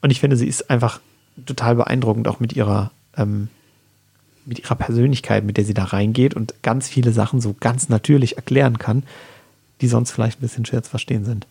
Und 0.02 0.10
ich 0.10 0.20
finde, 0.20 0.36
sie 0.36 0.48
ist 0.48 0.70
einfach 0.72 1.00
total 1.46 1.76
beeindruckend, 1.76 2.28
auch 2.28 2.40
mit 2.40 2.54
ihrer, 2.54 2.92
ähm, 3.16 3.50
mit 4.48 4.60
ihrer 4.60 4.76
Persönlichkeit, 4.76 5.44
mit 5.44 5.58
der 5.58 5.66
sie 5.66 5.74
da 5.74 5.84
reingeht 5.84 6.34
und 6.34 6.56
ganz 6.64 6.88
viele 6.88 7.12
Sachen 7.12 7.42
so 7.42 7.56
ganz 7.60 7.90
natürlich 7.90 8.38
erklären 8.38 8.78
kann, 8.80 9.04
die 9.82 9.88
sonst 9.88 10.12
vielleicht 10.12 10.40
ein 10.40 10.42
bisschen 10.42 10.66
schwer 10.66 10.82
zu 10.82 10.90
verstehen 10.90 11.26
sind. 11.26 11.46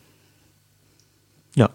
Ja. 1.55 1.71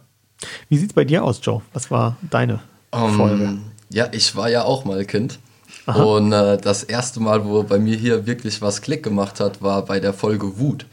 Wie 0.67 0.77
sieht 0.77 0.89
es 0.89 0.93
bei 0.93 1.05
dir 1.05 1.23
aus, 1.23 1.39
Joe? 1.43 1.61
Was 1.73 1.91
war 1.91 2.17
deine 2.29 2.59
Um, 2.91 3.13
Folge? 3.15 3.57
ja, 3.89 4.07
ich 4.11 4.35
war 4.35 4.49
ja 4.49 4.63
auch 4.63 4.83
mal 4.83 5.05
Kind. 5.05 5.39
Und 5.85 6.31
äh, 6.31 6.57
das 6.57 6.83
erste 6.83 7.19
Mal, 7.19 7.45
wo 7.45 7.63
bei 7.63 7.79
mir 7.79 7.95
hier 7.95 8.25
wirklich 8.27 8.61
was 8.61 8.81
Klick 8.81 9.03
gemacht 9.03 9.39
hat, 9.39 9.61
war 9.61 9.85
bei 9.85 9.99
der 9.99 10.13
Folge 10.13 10.59
Wut. 10.59 10.85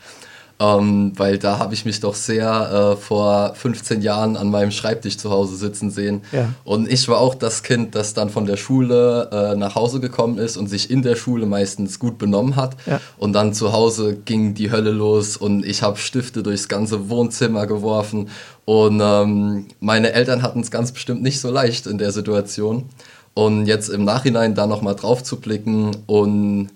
Ähm, 0.61 1.12
weil 1.16 1.38
da 1.38 1.59
habe 1.59 1.73
ich 1.73 1.85
mich 1.85 2.01
doch 2.01 2.16
sehr 2.16 2.94
äh, 2.94 2.97
vor 2.97 3.55
15 3.55 4.03
Jahren 4.03 4.37
an 4.37 4.51
meinem 4.51 4.73
Schreibtisch 4.73 5.16
zu 5.16 5.31
Hause 5.31 5.55
sitzen 5.55 5.90
sehen. 5.90 6.23
Ja. 6.33 6.53
Und 6.64 6.90
ich 6.90 7.09
war 7.09 7.18
auch 7.18 7.37
das 7.37 7.62
Kind, 7.62 7.94
das 7.94 8.12
dann 8.12 8.29
von 8.29 8.44
der 8.44 8.57
Schule 8.57 9.29
äh, 9.31 9.57
nach 9.57 9.77
Hause 9.77 10.01
gekommen 10.01 10.38
ist 10.38 10.57
und 10.57 10.66
sich 10.66 10.90
in 10.90 11.03
der 11.03 11.14
Schule 11.14 11.47
meistens 11.47 12.01
gut 12.01 12.18
benommen 12.18 12.57
hat. 12.57 12.77
Ja. 12.87 13.01
Und 13.18 13.35
dann 13.35 13.55
zu 13.55 13.73
Hause 13.73 14.16
ging 14.25 14.55
die 14.55 14.73
Hölle 14.73 14.90
los 14.90 15.37
und 15.37 15.64
ich 15.64 15.83
habe 15.83 15.97
Stifte 15.97 16.42
durchs 16.42 16.66
ganze 16.66 17.09
Wohnzimmer 17.09 17.68
geworfen. 17.68 18.29
Und 18.64 19.01
ähm, 19.01 19.66
meine 19.79 20.12
Eltern 20.12 20.42
hatten 20.42 20.61
es 20.61 20.73
ganz 20.73 20.90
bestimmt 20.90 21.23
nicht 21.23 21.38
so 21.40 21.53
leicht 21.53 21.87
in 21.87 21.99
der 21.99 22.11
Situation. 22.11 22.87
Und 23.35 23.66
jetzt 23.66 23.90
im 23.90 24.05
Nachhinein 24.05 24.57
da 24.57 24.66
nochmal 24.66 24.97
drauf 24.97 25.23
zu 25.23 25.38
blicken 25.38 25.97
und 26.07 26.71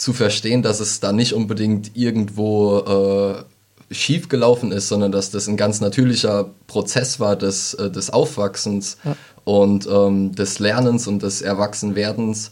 zu 0.00 0.14
verstehen, 0.14 0.62
dass 0.62 0.80
es 0.80 1.00
da 1.00 1.12
nicht 1.12 1.34
unbedingt 1.34 1.94
irgendwo 1.94 2.78
äh, 2.78 3.94
schief 3.94 4.30
gelaufen 4.30 4.72
ist, 4.72 4.88
sondern 4.88 5.12
dass 5.12 5.30
das 5.30 5.46
ein 5.46 5.58
ganz 5.58 5.82
natürlicher 5.82 6.50
Prozess 6.66 7.20
war 7.20 7.36
des, 7.36 7.74
äh, 7.74 7.90
des 7.90 8.08
Aufwachsens 8.08 8.96
und 9.44 9.86
ähm, 9.86 10.34
des 10.34 10.58
Lernens 10.58 11.06
und 11.06 11.22
des 11.22 11.42
Erwachsenwerdens 11.42 12.50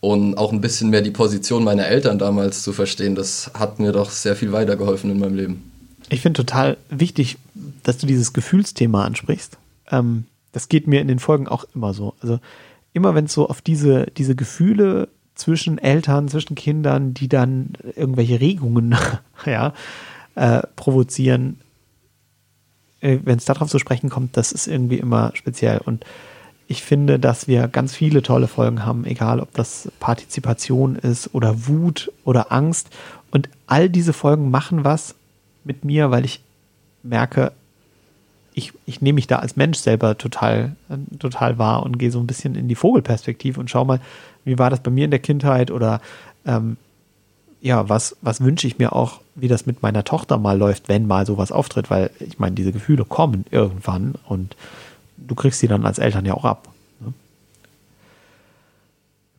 und 0.00 0.36
auch 0.36 0.52
ein 0.52 0.60
bisschen 0.60 0.90
mehr 0.90 1.00
die 1.00 1.10
Position 1.10 1.64
meiner 1.64 1.86
Eltern 1.86 2.18
damals 2.18 2.62
zu 2.62 2.74
verstehen, 2.74 3.14
das 3.14 3.50
hat 3.54 3.78
mir 3.78 3.92
doch 3.92 4.10
sehr 4.10 4.36
viel 4.36 4.52
weitergeholfen 4.52 5.10
in 5.10 5.18
meinem 5.18 5.36
Leben. 5.36 5.72
Ich 6.10 6.20
finde 6.20 6.44
total 6.44 6.76
wichtig, 6.90 7.38
dass 7.82 7.96
du 7.96 8.06
dieses 8.06 8.34
Gefühlsthema 8.34 9.04
ansprichst. 9.04 9.56
Ähm, 9.90 10.24
das 10.52 10.68
geht 10.68 10.86
mir 10.86 11.00
in 11.00 11.08
den 11.08 11.18
Folgen 11.18 11.48
auch 11.48 11.64
immer 11.74 11.94
so. 11.94 12.12
Also 12.20 12.40
immer 12.92 13.14
wenn 13.14 13.24
es 13.24 13.32
so 13.32 13.48
auf 13.48 13.62
diese, 13.62 14.06
diese 14.18 14.34
Gefühle 14.34 15.08
zwischen 15.40 15.78
Eltern, 15.78 16.28
zwischen 16.28 16.54
Kindern, 16.54 17.14
die 17.14 17.28
dann 17.28 17.72
irgendwelche 17.96 18.40
Regungen 18.40 18.94
ja, 19.46 19.72
äh, 20.34 20.62
provozieren, 20.76 21.60
äh, 23.00 23.18
wenn 23.24 23.38
es 23.38 23.46
darauf 23.46 23.68
zu 23.68 23.78
sprechen 23.78 24.10
kommt, 24.10 24.36
das 24.36 24.52
ist 24.52 24.66
irgendwie 24.66 24.98
immer 24.98 25.32
speziell. 25.34 25.78
Und 25.78 26.04
ich 26.68 26.82
finde, 26.82 27.18
dass 27.18 27.48
wir 27.48 27.66
ganz 27.66 27.94
viele 27.94 28.22
tolle 28.22 28.46
Folgen 28.46 28.84
haben, 28.84 29.04
egal 29.04 29.40
ob 29.40 29.52
das 29.54 29.90
Partizipation 29.98 30.94
ist 30.96 31.34
oder 31.34 31.66
Wut 31.66 32.12
oder 32.24 32.52
Angst. 32.52 32.90
Und 33.30 33.48
all 33.66 33.88
diese 33.88 34.12
Folgen 34.12 34.50
machen 34.50 34.84
was 34.84 35.14
mit 35.64 35.84
mir, 35.84 36.10
weil 36.10 36.24
ich 36.24 36.42
merke, 37.02 37.52
ich, 38.60 38.72
ich 38.86 39.00
nehme 39.00 39.16
mich 39.16 39.26
da 39.26 39.38
als 39.38 39.56
Mensch 39.56 39.78
selber 39.78 40.18
total, 40.18 40.76
äh, 40.88 41.16
total 41.18 41.58
wahr 41.58 41.82
und 41.82 41.98
gehe 41.98 42.10
so 42.10 42.20
ein 42.20 42.26
bisschen 42.26 42.54
in 42.54 42.68
die 42.68 42.74
Vogelperspektive 42.74 43.58
und 43.58 43.70
schau 43.70 43.84
mal, 43.84 44.00
wie 44.44 44.58
war 44.58 44.70
das 44.70 44.80
bei 44.80 44.90
mir 44.90 45.06
in 45.06 45.10
der 45.10 45.20
Kindheit 45.20 45.70
oder 45.70 46.00
ähm, 46.44 46.76
ja, 47.62 47.88
was, 47.88 48.16
was 48.22 48.40
wünsche 48.42 48.66
ich 48.66 48.78
mir 48.78 48.94
auch, 48.94 49.20
wie 49.34 49.48
das 49.48 49.66
mit 49.66 49.82
meiner 49.82 50.04
Tochter 50.04 50.38
mal 50.38 50.56
läuft, 50.56 50.88
wenn 50.88 51.06
mal 51.06 51.26
sowas 51.26 51.52
auftritt, 51.52 51.90
weil 51.90 52.10
ich 52.20 52.38
meine, 52.38 52.54
diese 52.54 52.72
Gefühle 52.72 53.04
kommen 53.04 53.44
irgendwann 53.50 54.14
und 54.26 54.56
du 55.16 55.34
kriegst 55.34 55.60
sie 55.60 55.68
dann 55.68 55.84
als 55.84 55.98
Eltern 55.98 56.24
ja 56.24 56.34
auch 56.34 56.44
ab. 56.44 56.68
Ne? 57.00 57.12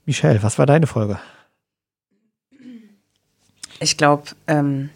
Michelle, 0.06 0.44
was 0.44 0.60
war 0.60 0.66
deine 0.66 0.88
Folge? 0.88 1.20
Ich 3.80 3.98
glaube, 3.98 4.24
ähm, 4.48 4.90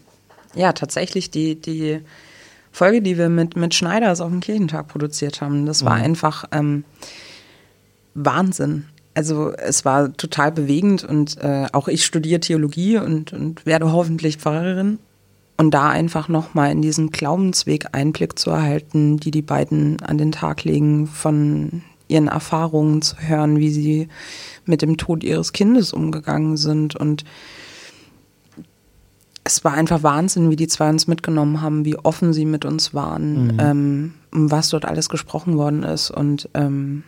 ja, 0.54 0.74
tatsächlich 0.74 1.32
die, 1.32 1.60
die 1.60 2.02
Folge, 2.76 3.02
die 3.02 3.18
wir 3.18 3.30
mit, 3.30 3.56
mit 3.56 3.74
Schneiders 3.74 4.20
auf 4.20 4.30
dem 4.30 4.42
Kirchentag 4.42 4.90
produziert 4.90 5.40
haben, 5.40 5.66
das 5.66 5.86
war 5.86 5.96
Mhm. 5.96 6.04
einfach 6.04 6.44
ähm, 6.52 6.84
Wahnsinn. 8.16 8.84
Also 9.14 9.54
es 9.54 9.86
war 9.86 10.12
total 10.12 10.52
bewegend 10.52 11.06
und 11.06 11.38
äh, 11.38 11.68
auch 11.72 11.88
ich 11.88 12.04
studiere 12.04 12.42
Theologie 12.42 12.98
und, 12.98 13.32
und 13.32 13.66
werde 13.66 13.94
hoffentlich 13.94 14.38
Pfarrerin. 14.38 15.00
Und 15.56 15.74
da 15.74 15.88
einfach 15.88 16.28
nochmal 16.28 16.70
in 16.70 16.82
diesen 16.82 17.12
Glaubensweg 17.12 17.86
Einblick 17.94 18.38
zu 18.38 18.50
erhalten, 18.50 19.22
die 19.22 19.32
die 19.32 19.42
beiden 19.42 20.02
an 20.02 20.18
den 20.18 20.34
Tag 20.34 20.66
legen, 20.66 21.08
von 21.08 21.82
ihren 22.10 22.28
Erfahrungen 22.28 23.02
zu 23.02 23.16
hören, 23.20 23.58
wie 23.58 23.70
sie 23.70 24.10
mit 24.66 24.82
dem 24.82 24.98
Tod 24.98 25.24
ihres 25.24 25.54
Kindes 25.54 25.94
umgegangen 25.94 26.58
sind 26.58 26.98
und 26.98 27.24
es 29.48 29.64
war 29.64 29.74
einfach 29.74 30.02
Wahnsinn, 30.02 30.50
wie 30.50 30.56
die 30.56 30.68
zwei 30.68 30.90
uns 30.90 31.06
mitgenommen 31.06 31.62
haben, 31.62 31.86
wie 31.86 31.98
offen 31.98 32.34
sie 32.34 32.46
mit 32.46 32.66
uns 32.66 32.96
waren, 32.96 33.58
ähm, 33.60 34.14
um 34.34 34.50
was 34.50 34.70
dort 34.70 34.86
alles 34.86 35.08
gesprochen 35.08 35.56
worden 35.56 35.84
ist. 35.84 36.10
Und 36.10 36.50
ähm, 36.56 37.04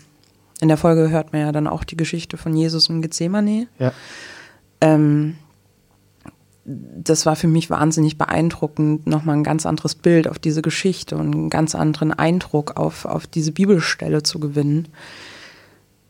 in 0.61 0.67
der 0.67 0.77
Folge 0.77 1.09
hört 1.09 1.33
man 1.33 1.41
ja 1.41 1.51
dann 1.51 1.65
auch 1.65 1.83
die 1.83 1.97
Geschichte 1.97 2.37
von 2.37 2.55
Jesus 2.55 2.89
in 2.89 3.01
Gethsemane. 3.01 3.67
Ja. 3.79 3.91
Ähm, 4.81 5.35
das 6.63 7.25
war 7.25 7.35
für 7.35 7.47
mich 7.47 7.71
wahnsinnig 7.71 8.19
beeindruckend, 8.19 9.07
nochmal 9.07 9.37
ein 9.37 9.43
ganz 9.43 9.65
anderes 9.65 9.95
Bild 9.95 10.27
auf 10.27 10.37
diese 10.37 10.61
Geschichte 10.61 11.17
und 11.17 11.33
einen 11.33 11.49
ganz 11.49 11.73
anderen 11.73 12.13
Eindruck 12.13 12.77
auf, 12.77 13.05
auf 13.05 13.25
diese 13.25 13.51
Bibelstelle 13.51 14.21
zu 14.21 14.39
gewinnen. 14.39 14.89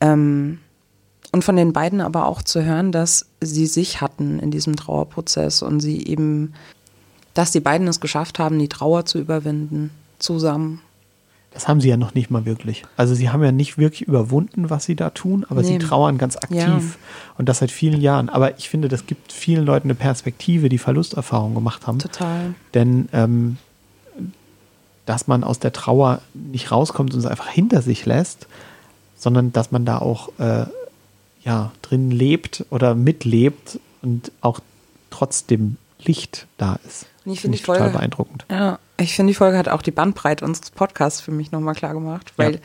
Ähm, 0.01 0.59
und 1.37 1.43
von 1.43 1.55
den 1.55 1.71
beiden 1.71 2.01
aber 2.01 2.25
auch 2.25 2.41
zu 2.41 2.63
hören, 2.63 2.91
dass 2.91 3.27
sie 3.41 3.67
sich 3.67 4.01
hatten 4.01 4.39
in 4.39 4.49
diesem 4.49 4.75
Trauerprozess 4.75 5.61
und 5.61 5.81
sie 5.81 6.03
eben, 6.07 6.53
dass 7.35 7.51
die 7.51 7.59
beiden 7.59 7.87
es 7.87 7.99
geschafft 7.99 8.39
haben, 8.39 8.57
die 8.57 8.69
Trauer 8.69 9.05
zu 9.05 9.19
überwinden, 9.19 9.91
zusammen. 10.17 10.81
Das 11.53 11.67
haben 11.67 11.79
sie 11.79 11.89
ja 11.89 11.97
noch 11.97 12.15
nicht 12.15 12.31
mal 12.31 12.45
wirklich. 12.45 12.85
Also 12.95 13.13
sie 13.13 13.29
haben 13.29 13.43
ja 13.43 13.51
nicht 13.51 13.77
wirklich 13.77 14.01
überwunden, 14.01 14.71
was 14.71 14.85
sie 14.85 14.95
da 14.95 15.11
tun, 15.11 15.45
aber 15.47 15.63
sie 15.63 15.73
Nee. 15.73 15.77
trauern 15.77 16.17
ganz 16.17 16.37
aktiv. 16.37 16.57
Ja. 16.57 16.81
Und 17.37 17.47
das 17.49 17.59
seit 17.59 17.69
vielen 17.69 18.01
Jahren. 18.01 18.29
Aber 18.29 18.57
ich 18.57 18.67
finde, 18.67 18.87
das 18.87 19.05
gibt 19.05 19.31
vielen 19.31 19.63
Leuten 19.63 19.89
eine 19.89 19.95
Perspektive, 19.95 20.69
die 20.69 20.79
Verlusterfahrung 20.79 21.53
gemacht 21.53 21.85
haben. 21.85 21.99
Total. 21.99 22.55
Denn 22.73 23.09
ähm, 23.13 23.57
dass 25.05 25.27
man 25.27 25.43
aus 25.43 25.59
der 25.59 25.71
Trauer 25.71 26.21
nicht 26.33 26.71
rauskommt 26.71 27.13
und 27.13 27.19
es 27.19 27.27
einfach 27.27 27.47
hinter 27.47 27.83
sich 27.83 28.07
lässt, 28.07 28.47
sondern 29.15 29.53
dass 29.53 29.71
man 29.71 29.85
da 29.85 29.99
auch 29.99 30.29
äh, 30.39 30.65
ja, 31.47 31.71
drin 31.81 32.11
lebt 32.11 32.65
oder 32.69 32.93
mitlebt 32.93 33.79
und 34.01 34.31
auch 34.41 34.59
trotzdem 35.09 35.77
Licht 35.99 36.45
da 36.57 36.77
ist. 36.85 37.07
Und 37.25 37.31
ich 37.33 37.41
finde 37.41 37.57
die 37.57 37.63
total 37.63 37.79
Folge- 37.83 37.97
beeindruckend. 37.97 38.45
Ja, 38.51 38.77
ich 38.97 39.15
finde, 39.15 39.31
die 39.31 39.35
Folge 39.35 39.57
hat 39.57 39.67
auch 39.69 39.81
die 39.81 39.91
Bandbreite 39.91 40.45
unseres 40.45 40.69
Podcasts 40.71 41.21
für 41.21 41.31
mich 41.31 41.51
nochmal 41.51 41.73
klar 41.73 41.93
gemacht, 41.93 42.33
weil 42.37 42.55
Ja. 42.55 42.59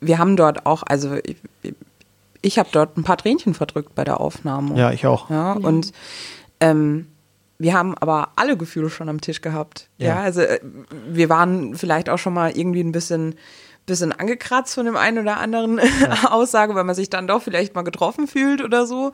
wir 0.00 0.18
haben 0.18 0.36
dort 0.36 0.66
auch, 0.66 0.82
also 0.86 1.14
ich, 1.22 1.36
ich 2.42 2.58
habe 2.58 2.68
dort 2.72 2.96
ein 2.96 3.04
paar 3.04 3.16
Tränchen 3.16 3.54
verdrückt 3.54 3.94
bei 3.94 4.04
der 4.04 4.20
Aufnahme. 4.20 4.76
Ja, 4.78 4.90
ich 4.90 5.06
auch. 5.06 5.30
Ja, 5.30 5.52
und 5.52 5.92
ähm, 6.60 7.06
wir 7.58 7.74
haben 7.74 7.96
aber 7.98 8.30
alle 8.36 8.56
Gefühle 8.56 8.90
schon 8.90 9.08
am 9.08 9.20
Tisch 9.20 9.40
gehabt. 9.40 9.88
Ja, 9.98 10.08
Ja. 10.08 10.20
also 10.22 10.40
äh, 10.40 10.58
wir 11.08 11.28
waren 11.28 11.74
vielleicht 11.76 12.08
auch 12.10 12.18
schon 12.18 12.34
mal 12.34 12.50
irgendwie 12.56 12.80
ein 12.82 12.92
bisschen 12.92 13.36
bisschen 13.86 14.12
angekratzt 14.12 14.74
von 14.74 14.86
dem 14.86 14.96
einen 14.96 15.18
oder 15.18 15.38
anderen 15.38 15.80
Aussage, 16.30 16.74
weil 16.74 16.84
man 16.84 16.94
sich 16.94 17.10
dann 17.10 17.26
doch 17.26 17.42
vielleicht 17.42 17.74
mal 17.74 17.82
getroffen 17.82 18.26
fühlt 18.26 18.62
oder 18.62 18.86
so. 18.86 19.12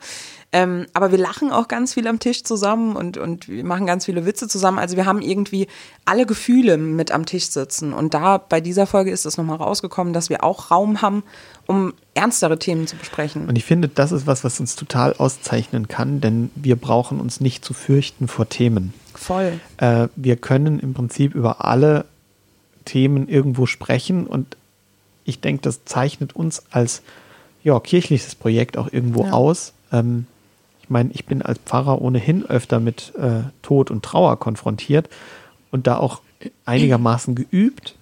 Ähm, 0.53 0.85
aber 0.93 1.11
wir 1.11 1.17
lachen 1.17 1.51
auch 1.51 1.67
ganz 1.67 1.93
viel 1.93 2.07
am 2.07 2.19
Tisch 2.19 2.43
zusammen 2.43 2.95
und, 2.95 3.17
und 3.17 3.47
wir 3.47 3.63
machen 3.63 3.85
ganz 3.85 4.05
viele 4.05 4.25
Witze 4.25 4.47
zusammen. 4.47 4.79
Also 4.79 4.95
wir 4.95 5.05
haben 5.05 5.21
irgendwie 5.21 5.67
alle 6.05 6.25
Gefühle 6.25 6.77
mit 6.77 7.11
am 7.11 7.25
Tisch 7.25 7.49
sitzen. 7.49 7.93
Und 7.93 8.13
da 8.13 8.37
bei 8.37 8.61
dieser 8.61 8.87
Folge 8.87 9.11
ist 9.11 9.25
es 9.25 9.37
nochmal 9.37 9.57
rausgekommen, 9.57 10.13
dass 10.13 10.29
wir 10.29 10.43
auch 10.43 10.71
Raum 10.71 11.01
haben, 11.01 11.23
um 11.67 11.93
ernstere 12.13 12.59
Themen 12.59 12.87
zu 12.87 12.95
besprechen. 12.95 13.47
Und 13.47 13.57
ich 13.57 13.65
finde, 13.65 13.87
das 13.87 14.11
ist 14.11 14.27
was, 14.27 14.43
was 14.43 14.59
uns 14.59 14.75
total 14.75 15.13
auszeichnen 15.13 15.87
kann, 15.87 16.21
denn 16.21 16.49
wir 16.55 16.75
brauchen 16.75 17.19
uns 17.19 17.39
nicht 17.39 17.63
zu 17.63 17.73
fürchten 17.73 18.27
vor 18.27 18.49
Themen. 18.49 18.93
Voll. 19.15 19.59
Äh, 19.77 20.07
wir 20.15 20.35
können 20.37 20.79
im 20.79 20.93
Prinzip 20.93 21.35
über 21.35 21.63
alle 21.63 22.05
Themen 22.85 23.27
irgendwo 23.27 23.65
sprechen 23.67 24.27
und 24.27 24.57
ich 25.25 25.39
denke, 25.41 25.61
das 25.61 25.85
zeichnet 25.85 26.35
uns 26.35 26.63
als 26.71 27.01
ja, 27.63 27.79
kirchliches 27.79 28.35
Projekt 28.35 28.77
auch 28.77 28.91
irgendwo 28.91 29.25
Ja. 29.25 29.33
aus. 29.33 29.73
Ähm, 29.91 30.25
ich 30.81 30.89
meine, 30.89 31.11
ich 31.13 31.25
bin 31.25 31.41
als 31.41 31.59
Pfarrer 31.59 32.01
ohnehin 32.01 32.45
öfter 32.45 32.79
mit 32.79 33.13
äh, 33.15 33.43
Tod 33.61 33.91
und 33.91 34.03
Trauer 34.03 34.37
konfrontiert 34.39 35.09
und 35.71 35.87
da 35.87 35.97
auch 35.97 36.21
einigermaßen 36.65 37.35
geübt 37.35 37.95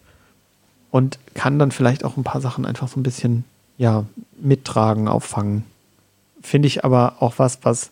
und 0.91 1.19
kann 1.33 1.59
dann 1.59 1.71
vielleicht 1.71 2.03
auch 2.03 2.17
ein 2.17 2.23
paar 2.23 2.41
Sachen 2.41 2.65
einfach 2.65 2.87
so 2.87 2.99
ein 2.99 3.03
bisschen 3.03 3.43
ja, 3.77 4.05
mittragen, 4.41 5.07
auffangen. 5.07 5.65
Finde 6.41 6.67
ich 6.67 6.85
aber 6.85 7.17
auch 7.19 7.33
was, 7.37 7.59
was 7.63 7.91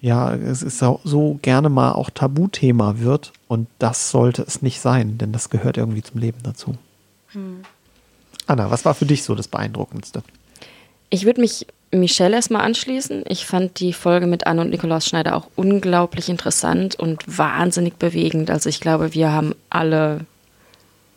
ja, 0.00 0.34
es 0.34 0.62
ist 0.62 0.80
so, 0.80 1.38
gerne 1.40 1.70
mal 1.70 1.92
auch 1.92 2.10
Tabuthema 2.10 2.98
wird 2.98 3.32
und 3.48 3.68
das 3.78 4.10
sollte 4.10 4.42
es 4.42 4.60
nicht 4.60 4.80
sein, 4.82 5.16
denn 5.16 5.32
das 5.32 5.48
gehört 5.48 5.78
irgendwie 5.78 6.02
zum 6.02 6.20
Leben 6.20 6.40
dazu. 6.42 6.74
Hm. 7.28 7.62
Anna, 8.46 8.70
was 8.70 8.84
war 8.84 8.94
für 8.94 9.06
dich 9.06 9.22
so 9.22 9.34
das 9.34 9.48
Beeindruckendste? 9.48 10.22
Ich 11.10 11.24
würde 11.24 11.40
mich 11.40 11.66
Michelle 11.90 12.36
erstmal 12.36 12.62
anschließen. 12.62 13.24
Ich 13.28 13.46
fand 13.46 13.78
die 13.80 13.92
Folge 13.92 14.26
mit 14.26 14.46
Anne 14.46 14.62
und 14.62 14.70
Nikolaus 14.70 15.06
Schneider 15.06 15.36
auch 15.36 15.48
unglaublich 15.54 16.28
interessant 16.28 16.96
und 16.96 17.22
wahnsinnig 17.26 17.96
bewegend. 17.96 18.50
Also 18.50 18.68
ich 18.68 18.80
glaube, 18.80 19.14
wir 19.14 19.32
haben 19.32 19.54
alle 19.70 20.26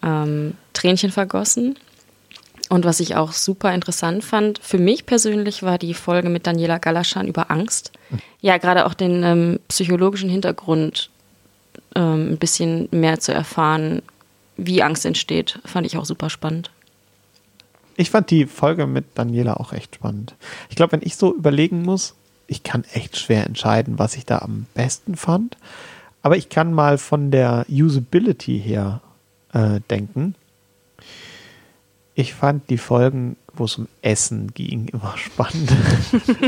ähm, 0.03 0.53
Tränchen 0.73 1.11
vergossen. 1.11 1.78
Und 2.69 2.84
was 2.84 2.99
ich 2.99 3.15
auch 3.15 3.32
super 3.32 3.73
interessant 3.73 4.25
fand, 4.25 4.59
für 4.59 4.78
mich 4.78 5.05
persönlich 5.05 5.63
war 5.63 5.78
die 5.78 5.93
Folge 5.93 6.30
mit 6.30 6.45
Daniela 6.45 6.80
Galaschan 6.80 7.28
über 7.28 7.49
Angst. 7.49 7.91
Ja, 8.41 8.57
gerade 8.57 8.86
auch 8.86 8.93
den 8.93 9.23
ähm, 9.23 9.59
psychologischen 9.69 10.30
Hintergrund 10.30 11.09
ähm, 11.95 12.34
ein 12.34 12.38
bisschen 12.38 12.89
mehr 12.91 13.19
zu 13.19 13.34
erfahren, 13.34 14.01
wie 14.57 14.84
Angst 14.84 15.05
entsteht, 15.05 15.59
fand 15.65 15.88
ich 15.88 15.97
auch 15.97 16.05
super 16.05 16.30
spannend. 16.30 16.71
Ich 17.99 18.11
fand 18.11 18.29
die 18.29 18.45
Folge 18.45 18.85
mit 18.85 19.05
Daniela 19.15 19.55
auch 19.55 19.73
echt 19.73 19.95
spannend. 19.95 20.35
Ich 20.69 20.75
glaube, 20.75 20.91
wenn 20.93 21.01
ich 21.03 21.15
so 21.15 21.35
überlegen 21.35 21.81
muss, 21.81 22.13
ich 22.45 22.61
kann 22.61 22.85
echt 22.93 23.17
schwer 23.17 23.45
entscheiden, 23.45 23.97
was 23.97 24.15
ich 24.15 24.25
da 24.25 24.37
am 24.37 24.67
besten 24.75 25.17
fand. 25.17 25.57
Aber 26.21 26.37
ich 26.37 26.49
kann 26.49 26.73
mal 26.73 26.99
von 26.99 27.31
der 27.31 27.65
Usability 27.69 28.61
her 28.63 29.01
äh, 29.51 29.79
denken. 29.89 30.35
Ich 32.13 32.35
fand 32.35 32.69
die 32.69 32.77
Folgen, 32.77 33.35
wo 33.53 33.65
es 33.65 33.79
um 33.79 33.87
Essen 34.03 34.53
ging, 34.53 34.87
immer 34.93 35.17
spannend. 35.17 35.73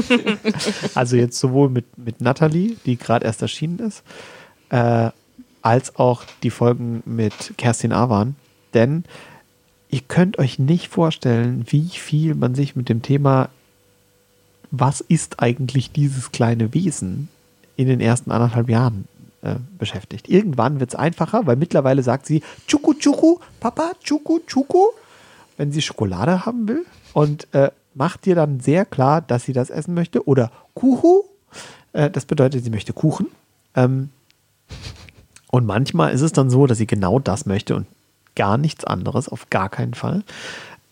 also 0.93 1.15
jetzt 1.15 1.39
sowohl 1.39 1.69
mit, 1.69 1.97
mit 1.97 2.21
Natalie, 2.21 2.75
die 2.85 2.95
gerade 2.95 3.25
erst 3.25 3.41
erschienen 3.41 3.79
ist, 3.79 4.03
äh, 4.69 5.09
als 5.63 5.95
auch 5.95 6.23
die 6.43 6.51
Folgen 6.51 7.01
mit 7.05 7.33
Kerstin 7.57 7.91
Awan. 7.91 8.35
Denn 8.75 9.03
ihr 9.89 10.01
könnt 10.07 10.39
euch 10.39 10.59
nicht 10.59 10.87
vorstellen, 10.87 11.65
wie 11.67 11.87
viel 11.89 12.35
man 12.35 12.55
sich 12.55 12.75
mit 12.75 12.89
dem 12.89 13.01
Thema, 13.01 13.49
was 14.71 15.01
ist 15.01 15.41
eigentlich 15.41 15.91
dieses 15.91 16.31
kleine 16.31 16.73
Wesen, 16.73 17.27
in 17.75 17.87
den 17.87 18.01
ersten 18.01 18.31
anderthalb 18.31 18.69
Jahren 18.69 19.07
äh, 19.41 19.55
beschäftigt. 19.77 20.27
Irgendwann 20.29 20.79
wird 20.79 20.91
es 20.91 20.95
einfacher, 20.95 21.45
weil 21.47 21.55
mittlerweile 21.55 22.03
sagt 22.03 22.25
sie 22.25 22.43
Chuku 22.67 22.93
Chuku, 22.93 23.39
Papa, 23.59 23.93
Chuku 24.03 24.39
Chuku 24.45 24.87
wenn 25.59 25.73
sie 25.73 25.81
Schokolade 25.81 26.45
haben 26.45 26.69
will 26.69 26.85
und 27.11 27.53
äh, 27.53 27.69
macht 27.93 28.25
dir 28.25 28.33
dann 28.33 28.61
sehr 28.61 28.85
klar, 28.85 29.21
dass 29.21 29.43
sie 29.43 29.51
das 29.51 29.69
essen 29.69 29.93
möchte. 29.93 30.25
Oder 30.25 30.51
Kuhu, 30.73 31.25
äh, 31.91 32.09
das 32.09 32.23
bedeutet, 32.23 32.63
sie 32.63 32.69
möchte 32.69 32.93
Kuchen. 32.93 33.27
Ähm, 33.75 34.09
und 35.51 35.65
manchmal 35.65 36.13
ist 36.13 36.21
es 36.21 36.31
dann 36.31 36.49
so, 36.49 36.65
dass 36.65 36.77
sie 36.77 36.87
genau 36.87 37.19
das 37.19 37.45
möchte 37.45 37.75
und 37.75 37.87
gar 38.39 38.57
nichts 38.57 38.85
anderes, 38.85 39.29
auf 39.29 39.49
gar 39.49 39.69
keinen 39.69 39.93
Fall. 39.93 40.23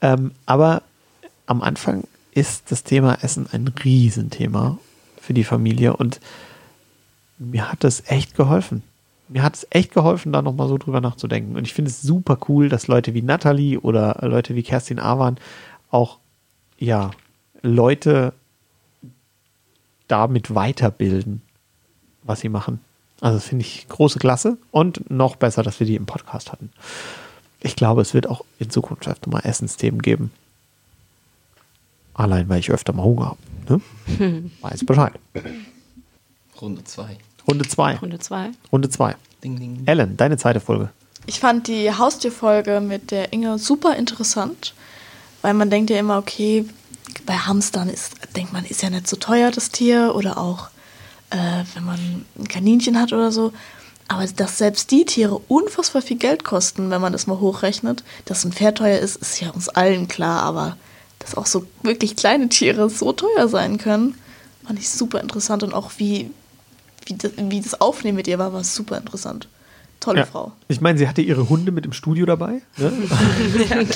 Ähm, 0.02 0.32
aber 0.46 0.84
am 1.46 1.62
Anfang 1.62 2.04
ist 2.32 2.72
das 2.72 2.84
Thema 2.84 3.18
Essen 3.24 3.48
ein 3.52 3.68
Riesenthema 3.84 4.78
für 5.20 5.34
die 5.34 5.46
Familie 5.46 5.96
und 5.96 6.20
mir 7.40 7.72
hat 7.72 7.84
das 7.84 8.04
echt 8.08 8.36
geholfen 8.36 8.84
mir 9.30 9.44
hat 9.44 9.56
es 9.56 9.68
echt 9.70 9.94
geholfen, 9.94 10.32
da 10.32 10.42
nochmal 10.42 10.68
so 10.68 10.78
drüber 10.78 11.02
nachzudenken. 11.02 11.56
Und 11.56 11.66
ich 11.66 11.74
finde 11.74 11.92
es 11.92 12.02
super 12.02 12.38
cool, 12.48 12.70
dass 12.70 12.88
Leute 12.88 13.14
wie 13.14 13.22
Natalie 13.22 13.80
oder 13.80 14.18
Leute 14.22 14.56
wie 14.56 14.64
Kerstin 14.64 15.00
Awan 15.00 15.38
auch, 15.90 16.20
ja, 16.78 17.12
Leute 17.62 18.34
damit 20.08 20.56
weiterbilden, 20.56 21.42
was 22.24 22.40
sie 22.40 22.50
machen. 22.50 22.80
Also 23.20 23.40
finde 23.40 23.66
ich 23.66 23.88
große 23.90 24.20
Klasse 24.20 24.58
und 24.72 25.10
noch 25.10 25.36
besser, 25.36 25.64
dass 25.64 25.80
wir 25.80 25.88
die 25.88 25.96
im 25.96 26.06
Podcast 26.06 26.52
hatten. 26.52 26.72
Ich 27.62 27.76
glaube, 27.76 28.02
es 28.02 28.14
wird 28.14 28.28
auch 28.28 28.44
in 28.60 28.70
Zukunft 28.70 29.08
öfter 29.08 29.30
mal 29.30 29.40
Essensthemen 29.40 30.02
geben. 30.02 30.32
Allein, 32.14 32.50
weil 32.50 32.60
ich 32.60 32.72
öfter 32.72 32.94
mal 32.94 33.04
Hunger 33.04 33.26
habe. 33.26 33.82
Ne? 34.18 34.52
Weiß 34.62 34.86
Bescheid. 34.86 35.14
Runde 36.60 36.84
2. 36.84 37.18
Runde 37.48 37.68
2. 37.68 37.96
Runde 37.98 38.20
2. 38.20 38.50
Runde 38.72 38.90
2. 38.90 39.16
Ding, 39.44 39.60
ding. 39.60 39.84
Ellen, 39.86 40.18
deine 40.18 40.38
zweite 40.38 40.60
Folge. 40.60 40.90
Ich 41.26 41.40
fand 41.40 41.68
die 41.68 41.92
Haustierfolge 41.92 42.80
mit 42.80 43.12
der 43.12 43.34
Inge 43.34 43.60
super 43.60 43.96
interessant, 43.96 44.74
weil 45.42 45.54
man 45.54 45.70
denkt 45.70 45.90
ja 45.90 46.00
immer, 46.00 46.18
okay, 46.18 46.66
bei 47.26 47.34
Hamstern 47.34 47.90
ist, 47.90 48.16
denkt 48.36 48.54
man, 48.54 48.66
ist 48.66 48.82
ja 48.82 48.90
nicht 48.90 49.08
so 49.08 49.18
teuer 49.18 49.52
das 49.52 49.70
Tier 49.70 50.14
oder 50.16 50.38
auch 50.38 50.70
äh, 51.30 51.64
wenn 51.74 51.84
man 51.84 52.26
ein 52.38 52.48
Kaninchen 52.48 53.00
hat 53.00 53.14
oder 53.14 53.32
so. 53.32 53.54
Aber 54.08 54.26
dass 54.26 54.58
selbst 54.58 54.92
die 54.92 55.06
Tiere 55.06 55.40
unfassbar 55.48 56.02
viel 56.02 56.18
Geld 56.18 56.44
kosten, 56.44 56.90
wenn 56.90 57.02
man 57.02 57.12
das 57.12 57.28
mal 57.28 57.40
hochrechnet, 57.40 58.04
dass 58.26 58.46
ein 58.46 58.54
Pferd 58.54 58.78
teuer 58.78 59.00
ist, 59.00 59.18
ist 59.18 59.42
ja 59.42 59.50
uns 59.50 59.70
allen 59.70 60.08
klar, 60.08 60.44
aber 60.44 60.78
dass 61.20 61.36
auch 61.36 61.46
so 61.46 61.66
wirklich 61.84 62.16
kleine 62.16 62.48
Tiere 62.48 62.90
so 62.90 63.12
teuer 63.12 63.48
sein 63.50 63.78
können, 63.78 64.18
fand 64.66 64.80
ich 64.80 64.90
super 64.90 65.20
interessant 65.20 65.64
und 65.64 65.74
auch 65.74 65.92
wie, 65.98 66.32
wie 67.06 67.16
das, 67.16 67.32
wie 67.38 67.62
das 67.62 67.82
Aufnehmen 67.82 68.18
mit 68.18 68.28
ihr 68.28 68.40
war, 68.40 68.54
war 68.54 68.64
super 68.64 68.98
interessant. 68.98 69.50
Tolle 70.00 70.20
ja. 70.20 70.26
Frau. 70.26 70.52
Ich 70.68 70.80
meine, 70.80 70.98
sie 70.98 71.08
hatte 71.08 71.22
ihre 71.22 71.50
Hunde 71.50 71.72
mit 71.72 71.86
im 71.86 71.94
Studio 71.94 72.26
dabei. 72.26 72.62
Ne? 72.78 72.92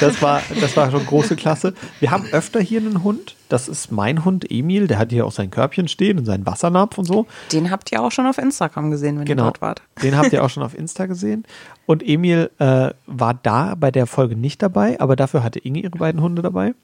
das, 0.00 0.22
war, 0.22 0.42
das 0.60 0.76
war 0.76 0.90
schon 0.90 1.04
große 1.04 1.36
Klasse. 1.36 1.74
Wir 2.00 2.10
haben 2.10 2.26
öfter 2.32 2.60
hier 2.60 2.80
einen 2.80 3.04
Hund. 3.04 3.36
Das 3.48 3.68
ist 3.68 3.92
mein 3.92 4.24
Hund 4.24 4.50
Emil. 4.50 4.86
Der 4.86 4.98
hat 4.98 5.10
hier 5.10 5.26
auch 5.26 5.32
sein 5.32 5.50
Körbchen 5.50 5.88
stehen 5.88 6.18
und 6.18 6.24
seinen 6.24 6.46
Wassernapf 6.46 6.96
und 6.98 7.04
so. 7.04 7.26
Den 7.52 7.70
habt 7.70 7.92
ihr 7.92 8.02
auch 8.02 8.10
schon 8.10 8.26
auf 8.26 8.38
Instagram 8.38 8.90
gesehen, 8.90 9.18
wenn 9.18 9.26
genau. 9.26 9.42
ihr 9.42 9.46
dort 9.46 9.60
wart. 9.60 9.82
Den 10.02 10.16
habt 10.16 10.32
ihr 10.32 10.42
auch 10.42 10.50
schon 10.50 10.62
auf 10.62 10.76
Insta 10.76 11.06
gesehen. 11.06 11.44
Und 11.86 12.06
Emil 12.06 12.50
äh, 12.58 12.90
war 13.06 13.34
da 13.34 13.74
bei 13.74 13.90
der 13.90 14.06
Folge 14.06 14.36
nicht 14.36 14.62
dabei, 14.62 14.98
aber 14.98 15.16
dafür 15.16 15.42
hatte 15.42 15.58
Inge 15.58 15.80
ihre 15.80 15.98
beiden 15.98 16.22
Hunde 16.22 16.42
dabei. 16.42 16.74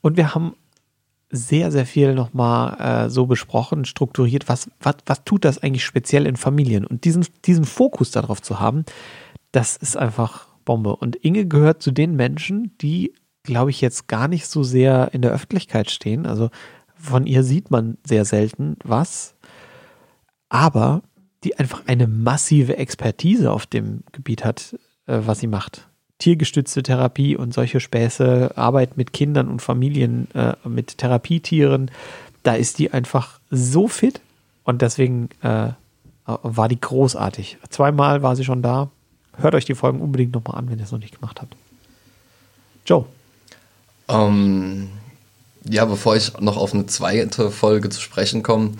Und 0.00 0.16
wir 0.16 0.34
haben 0.34 0.54
sehr, 1.30 1.70
sehr 1.70 1.86
viel 1.86 2.14
nochmal 2.14 3.06
äh, 3.06 3.10
so 3.10 3.26
besprochen, 3.26 3.84
strukturiert, 3.84 4.48
was, 4.48 4.70
was, 4.80 4.96
was 5.06 5.24
tut 5.24 5.44
das 5.44 5.58
eigentlich 5.58 5.84
speziell 5.84 6.26
in 6.26 6.36
Familien? 6.36 6.84
Und 6.84 7.04
diesen, 7.04 7.24
diesen 7.44 7.64
Fokus 7.64 8.10
darauf 8.10 8.42
zu 8.42 8.58
haben, 8.58 8.84
das 9.52 9.76
ist 9.76 9.96
einfach 9.96 10.48
Bombe. 10.64 10.96
Und 10.96 11.16
Inge 11.16 11.46
gehört 11.46 11.82
zu 11.82 11.92
den 11.92 12.16
Menschen, 12.16 12.76
die, 12.80 13.14
glaube 13.44 13.70
ich, 13.70 13.80
jetzt 13.80 14.08
gar 14.08 14.28
nicht 14.28 14.46
so 14.46 14.62
sehr 14.62 15.10
in 15.12 15.22
der 15.22 15.30
Öffentlichkeit 15.30 15.90
stehen. 15.90 16.26
Also 16.26 16.50
von 16.94 17.26
ihr 17.26 17.44
sieht 17.44 17.70
man 17.70 17.96
sehr 18.04 18.24
selten 18.24 18.76
was, 18.84 19.34
aber 20.48 21.02
die 21.44 21.58
einfach 21.58 21.84
eine 21.86 22.06
massive 22.06 22.76
Expertise 22.76 23.50
auf 23.50 23.66
dem 23.66 24.02
Gebiet 24.12 24.44
hat, 24.44 24.76
äh, 25.06 25.20
was 25.24 25.38
sie 25.38 25.46
macht 25.46 25.89
tiergestützte 26.20 26.82
Therapie 26.82 27.36
und 27.36 27.52
solche 27.52 27.80
Späße, 27.80 28.52
Arbeit 28.56 28.96
mit 28.96 29.12
Kindern 29.12 29.48
und 29.48 29.60
Familien, 29.60 30.28
äh, 30.34 30.54
mit 30.68 30.98
Therapietieren, 30.98 31.90
da 32.42 32.54
ist 32.54 32.78
die 32.78 32.92
einfach 32.92 33.40
so 33.50 33.88
fit 33.88 34.20
und 34.64 34.82
deswegen 34.82 35.28
äh, 35.42 35.70
war 36.26 36.68
die 36.68 36.80
großartig. 36.80 37.58
Zweimal 37.70 38.22
war 38.22 38.36
sie 38.36 38.44
schon 38.44 38.62
da. 38.62 38.88
Hört 39.36 39.54
euch 39.54 39.64
die 39.64 39.74
Folgen 39.74 40.00
unbedingt 40.00 40.32
nochmal 40.32 40.56
an, 40.56 40.70
wenn 40.70 40.78
ihr 40.78 40.84
es 40.84 40.92
noch 40.92 40.98
nicht 40.98 41.18
gemacht 41.18 41.40
habt. 41.40 41.56
Joe. 42.86 43.04
Ähm, 44.08 44.88
ja, 45.64 45.84
bevor 45.84 46.16
ich 46.16 46.38
noch 46.40 46.56
auf 46.56 46.74
eine 46.74 46.86
zweite 46.86 47.50
Folge 47.50 47.88
zu 47.88 48.00
sprechen 48.00 48.42
komme, 48.42 48.72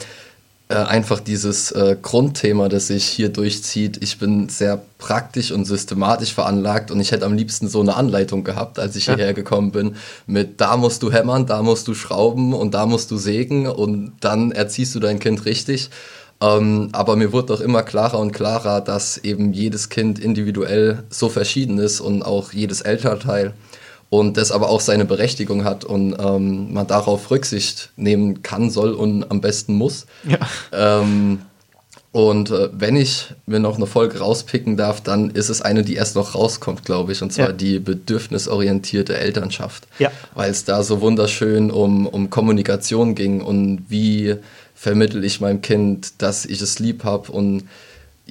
äh, 0.71 0.75
einfach 0.75 1.18
dieses 1.18 1.73
äh, 1.73 1.97
Grundthema, 2.01 2.68
das 2.68 2.87
sich 2.87 3.05
hier 3.05 3.29
durchzieht. 3.29 4.03
Ich 4.03 4.18
bin 4.18 4.49
sehr 4.49 4.81
praktisch 4.99 5.51
und 5.51 5.64
systematisch 5.64 6.33
veranlagt 6.33 6.93
und 6.93 7.01
ich 7.01 7.11
hätte 7.11 7.27
am 7.27 7.35
liebsten 7.35 7.68
so 7.68 7.81
eine 7.81 7.97
Anleitung 7.97 8.45
gehabt, 8.45 8.79
als 8.79 8.95
ich 8.95 9.07
ja. 9.07 9.16
hierher 9.16 9.35
gekommen 9.35 9.73
bin, 9.73 9.97
mit 10.27 10.61
da 10.61 10.77
musst 10.77 11.03
du 11.03 11.11
hämmern, 11.11 11.47
da 11.47 11.62
musst 11.62 11.89
du 11.89 11.95
schrauben 11.95 12.55
und 12.55 12.73
da 12.75 12.87
musst 12.87 13.11
du 13.11 13.16
sägen 13.16 13.66
und 13.66 14.12
dann 14.21 14.53
erziehst 14.53 14.95
du 14.95 15.01
dein 15.01 15.18
Kind 15.18 15.45
richtig. 15.45 15.91
Ähm, 16.41 16.89
aber 16.93 17.16
mir 17.16 17.33
wurde 17.33 17.49
doch 17.49 17.61
immer 17.61 17.83
klarer 17.83 18.21
und 18.21 18.31
klarer, 18.31 18.81
dass 18.81 19.18
eben 19.18 19.53
jedes 19.53 19.89
Kind 19.89 20.21
individuell 20.21 21.03
so 21.11 21.29
verschieden 21.29 21.79
ist 21.79 22.01
und 22.01 22.23
auch 22.23 22.53
jedes 22.53 22.81
Elternteil 22.81 23.55
und 24.11 24.37
das 24.37 24.51
aber 24.51 24.69
auch 24.69 24.81
seine 24.81 25.05
Berechtigung 25.05 25.65
hat 25.65 25.85
und 25.85 26.17
ähm, 26.19 26.73
man 26.73 26.87
darauf 26.87 27.31
Rücksicht 27.31 27.91
nehmen 27.97 28.43
kann, 28.43 28.69
soll 28.69 28.93
und 28.93 29.31
am 29.31 29.41
besten 29.41 29.75
muss. 29.75 30.07
Ja. 30.25 30.39
Ähm, 30.73 31.41
und 32.13 32.51
äh, 32.51 32.71
wenn 32.73 32.97
ich 32.97 33.27
mir 33.47 33.61
noch 33.61 33.77
eine 33.77 33.87
Folge 33.87 34.19
rauspicken 34.19 34.77
darf, 34.77 35.01
dann 35.01 35.31
ist 35.31 35.49
es 35.49 35.63
eine, 35.63 35.85
die 35.85 35.95
erst 35.95 36.17
noch 36.17 36.35
rauskommt, 36.35 36.85
glaube 36.85 37.13
ich, 37.13 37.23
und 37.23 37.33
zwar 37.33 37.51
ja. 37.51 37.53
die 37.53 37.79
bedürfnisorientierte 37.79 39.17
Elternschaft. 39.17 39.87
Ja. 40.01 40.11
Weil 40.35 40.51
es 40.51 40.65
da 40.65 40.83
so 40.83 41.01
wunderschön 41.01 41.71
um, 41.71 42.09
um 42.09 42.29
Kommunikation 42.29 43.15
ging 43.15 43.41
und 43.41 43.85
wie 43.89 44.35
vermittel 44.75 45.25
ich 45.25 45.41
meinem 45.41 45.63
Kind, 45.63 46.15
dass 46.19 46.47
ich 46.47 46.61
es 46.61 46.81
lieb 46.81 47.05
habe 47.05 47.31
und 47.31 47.65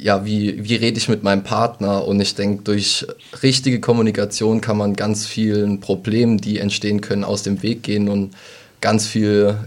ja, 0.01 0.25
wie, 0.25 0.63
wie 0.63 0.75
rede 0.75 0.97
ich 0.97 1.09
mit 1.09 1.23
meinem 1.23 1.43
Partner? 1.43 2.05
Und 2.05 2.19
ich 2.21 2.35
denke, 2.35 2.63
durch 2.63 3.05
richtige 3.43 3.79
Kommunikation 3.79 4.61
kann 4.61 4.77
man 4.77 4.95
ganz 4.95 5.25
vielen 5.25 5.79
Problemen, 5.79 6.37
die 6.37 6.59
entstehen 6.59 7.01
können, 7.01 7.23
aus 7.23 7.43
dem 7.43 7.61
Weg 7.61 7.83
gehen 7.83 8.07
und 8.07 8.35
ganz 8.81 9.07
viel, 9.07 9.57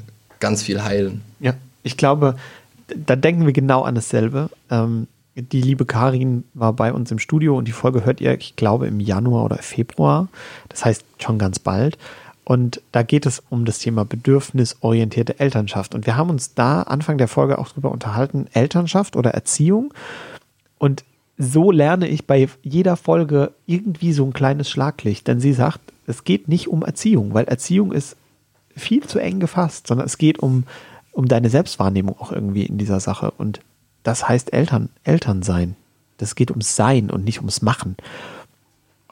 ganz 0.41 0.63
viel 0.63 0.83
heilen. 0.83 1.23
Ja, 1.41 1.55
ich 1.83 1.97
glaube, 1.97 2.37
da 2.95 3.17
denken 3.17 3.47
wir 3.47 3.53
genau 3.53 3.83
an 3.83 3.95
dasselbe. 3.95 4.49
Ähm, 4.71 5.07
die 5.35 5.61
liebe 5.61 5.87
Karin 5.87 6.45
war 6.55 6.73
bei 6.73 6.93
uns 6.93 7.11
im 7.11 7.19
Studio 7.19 7.57
und 7.57 7.67
die 7.67 7.73
Folge 7.73 8.05
hört 8.05 8.21
ihr, 8.21 8.37
ich 8.39 8.57
glaube, 8.57 8.87
im 8.87 9.01
Januar 9.01 9.45
oder 9.45 9.59
Februar. 9.59 10.29
Das 10.69 10.85
heißt 10.85 11.05
schon 11.19 11.39
ganz 11.39 11.59
bald. 11.59 11.97
Und 12.45 12.83
da 12.91 13.03
geht 13.03 13.25
es 13.27 13.43
um 13.51 13.65
das 13.65 13.79
Thema 13.79 14.05
bedürfnisorientierte 14.05 15.39
Elternschaft. 15.39 15.95
Und 15.95 16.07
wir 16.07 16.17
haben 16.17 16.31
uns 16.31 16.55
da 16.55 16.83
Anfang 16.83 17.19
der 17.19 17.29
Folge 17.29 17.59
auch 17.59 17.69
drüber 17.69 17.93
unterhalten, 17.93 18.47
Elternschaft 18.53 19.15
oder 19.17 19.31
Erziehung. 19.31 19.95
Und 20.79 21.05
so 21.39 21.71
lerne 21.71 22.09
ich 22.09 22.27
bei 22.27 22.49
jeder 22.63 22.97
Folge 22.97 23.53
irgendwie 23.67 24.13
so 24.13 24.25
ein 24.25 24.33
kleines 24.33 24.69
Schlaglicht. 24.69 25.29
Denn 25.29 25.41
sie 25.41 25.53
sagt, 25.53 25.81
es 26.07 26.25
geht 26.25 26.49
nicht 26.49 26.69
um 26.69 26.83
Erziehung, 26.83 27.33
weil 27.33 27.45
Erziehung 27.45 27.93
ist 27.93 28.17
viel 28.75 29.05
zu 29.05 29.19
eng 29.19 29.39
gefasst, 29.39 29.87
sondern 29.87 30.07
es 30.07 30.19
geht 30.19 30.41
um, 30.41 30.65
um 31.13 31.29
deine 31.29 31.49
Selbstwahrnehmung 31.49 32.19
auch 32.19 32.33
irgendwie 32.33 32.65
in 32.65 32.79
dieser 32.79 33.01
Sache. 33.01 33.31
Und 33.31 33.61
das 34.03 34.29
heißt 34.29 34.53
Eltern, 34.53 34.89
Eltern 35.05 35.43
sein. 35.43 35.77
Das 36.19 36.35
geht 36.35 36.51
ums 36.51 36.77
Sein 36.77 37.11
und 37.11 37.25
nicht 37.25 37.39
ums 37.39 37.63
Machen. 37.63 37.97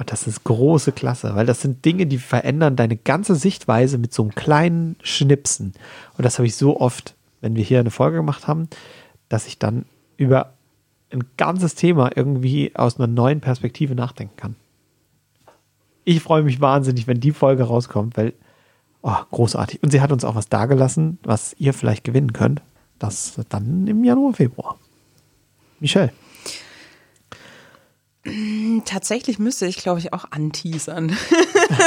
Und 0.01 0.11
das 0.11 0.27
ist 0.27 0.45
große 0.45 0.93
Klasse, 0.93 1.35
weil 1.35 1.45
das 1.45 1.61
sind 1.61 1.85
Dinge, 1.85 2.07
die 2.07 2.17
verändern 2.17 2.75
deine 2.75 2.97
ganze 2.97 3.35
Sichtweise 3.35 3.99
mit 3.99 4.15
so 4.15 4.23
einem 4.23 4.35
kleinen 4.35 4.97
Schnipsen. 5.03 5.75
Und 6.17 6.25
das 6.25 6.39
habe 6.39 6.47
ich 6.47 6.57
so 6.57 6.81
oft, 6.81 7.15
wenn 7.43 7.55
wir 7.55 7.63
hier 7.63 7.81
eine 7.81 7.91
Folge 7.91 8.17
gemacht 8.17 8.49
haben, 8.49 8.71
dass 9.29 9.47
ich 9.47 9.59
dann 9.59 9.85
über 10.17 10.55
ein 11.13 11.25
ganzes 11.37 11.75
Thema 11.75 12.17
irgendwie 12.17 12.75
aus 12.77 12.99
einer 12.99 13.09
neuen 13.09 13.43
Perspektive 13.43 13.95
nachdenken 13.95 14.37
kann. 14.37 14.57
Ich 16.05 16.23
freue 16.23 16.45
mich 16.45 16.63
wahnsinnig, 16.63 17.07
wenn 17.07 17.21
die 17.21 17.33
Folge 17.33 17.65
rauskommt, 17.65 18.17
weil, 18.17 18.33
oh, 19.03 19.17
großartig. 19.31 19.83
Und 19.83 19.91
sie 19.91 20.01
hat 20.01 20.13
uns 20.13 20.25
auch 20.25 20.35
was 20.35 20.49
dagelassen, 20.49 21.19
was 21.25 21.55
ihr 21.59 21.75
vielleicht 21.75 22.05
gewinnen 22.05 22.33
könnt. 22.33 22.63
Das 22.99 23.39
dann 23.51 23.87
im 23.87 24.03
Januar, 24.03 24.33
Februar. 24.33 24.79
Michelle. 25.79 26.11
Tatsächlich 28.85 29.39
müsste 29.39 29.67
ich, 29.67 29.79
glaube 29.79 29.99
ich, 29.99 30.13
auch 30.13 30.27
anteasern. 30.31 31.17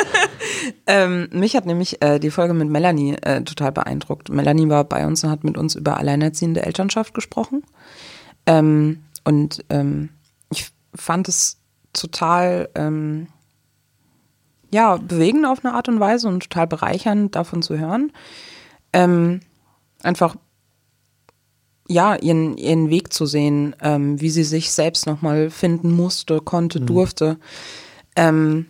ähm, 0.88 1.30
mich 1.32 1.56
hat 1.56 1.68
nämlich 1.68 2.02
äh, 2.02 2.20
die 2.20 2.32
Folge 2.32 2.56
mit 2.56 2.70
Melanie 2.70 3.14
äh, 3.22 3.44
total 3.44 3.72
beeindruckt. 3.72 4.30
Melanie 4.30 4.68
war 4.68 4.84
bei 4.84 5.06
uns 5.06 5.24
und 5.24 5.30
hat 5.30 5.44
mit 5.44 5.58
uns 5.58 5.76
über 5.76 5.98
alleinerziehende 5.98 6.66
Elternschaft 6.66 7.14
gesprochen. 7.14 7.64
Ähm, 8.48 9.04
und 9.24 9.64
ähm, 9.70 10.10
ich 10.50 10.72
fand 10.96 11.28
es 11.28 11.60
total 11.94 12.70
ähm, 12.74 13.28
ja, 14.72 14.98
bewegend 14.98 15.46
auf 15.46 15.64
eine 15.64 15.76
Art 15.76 15.88
und 15.88 16.00
Weise 16.00 16.28
und 16.28 16.42
total 16.42 16.66
bereichernd, 16.66 17.36
davon 17.36 17.62
zu 17.62 17.78
hören. 17.78 18.12
Ähm, 18.92 19.42
einfach 20.02 20.36
ja, 21.88 22.16
ihren, 22.16 22.58
ihren 22.58 22.90
Weg 22.90 23.14
zu 23.14 23.26
sehen, 23.26 23.76
ähm, 23.82 24.20
wie 24.22 24.30
sie 24.30 24.44
sich 24.44 24.72
selbst 24.72 25.06
nochmal 25.06 25.50
finden 25.50 25.92
musste, 25.92 26.40
konnte, 26.40 26.80
mhm. 26.80 26.86
durfte. 26.86 27.38
Ähm, 28.16 28.68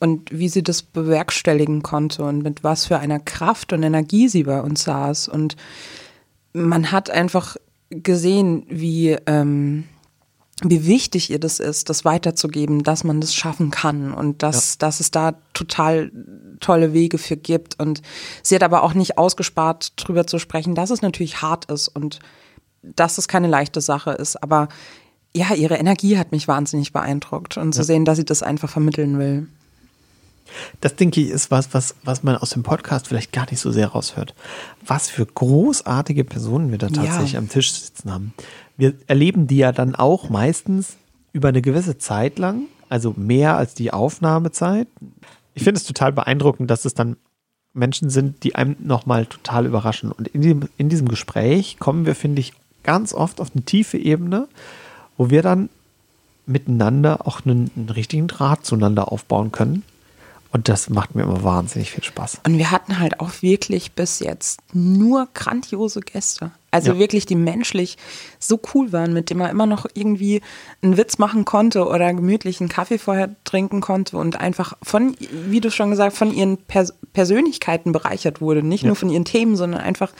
und 0.00 0.36
wie 0.36 0.48
sie 0.48 0.64
das 0.64 0.82
bewerkstelligen 0.82 1.84
konnte 1.84 2.24
und 2.24 2.42
mit 2.42 2.64
was 2.64 2.86
für 2.86 2.98
einer 2.98 3.20
Kraft 3.20 3.72
und 3.72 3.84
Energie 3.84 4.28
sie 4.28 4.42
bei 4.42 4.60
uns 4.60 4.82
saß. 4.82 5.28
Und 5.28 5.54
man 6.52 6.90
hat 6.90 7.08
einfach 7.08 7.56
gesehen, 7.88 8.66
wie, 8.68 9.16
ähm, 9.26 9.84
wie 10.64 10.86
wichtig 10.86 11.30
ihr 11.30 11.38
das 11.38 11.60
ist, 11.60 11.88
das 11.88 12.04
weiterzugeben, 12.04 12.82
dass 12.82 13.04
man 13.04 13.20
das 13.20 13.32
schaffen 13.32 13.70
kann 13.70 14.12
und 14.12 14.42
dass, 14.42 14.74
ja. 14.74 14.78
dass 14.80 14.98
es 14.98 15.12
da 15.12 15.36
total 15.54 16.10
tolle 16.62 16.92
Wege 16.92 17.18
für 17.18 17.36
gibt. 17.36 17.78
Und 17.78 18.00
sie 18.42 18.54
hat 18.54 18.62
aber 18.62 18.82
auch 18.82 18.94
nicht 18.94 19.18
ausgespart, 19.18 19.92
drüber 19.96 20.26
zu 20.26 20.38
sprechen, 20.38 20.74
dass 20.74 20.90
es 20.90 21.02
natürlich 21.02 21.42
hart 21.42 21.66
ist 21.66 21.88
und 21.88 22.20
dass 22.82 23.18
es 23.18 23.28
keine 23.28 23.48
leichte 23.48 23.80
Sache 23.80 24.12
ist. 24.12 24.42
Aber 24.42 24.68
ja, 25.34 25.54
ihre 25.54 25.76
Energie 25.76 26.18
hat 26.18 26.32
mich 26.32 26.48
wahnsinnig 26.48 26.92
beeindruckt 26.92 27.56
und 27.56 27.68
ja. 27.68 27.72
zu 27.72 27.84
sehen, 27.84 28.04
dass 28.04 28.18
sie 28.18 28.24
das 28.24 28.42
einfach 28.42 28.70
vermitteln 28.70 29.18
will. 29.18 29.46
Das 30.80 30.96
denke 30.96 31.20
ich 31.20 31.30
ist 31.30 31.50
was, 31.50 31.72
was, 31.72 31.94
was 32.04 32.22
man 32.22 32.36
aus 32.36 32.50
dem 32.50 32.62
Podcast 32.62 33.08
vielleicht 33.08 33.32
gar 33.32 33.50
nicht 33.50 33.60
so 33.60 33.70
sehr 33.70 33.88
raushört. 33.88 34.34
Was 34.84 35.08
für 35.08 35.24
großartige 35.24 36.24
Personen 36.24 36.70
wir 36.70 36.78
da 36.78 36.88
tatsächlich 36.88 37.32
ja. 37.32 37.38
am 37.38 37.48
Tisch 37.48 37.72
sitzen 37.72 38.12
haben. 38.12 38.34
Wir 38.76 38.94
erleben 39.06 39.46
die 39.46 39.58
ja 39.58 39.72
dann 39.72 39.94
auch 39.94 40.28
meistens 40.28 40.96
über 41.32 41.48
eine 41.48 41.62
gewisse 41.62 41.98
Zeit 41.98 42.38
lang, 42.38 42.64
also 42.88 43.14
mehr 43.16 43.56
als 43.56 43.74
die 43.74 43.92
Aufnahmezeit. 43.92 44.88
Ich 45.54 45.64
finde 45.64 45.78
es 45.78 45.84
total 45.84 46.12
beeindruckend, 46.12 46.70
dass 46.70 46.84
es 46.84 46.94
dann 46.94 47.16
Menschen 47.74 48.10
sind, 48.10 48.44
die 48.44 48.54
einem 48.54 48.76
nochmal 48.80 49.26
total 49.26 49.66
überraschen. 49.66 50.12
Und 50.12 50.28
in 50.28 50.42
diesem, 50.42 50.68
in 50.76 50.88
diesem 50.88 51.08
Gespräch 51.08 51.78
kommen 51.78 52.06
wir, 52.06 52.14
finde 52.14 52.40
ich, 52.40 52.52
ganz 52.82 53.14
oft 53.14 53.40
auf 53.40 53.52
eine 53.54 53.64
tiefe 53.64 53.96
Ebene, 53.96 54.48
wo 55.16 55.30
wir 55.30 55.42
dann 55.42 55.68
miteinander 56.46 57.26
auch 57.26 57.44
einen, 57.44 57.70
einen 57.76 57.88
richtigen 57.88 58.26
Draht 58.26 58.66
zueinander 58.66 59.12
aufbauen 59.12 59.52
können 59.52 59.84
und 60.52 60.68
das 60.68 60.90
macht 60.90 61.14
mir 61.14 61.22
immer 61.22 61.42
wahnsinnig 61.42 61.90
viel 61.90 62.04
Spaß. 62.04 62.40
Und 62.44 62.58
wir 62.58 62.70
hatten 62.70 62.98
halt 62.98 63.20
auch 63.20 63.30
wirklich 63.40 63.92
bis 63.92 64.20
jetzt 64.20 64.60
nur 64.74 65.28
grandiose 65.32 66.00
Gäste. 66.00 66.50
Also 66.70 66.92
ja. 66.92 66.98
wirklich, 66.98 67.26
die 67.26 67.36
menschlich 67.36 67.96
so 68.38 68.60
cool 68.74 68.92
waren, 68.92 69.14
mit 69.14 69.30
denen 69.30 69.40
man 69.40 69.50
immer 69.50 69.66
noch 69.66 69.86
irgendwie 69.94 70.42
einen 70.82 70.96
Witz 70.98 71.18
machen 71.18 71.44
konnte 71.44 71.86
oder 71.86 72.12
gemütlich 72.12 72.60
einen 72.60 72.68
Kaffee 72.68 72.98
vorher 72.98 73.34
trinken 73.44 73.80
konnte 73.80 74.16
und 74.18 74.40
einfach 74.40 74.74
von, 74.82 75.16
wie 75.48 75.60
du 75.60 75.70
schon 75.70 75.90
gesagt, 75.90 76.16
von 76.16 76.34
ihren 76.34 76.58
Pers 76.58 76.94
Persönlichkeiten 77.14 77.92
bereichert 77.92 78.40
wurde. 78.40 78.62
Nicht 78.62 78.82
ja. 78.82 78.88
nur 78.88 78.96
von 78.96 79.10
ihren 79.10 79.24
Themen, 79.24 79.56
sondern 79.56 79.80
einfach 79.80 80.12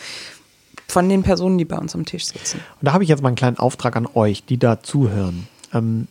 von 0.89 1.09
den 1.09 1.23
Personen, 1.23 1.59
die 1.59 1.65
bei 1.65 1.79
uns 1.79 1.95
am 1.95 2.07
Tisch 2.07 2.27
sitzen. 2.27 2.61
Und 2.81 2.87
da 2.87 2.93
habe 2.93 3.03
ich 3.05 3.09
jetzt 3.11 3.23
mal 3.23 3.29
einen 3.29 3.37
kleinen 3.37 3.59
Auftrag 3.59 3.97
an 3.97 4.07
euch, 4.15 4.45
die 4.45 4.59
da 4.59 4.83
zuhören. 4.83 5.47
Ähm, 5.75 6.07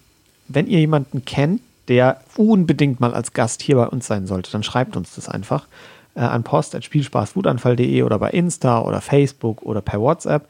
wenn 0.48 0.68
ihr 0.68 0.80
jemanden 0.80 1.26
kennt, 1.26 1.62
der 1.92 2.22
unbedingt 2.38 3.02
mal 3.02 3.14
als 3.14 3.34
Gast 3.34 3.62
hier 3.62 3.76
bei 3.76 3.86
uns 3.86 4.08
sein 4.08 4.26
sollte, 4.26 4.50
dann 4.50 4.64
schreibt 4.64 4.96
uns 4.96 5.16
das 5.16 5.28
einfach 5.28 5.68
äh, 6.16 6.22
an 6.22 6.44
post.spielspaßwutanfall.de 6.44 8.04
oder 8.04 8.18
bei 8.18 8.30
Insta 8.30 8.80
oder 8.80 9.02
Facebook 9.02 9.62
oder 9.62 9.82
per 9.82 10.00
WhatsApp 10.00 10.48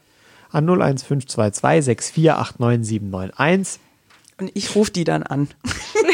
an 0.52 0.68
01522 0.68 1.98
6489791. 1.98 3.78
Und 4.38 4.52
ich 4.54 4.76
rufe 4.76 4.92
die 4.92 5.02
dann 5.02 5.24
an. 5.24 5.48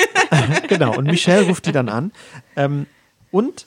genau, 0.68 0.96
und 0.96 1.04
Michelle 1.04 1.46
ruft 1.46 1.66
die 1.66 1.72
dann 1.72 1.90
an. 1.90 2.10
Ähm, 2.56 2.86
und 3.30 3.66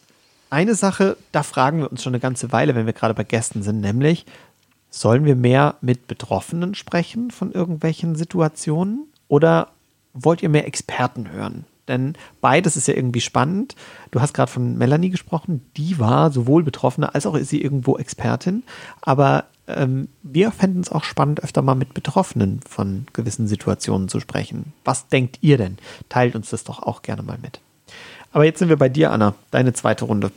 eine 0.50 0.74
Sache, 0.74 1.16
da 1.32 1.44
fragen 1.44 1.82
wir 1.82 1.92
uns 1.92 2.02
schon 2.02 2.14
eine 2.14 2.20
ganze 2.20 2.52
Weile, 2.52 2.74
wenn 2.74 2.88
wir 2.88 2.94
gerade 2.94 3.14
bei 3.14 3.24
Gästen 3.24 3.62
sind, 3.62 3.82
nämlich, 3.82 4.26
sollen 4.90 5.26
wir 5.26 5.36
mehr 5.36 5.76
mit 5.82 6.08
Betroffenen 6.08 6.74
sprechen 6.74 7.30
von 7.30 7.52
irgendwelchen 7.52 8.16
Situationen 8.16 9.06
oder 9.28 9.70
wollt 10.14 10.44
ihr 10.44 10.50
mehr 10.50 10.68
Experten 10.68 11.32
hören? 11.32 11.66
Denn 11.88 12.16
beides 12.40 12.78
ist 12.78 12.88
ja 12.88 12.94
irgendwie 12.94 13.22
spannend. 13.22 13.76
Du 14.12 14.22
hast 14.22 14.34
gerade 14.34 14.52
von 14.52 14.78
Melanie 14.78 15.10
gesprochen, 15.10 15.66
die 15.78 16.00
war 16.00 16.32
sowohl 16.32 16.64
Betroffene 16.64 17.14
als 17.14 17.26
auch 17.26 17.36
ist 17.36 17.50
sie 17.50 17.62
irgendwo 17.62 17.98
Expertin. 17.98 18.64
Aber 19.02 19.46
ähm, 19.68 20.08
wir 20.24 20.52
fänden 20.52 20.82
es 20.82 20.92
auch 20.92 21.04
spannend, 21.04 21.44
öfter 21.44 21.62
mal 21.62 21.76
mit 21.76 21.94
Betroffenen 21.94 22.62
von 22.68 23.08
gewissen 23.14 23.48
Situationen 23.48 24.10
zu 24.10 24.20
sprechen. 24.20 24.74
Was 24.86 25.08
denkt 25.08 25.40
ihr 25.42 25.58
denn? 25.58 25.78
Teilt 26.10 26.36
uns 26.36 26.50
das 26.50 26.64
doch 26.64 26.82
auch 26.82 27.02
gerne 27.02 27.24
mal 27.24 27.38
mit. 27.42 27.60
Aber 28.32 28.46
jetzt 28.46 28.60
sind 28.60 28.70
wir 28.70 28.78
bei 28.78 28.90
dir, 28.90 29.12
Anna, 29.12 29.36
deine 29.52 29.74
zweite 29.74 30.06
Runde. 30.06 30.32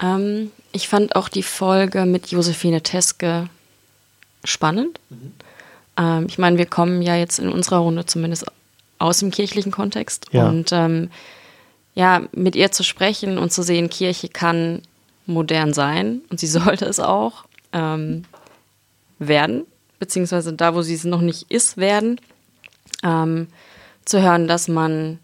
Ähm, 0.00 0.50
ich 0.72 0.88
fand 0.88 1.16
auch 1.16 1.28
die 1.28 1.42
Folge 1.42 2.06
mit 2.06 2.28
Josephine 2.28 2.82
Teske 2.82 3.48
spannend. 4.44 5.00
Mhm. 5.10 5.32
Ähm, 5.96 6.26
ich 6.28 6.38
meine, 6.38 6.58
wir 6.58 6.66
kommen 6.66 7.02
ja 7.02 7.16
jetzt 7.16 7.38
in 7.38 7.48
unserer 7.50 7.78
Runde 7.78 8.06
zumindest 8.06 8.46
aus 8.98 9.18
dem 9.18 9.30
kirchlichen 9.30 9.72
Kontext. 9.72 10.26
Ja. 10.32 10.48
Und 10.48 10.70
ähm, 10.72 11.10
ja, 11.94 12.22
mit 12.32 12.56
ihr 12.56 12.72
zu 12.72 12.84
sprechen 12.84 13.38
und 13.38 13.52
zu 13.52 13.62
sehen, 13.62 13.90
Kirche 13.90 14.28
kann 14.28 14.82
modern 15.26 15.72
sein 15.72 16.22
und 16.30 16.40
sie 16.40 16.46
sollte 16.48 16.84
es 16.86 17.00
auch 17.00 17.44
ähm, 17.72 18.24
werden, 19.18 19.64
beziehungsweise 19.98 20.52
da, 20.52 20.74
wo 20.74 20.82
sie 20.82 20.94
es 20.94 21.04
noch 21.04 21.20
nicht 21.20 21.50
ist, 21.50 21.76
werden. 21.76 22.20
Ähm, 23.02 23.48
zu 24.04 24.20
hören, 24.20 24.48
dass 24.48 24.68
man 24.68 25.18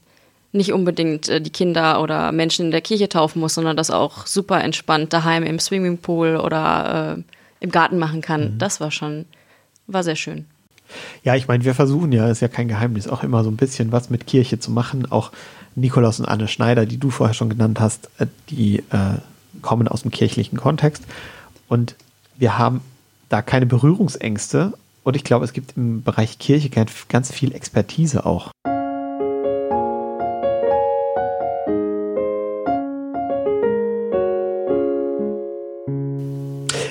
nicht 0.53 0.73
unbedingt 0.73 1.29
äh, 1.29 1.41
die 1.41 1.51
Kinder 1.51 2.01
oder 2.03 2.33
Menschen 2.33 2.67
in 2.67 2.71
der 2.71 2.81
Kirche 2.81 3.09
taufen 3.09 3.41
muss, 3.41 3.55
sondern 3.55 3.77
das 3.77 3.91
auch 3.91 4.27
super 4.27 4.63
entspannt 4.63 5.13
daheim 5.13 5.43
im 5.45 5.59
Swimmingpool 5.59 6.37
oder 6.37 7.17
äh, 7.19 7.23
im 7.61 7.71
Garten 7.71 7.99
machen 7.99 8.21
kann. 8.21 8.55
Mhm. 8.55 8.59
Das 8.59 8.81
war 8.81 8.91
schon, 8.91 9.27
war 9.87 10.03
sehr 10.03 10.17
schön. 10.17 10.47
Ja, 11.25 11.35
ich 11.35 11.49
meine, 11.49 11.65
wir 11.65 11.75
versuchen 11.75 12.13
ja, 12.13 12.29
ist 12.29 12.41
ja 12.41 12.49
kein 12.49 12.69
Geheimnis, 12.69 13.09
auch 13.09 13.23
immer 13.23 13.45
so 13.45 13.51
ein 13.51 13.57
bisschen 13.57 13.93
was 13.93 14.11
mit 14.11 14.27
Kirche 14.27 14.59
zu 14.59 14.71
machen. 14.71 15.11
Auch 15.11 15.33
Nikolaus 15.75 16.19
und 16.21 16.27
Anne 16.27 16.49
Schneider, 16.49 16.87
die 16.87 16.99
du 16.99 17.11
vorher 17.11 17.35
schon 17.35 17.49
genannt 17.51 17.81
hast, 17.81 18.11
äh, 18.19 18.27
die 18.51 18.79
äh, 18.91 19.19
kommen 19.63 19.89
aus 19.89 20.03
dem 20.03 20.11
kirchlichen 20.11 20.59
Kontext. 20.59 21.05
Und 21.69 21.95
wir 22.37 22.59
haben 22.59 22.81
da 23.29 23.43
keine 23.43 23.67
Berührungsängste 23.67 24.73
Und 25.05 25.17
ich 25.17 25.25
glaube, 25.25 25.45
es 25.45 25.53
gibt 25.53 25.77
im 25.77 26.03
Bereich 26.03 26.39
Kirche 26.39 26.69
ganz- 26.69 27.09
ganz 27.09 27.33
viel 27.33 27.55
Expertise 27.55 28.27
auch. 28.27 28.51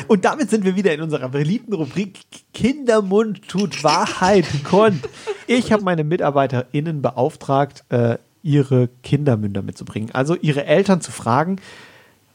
Und 0.08 0.26
damit 0.26 0.50
sind 0.50 0.64
wir 0.64 0.76
wieder 0.76 0.94
in 0.94 1.02
unserer 1.02 1.30
beliebten 1.30 1.74
Rubrik 1.74 2.20
Kindermund 2.54 3.48
tut 3.48 3.84
Wahrheit 3.84 4.46
kund. 4.64 5.08
Ich 5.48 5.72
habe 5.72 5.84
meine 5.84 6.04
MitarbeiterInnen 6.04 7.02
beauftragt, 7.02 7.84
äh, 7.90 8.18
ihre 8.44 8.90
Kindermünder 9.04 9.62
mitzubringen. 9.62 10.12
Also 10.14 10.36
ihre 10.36 10.66
Eltern 10.66 11.02
zu 11.02 11.12
fragen, 11.12 11.58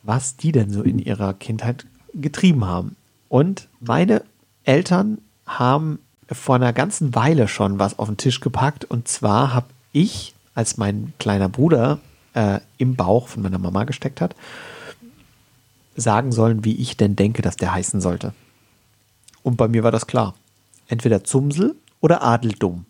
was 0.03 0.37
die 0.37 0.53
denn 0.53 0.71
so 0.71 0.83
in 0.83 0.99
ihrer 0.99 1.35
Kindheit 1.35 1.87
getrieben 2.15 2.67
haben. 2.67 2.97
Und 3.29 3.69
meine 3.81 4.23
Eltern 4.65 5.19
haben 5.47 5.99
vor 6.31 6.57
einer 6.57 6.73
ganzen 6.73 7.15
Weile 7.15 7.49
schon 7.49 7.79
was 7.79 7.99
auf 7.99 8.09
den 8.09 8.17
Tisch 8.17 8.41
gepackt. 8.41 8.85
Und 8.85 9.09
zwar 9.09 9.55
habe 9.55 9.67
ich, 9.93 10.35
als 10.55 10.77
mein 10.77 11.13
kleiner 11.19 11.49
Bruder 11.49 11.99
äh, 12.35 12.61
im 12.79 12.97
Bauch 12.97 13.29
von 13.29 13.43
meiner 13.43 13.59
Mama 13.59 13.85
gesteckt 13.85 14.21
hat, 14.21 14.35
sagen 15.97 16.33
sollen, 16.33 16.65
wie 16.65 16.77
ich 16.77 16.97
denn 16.97 17.17
denke, 17.17 17.43
dass 17.43 17.57
der 17.57 17.73
heißen 17.73 18.01
sollte. 18.01 18.33
Und 19.43 19.57
bei 19.57 19.69
mir 19.69 19.83
war 19.83 19.91
das 19.91 20.07
klar. 20.07 20.35
Entweder 20.89 21.25
Zumsel 21.25 21.77
oder 22.01 22.23
Adeldumm. 22.23 22.87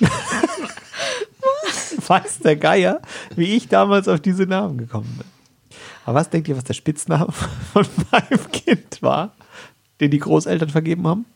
Weiß 2.06 2.40
der 2.40 2.56
Geier, 2.56 3.00
wie 3.36 3.54
ich 3.54 3.68
damals 3.68 4.08
auf 4.08 4.20
diese 4.20 4.44
Namen 4.44 4.78
gekommen 4.78 5.14
bin. 5.18 5.26
Aber 6.04 6.16
was 6.16 6.30
denkt 6.30 6.48
ihr, 6.48 6.56
was 6.56 6.64
der 6.64 6.74
Spitzname 6.74 7.32
von 7.72 7.86
meinem 8.10 8.50
Kind 8.50 9.02
war, 9.02 9.32
den 10.00 10.10
die 10.10 10.18
Großeltern 10.18 10.70
vergeben 10.70 11.06
haben? 11.06 11.26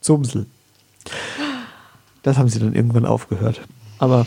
Zumsel. 0.00 0.46
Das 2.22 2.38
haben 2.38 2.48
sie 2.48 2.58
dann 2.58 2.74
irgendwann 2.74 3.06
aufgehört. 3.06 3.60
Aber 3.98 4.26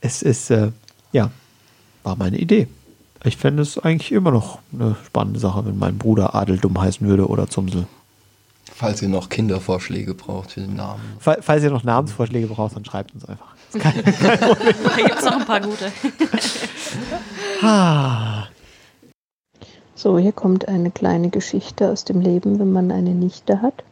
es 0.00 0.22
ist, 0.22 0.50
äh, 0.50 0.72
ja, 1.12 1.30
war 2.02 2.16
meine 2.16 2.38
Idee. 2.38 2.68
Ich 3.24 3.36
fände 3.36 3.62
es 3.62 3.78
eigentlich 3.78 4.12
immer 4.12 4.30
noch 4.30 4.60
eine 4.72 4.96
spannende 5.04 5.38
Sache, 5.40 5.66
wenn 5.66 5.78
mein 5.78 5.98
Bruder 5.98 6.34
Adeldumm 6.34 6.80
heißen 6.80 7.06
würde 7.06 7.26
oder 7.28 7.48
Zumsel. 7.48 7.86
Falls 8.74 9.02
ihr 9.02 9.08
noch 9.08 9.28
Kindervorschläge 9.28 10.14
braucht 10.14 10.52
für 10.52 10.60
den 10.60 10.76
Namen. 10.76 11.00
Fall- 11.18 11.40
Falls 11.42 11.62
ihr 11.62 11.70
noch 11.70 11.84
Namensvorschläge 11.84 12.46
braucht, 12.46 12.76
dann 12.76 12.84
schreibt 12.84 13.12
uns 13.14 13.24
einfach. 13.26 13.46
Da 13.72 13.90
gibt 14.96 15.18
es 15.18 15.24
noch 15.24 15.38
ein 15.40 15.44
paar 15.46 15.60
gute. 15.60 15.92
So, 19.94 20.18
hier 20.18 20.32
kommt 20.32 20.66
eine 20.66 20.90
kleine 20.90 21.28
Geschichte 21.28 21.90
aus 21.90 22.04
dem 22.06 22.22
Leben, 22.22 22.58
wenn 22.58 22.72
man 22.72 22.90
eine 22.90 23.10
Nichte 23.10 23.60
hat. 23.60 23.84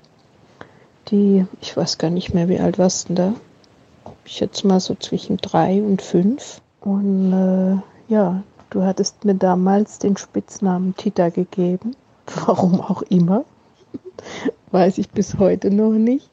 Die, 1.10 1.44
ich 1.60 1.76
weiß 1.76 1.98
gar 1.98 2.08
nicht 2.08 2.32
mehr, 2.32 2.48
wie 2.48 2.58
alt 2.60 2.78
warst 2.78 3.10
du 3.10 3.14
denn 3.14 3.34
da? 3.34 4.10
Ich 4.24 4.32
schätze 4.38 4.66
mal 4.66 4.80
so 4.80 4.94
zwischen 4.94 5.36
drei 5.36 5.82
und 5.82 6.00
fünf. 6.00 6.62
Und 6.80 7.32
äh, 7.34 8.12
ja, 8.12 8.42
du 8.70 8.82
hattest 8.82 9.24
mir 9.24 9.34
damals 9.34 9.98
den 9.98 10.16
Spitznamen 10.16 10.96
Tita 10.96 11.28
gegeben. 11.28 11.96
Warum 12.46 12.80
auch 12.80 13.02
immer. 13.02 13.44
Weiß 14.70 14.98
ich 14.98 15.10
bis 15.10 15.38
heute 15.38 15.70
noch 15.70 15.92
nicht. 15.92 16.28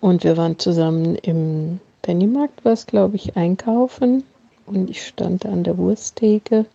Und 0.00 0.24
wir 0.24 0.36
waren 0.36 0.58
zusammen 0.58 1.16
im 1.16 1.80
Pennymarkt, 2.02 2.64
was 2.64 2.86
glaube 2.86 3.16
ich, 3.16 3.36
einkaufen. 3.36 4.24
Und 4.66 4.90
ich 4.90 5.06
stand 5.06 5.46
an 5.46 5.62
der 5.62 5.78
Wursttheke 5.78 6.66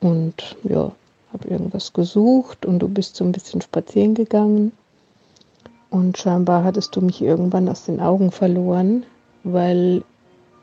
und 0.00 0.56
ja, 0.62 0.92
habe 1.32 1.48
irgendwas 1.48 1.92
gesucht 1.92 2.64
und 2.64 2.78
du 2.78 2.88
bist 2.88 3.16
so 3.16 3.24
ein 3.24 3.32
bisschen 3.32 3.60
spazieren 3.60 4.14
gegangen. 4.14 4.72
Und 5.90 6.18
scheinbar 6.18 6.64
hattest 6.64 6.96
du 6.96 7.00
mich 7.00 7.22
irgendwann 7.22 7.68
aus 7.68 7.84
den 7.84 8.00
Augen 8.00 8.30
verloren, 8.30 9.04
weil 9.44 10.02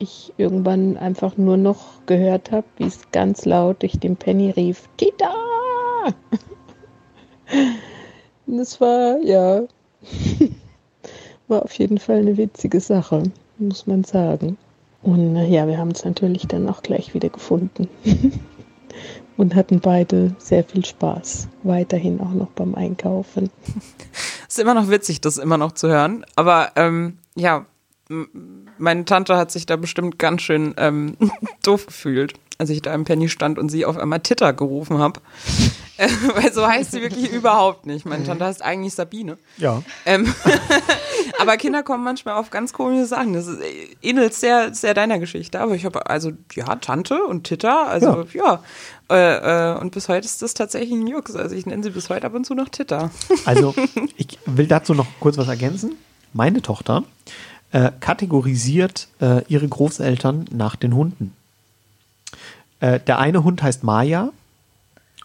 ich 0.03 0.33
irgendwann 0.37 0.97
einfach 0.97 1.37
nur 1.37 1.57
noch 1.57 2.05
gehört 2.05 2.51
habe, 2.51 2.67
wie 2.77 2.85
es 2.85 3.11
ganz 3.11 3.45
laut 3.45 3.81
durch 3.81 3.99
den 3.99 4.15
Penny 4.15 4.51
rief, 4.51 4.87
Tita! 4.97 5.33
Es 8.47 8.79
war, 8.81 9.17
ja, 9.23 9.63
war 11.47 11.63
auf 11.63 11.73
jeden 11.73 11.97
Fall 11.97 12.17
eine 12.17 12.37
witzige 12.37 12.79
Sache, 12.79 13.23
muss 13.57 13.87
man 13.87 14.03
sagen. 14.03 14.57
Und 15.01 15.35
äh, 15.35 15.47
ja, 15.47 15.67
wir 15.67 15.77
haben 15.77 15.91
es 15.91 16.05
natürlich 16.05 16.47
dann 16.47 16.69
auch 16.69 16.81
gleich 16.81 17.13
wieder 17.13 17.29
gefunden 17.29 17.89
und 19.37 19.55
hatten 19.55 19.79
beide 19.79 20.35
sehr 20.37 20.63
viel 20.63 20.85
Spaß. 20.85 21.49
Weiterhin 21.63 22.21
auch 22.21 22.33
noch 22.33 22.49
beim 22.49 22.75
Einkaufen. 22.75 23.49
Ist 24.47 24.59
immer 24.59 24.73
noch 24.73 24.89
witzig, 24.89 25.21
das 25.21 25.37
immer 25.37 25.57
noch 25.57 25.73
zu 25.73 25.89
hören. 25.89 26.25
Aber 26.35 26.71
ähm, 26.75 27.17
ja, 27.35 27.65
meine 28.77 29.05
Tante 29.05 29.37
hat 29.37 29.51
sich 29.51 29.65
da 29.65 29.75
bestimmt 29.75 30.19
ganz 30.19 30.41
schön 30.41 30.73
ähm, 30.77 31.17
doof 31.63 31.85
gefühlt, 31.87 32.33
als 32.57 32.69
ich 32.69 32.81
da 32.81 32.93
im 32.93 33.03
Penny 33.03 33.29
stand 33.29 33.59
und 33.59 33.69
sie 33.69 33.85
auf 33.85 33.97
einmal 33.97 34.19
Titter 34.19 34.53
gerufen 34.53 34.97
habe. 34.97 35.21
Äh, 35.97 36.07
weil 36.35 36.53
so 36.53 36.67
heißt 36.67 36.91
sie 36.91 37.01
wirklich 37.01 37.31
überhaupt 37.31 37.85
nicht. 37.85 38.05
Meine 38.05 38.23
Tante 38.23 38.45
heißt 38.45 38.61
eigentlich 38.61 38.93
Sabine. 38.93 39.37
Ja. 39.57 39.83
Ähm, 40.05 40.33
aber 41.39 41.57
Kinder 41.57 41.83
kommen 41.83 42.03
manchmal 42.03 42.35
auf 42.35 42.49
ganz 42.49 42.73
komische 42.73 43.05
Sachen. 43.05 43.33
Das 43.33 43.47
ist, 43.47 43.61
äh, 43.61 43.95
ähnelt 44.01 44.33
sehr, 44.33 44.73
sehr 44.73 44.93
deiner 44.93 45.19
Geschichte. 45.19 45.59
Aber 45.59 45.75
ich 45.75 45.85
habe 45.85 46.09
also, 46.09 46.31
ja, 46.53 46.75
Tante 46.75 47.23
und 47.23 47.43
Titter, 47.43 47.87
also 47.87 48.25
ja. 48.33 48.63
Äh, 49.09 49.73
äh, 49.73 49.79
und 49.79 49.91
bis 49.91 50.09
heute 50.09 50.25
ist 50.25 50.41
das 50.41 50.53
tatsächlich 50.53 50.91
ein 50.91 51.07
Jux. 51.07 51.35
Also 51.35 51.55
ich 51.55 51.65
nenne 51.65 51.83
sie 51.83 51.91
bis 51.91 52.09
heute 52.09 52.25
ab 52.25 52.33
und 52.33 52.45
zu 52.45 52.55
noch 52.55 52.69
Titter. 52.69 53.11
Also, 53.45 53.75
ich 54.17 54.39
will 54.45 54.67
dazu 54.67 54.93
noch 54.93 55.07
kurz 55.19 55.37
was 55.37 55.47
ergänzen. 55.47 55.95
Meine 56.33 56.63
Tochter 56.63 57.03
äh, 57.73 57.91
kategorisiert 57.99 59.07
äh, 59.19 59.43
ihre 59.47 59.67
Großeltern 59.67 60.45
nach 60.51 60.75
den 60.77 60.95
Hunden. 60.95 61.35
Äh, 62.79 62.99
der 63.01 63.19
eine 63.19 63.43
Hund 63.43 63.61
heißt 63.61 63.83
Maya 63.83 64.31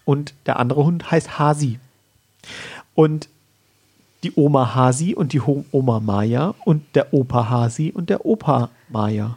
und 0.05 0.35
der 0.47 0.59
andere 0.59 0.85
Hund 0.85 1.11
heißt 1.11 1.39
Hasi. 1.39 1.79
Und 2.95 3.29
die 4.25 4.33
Oma 4.35 4.75
Hasi 4.75 5.15
und 5.15 5.33
die 5.33 5.41
Oma 5.41 6.01
Maya 6.01 6.55
und 6.65 6.83
der 6.95 7.15
Opa 7.15 7.49
Hasi 7.51 7.93
und 7.95 8.11
der 8.11 8.27
Opa 8.27 8.71
Maya. 8.89 9.37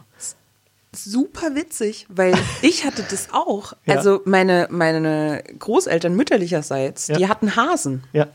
super 0.94 1.54
witzig, 1.54 2.06
weil 2.08 2.34
ich 2.62 2.84
hatte 2.84 3.04
das 3.08 3.28
auch. 3.32 3.74
Ja. 3.86 3.96
Also 3.96 4.20
meine, 4.24 4.68
meine 4.70 5.42
Großeltern 5.58 6.14
mütterlicherseits, 6.16 7.08
Ja. 7.08 7.16
die 7.16 7.28
hatten 7.28 7.54
Hasen. 7.56 8.02
Ja. 8.12 8.26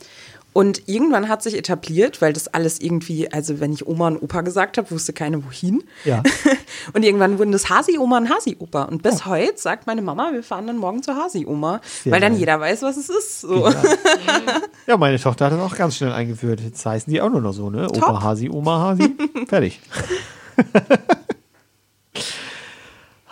Und 0.58 0.90
irgendwann 0.90 1.30
hat 1.30 1.44
sich 1.44 1.56
etabliert, 1.56 2.20
weil 2.20 2.34
das 2.34 2.48
alles 2.48 2.82
irgendwie, 2.82 3.32
also 3.32 3.60
wenn 3.60 3.74
ich 3.74 3.86
Oma 3.86 4.08
und 4.08 4.18
Opa 4.24 4.42
gesagt 4.42 4.80
habe, 4.80 4.90
wusste 4.90 5.14
keiner 5.14 5.46
wohin. 5.46 5.84
Ja. 6.04 6.24
Und 6.94 7.06
irgendwann 7.06 7.38
wurden 7.38 7.52
das 7.52 7.70
Hasi-Oma 7.70 8.18
und 8.18 8.30
Hasi-Opa. 8.32 8.84
Und 8.84 9.04
bis 9.04 9.28
heute 9.28 9.56
sagt 9.58 9.86
meine 9.86 10.02
Mama, 10.02 10.32
wir 10.32 10.42
fahren 10.42 10.66
dann 10.66 10.78
morgen 10.78 11.04
zur 11.04 11.16
Hasi-Oma, 11.16 11.82
weil 12.06 12.22
dann 12.22 12.36
jeder 12.36 12.60
weiß, 12.60 12.82
was 12.82 12.98
es 12.98 13.10
ist. 13.10 13.42
So. 13.42 13.70
Ja, 14.88 14.98
meine 14.98 15.20
Tochter 15.20 15.46
hat 15.46 15.54
das 15.54 15.60
auch 15.60 15.76
ganz 15.76 15.98
schnell 15.98 16.12
eingeführt. 16.12 16.62
Jetzt 16.62 16.84
heißen 16.84 17.12
die 17.14 17.22
auch 17.22 17.30
nur 17.30 17.42
noch 17.42 17.54
so, 17.54 17.70
ne? 17.70 17.88
Opa 17.90 18.24
Hasi, 18.24 18.50
Oma 18.50 18.80
Hasi. 18.80 19.16
Fertig. 19.48 19.80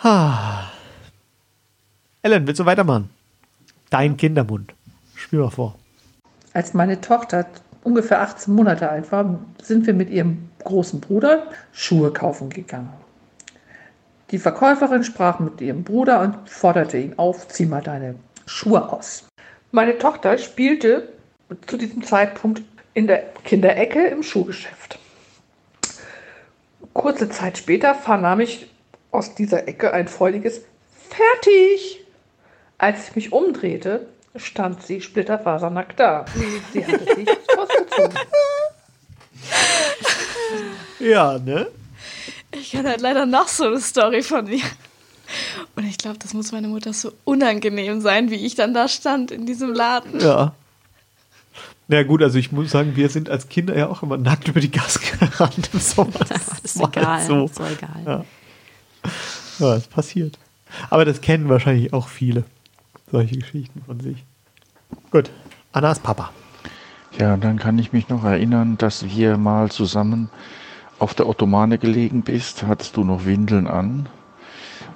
Ha. 0.04 0.70
Ellen, 2.22 2.46
willst 2.46 2.60
du 2.60 2.66
weitermachen? 2.66 3.10
Dein 3.90 4.16
Kindermund. 4.16 4.74
Spiel 5.16 5.40
mal 5.40 5.50
vor. 5.50 5.76
Als 6.56 6.72
meine 6.72 7.02
Tochter 7.02 7.44
ungefähr 7.84 8.22
18 8.22 8.54
Monate 8.54 8.88
alt 8.88 9.12
war, 9.12 9.38
sind 9.62 9.86
wir 9.86 9.92
mit 9.92 10.08
ihrem 10.08 10.48
großen 10.64 11.02
Bruder 11.02 11.48
Schuhe 11.70 12.10
kaufen 12.14 12.48
gegangen. 12.48 12.94
Die 14.30 14.38
Verkäuferin 14.38 15.04
sprach 15.04 15.38
mit 15.38 15.60
ihrem 15.60 15.84
Bruder 15.84 16.22
und 16.22 16.48
forderte 16.48 16.96
ihn 16.96 17.12
auf, 17.18 17.46
zieh 17.48 17.66
mal 17.66 17.82
deine 17.82 18.14
Schuhe 18.46 18.90
aus. 18.90 19.28
Meine 19.70 19.98
Tochter 19.98 20.38
spielte 20.38 21.12
zu 21.66 21.76
diesem 21.76 22.02
Zeitpunkt 22.02 22.62
in 22.94 23.06
der 23.06 23.24
Kinderecke 23.44 24.06
im 24.06 24.22
Schuhgeschäft. 24.22 24.98
Kurze 26.94 27.28
Zeit 27.28 27.58
später 27.58 27.94
vernahm 27.94 28.40
ich 28.40 28.72
aus 29.10 29.34
dieser 29.34 29.68
Ecke 29.68 29.92
ein 29.92 30.08
freudiges 30.08 30.62
Fertig! 31.10 32.06
Als 32.78 33.10
ich 33.10 33.14
mich 33.14 33.32
umdrehte, 33.34 34.06
stand 34.38 34.82
sie 34.82 35.00
splitterfasernackt 35.00 35.98
da. 35.98 36.24
Sie 36.72 36.84
hatte 36.84 37.04
sich 37.14 37.28
ausgezogen. 37.56 38.18
Ja, 41.00 41.38
ne? 41.38 41.66
Ich 42.52 42.70
kenne 42.70 42.90
halt 42.90 43.00
leider 43.00 43.26
noch 43.26 43.48
so 43.48 43.64
eine 43.64 43.80
Story 43.80 44.22
von 44.22 44.46
mir. 44.46 44.64
Und 45.74 45.84
ich 45.84 45.98
glaube, 45.98 46.18
das 46.18 46.32
muss 46.34 46.52
meiner 46.52 46.68
Mutter 46.68 46.92
so 46.92 47.12
unangenehm 47.24 48.00
sein, 48.00 48.30
wie 48.30 48.46
ich 48.46 48.54
dann 48.54 48.72
da 48.72 48.88
stand 48.88 49.30
in 49.30 49.46
diesem 49.46 49.74
Laden. 49.74 50.20
Ja. 50.20 50.54
Na 51.88 52.02
gut, 52.02 52.22
also 52.22 52.38
ich 52.38 52.50
muss 52.50 52.70
sagen, 52.70 52.96
wir 52.96 53.08
sind 53.08 53.30
als 53.30 53.48
Kinder 53.48 53.76
ja 53.76 53.88
auch 53.88 54.02
immer 54.02 54.16
nackt 54.16 54.48
über 54.48 54.60
die 54.60 54.70
Gas 54.70 55.00
gerannt 55.20 55.70
im 55.72 55.78
Sommer. 55.80 56.18
Das 56.28 56.60
ist 56.62 56.78
war 56.78 56.88
egal. 56.88 57.04
halt 57.06 57.26
So. 57.26 57.46
So 57.46 57.64
egal. 57.64 58.02
Ja. 58.04 58.24
Ja, 59.58 59.74
das 59.74 59.86
passiert. 59.86 60.38
Aber 60.90 61.04
das 61.04 61.20
kennen 61.20 61.48
wahrscheinlich 61.48 61.92
auch 61.92 62.08
viele. 62.08 62.44
Solche 63.10 63.36
Geschichten 63.36 63.82
von 63.82 64.00
sich. 64.00 64.24
Gut. 65.10 65.30
Anna 65.72 65.92
ist 65.92 66.02
Papa. 66.02 66.30
Ja, 67.18 67.36
dann 67.36 67.58
kann 67.58 67.78
ich 67.78 67.92
mich 67.92 68.08
noch 68.08 68.24
erinnern, 68.24 68.76
dass 68.78 69.04
wir 69.04 69.36
mal 69.36 69.70
zusammen 69.70 70.28
auf 70.98 71.14
der 71.14 71.28
Ottomane 71.28 71.78
gelegen 71.78 72.22
bist. 72.22 72.64
Hattest 72.64 72.96
du 72.96 73.04
noch 73.04 73.24
Windeln 73.24 73.66
an? 73.66 74.08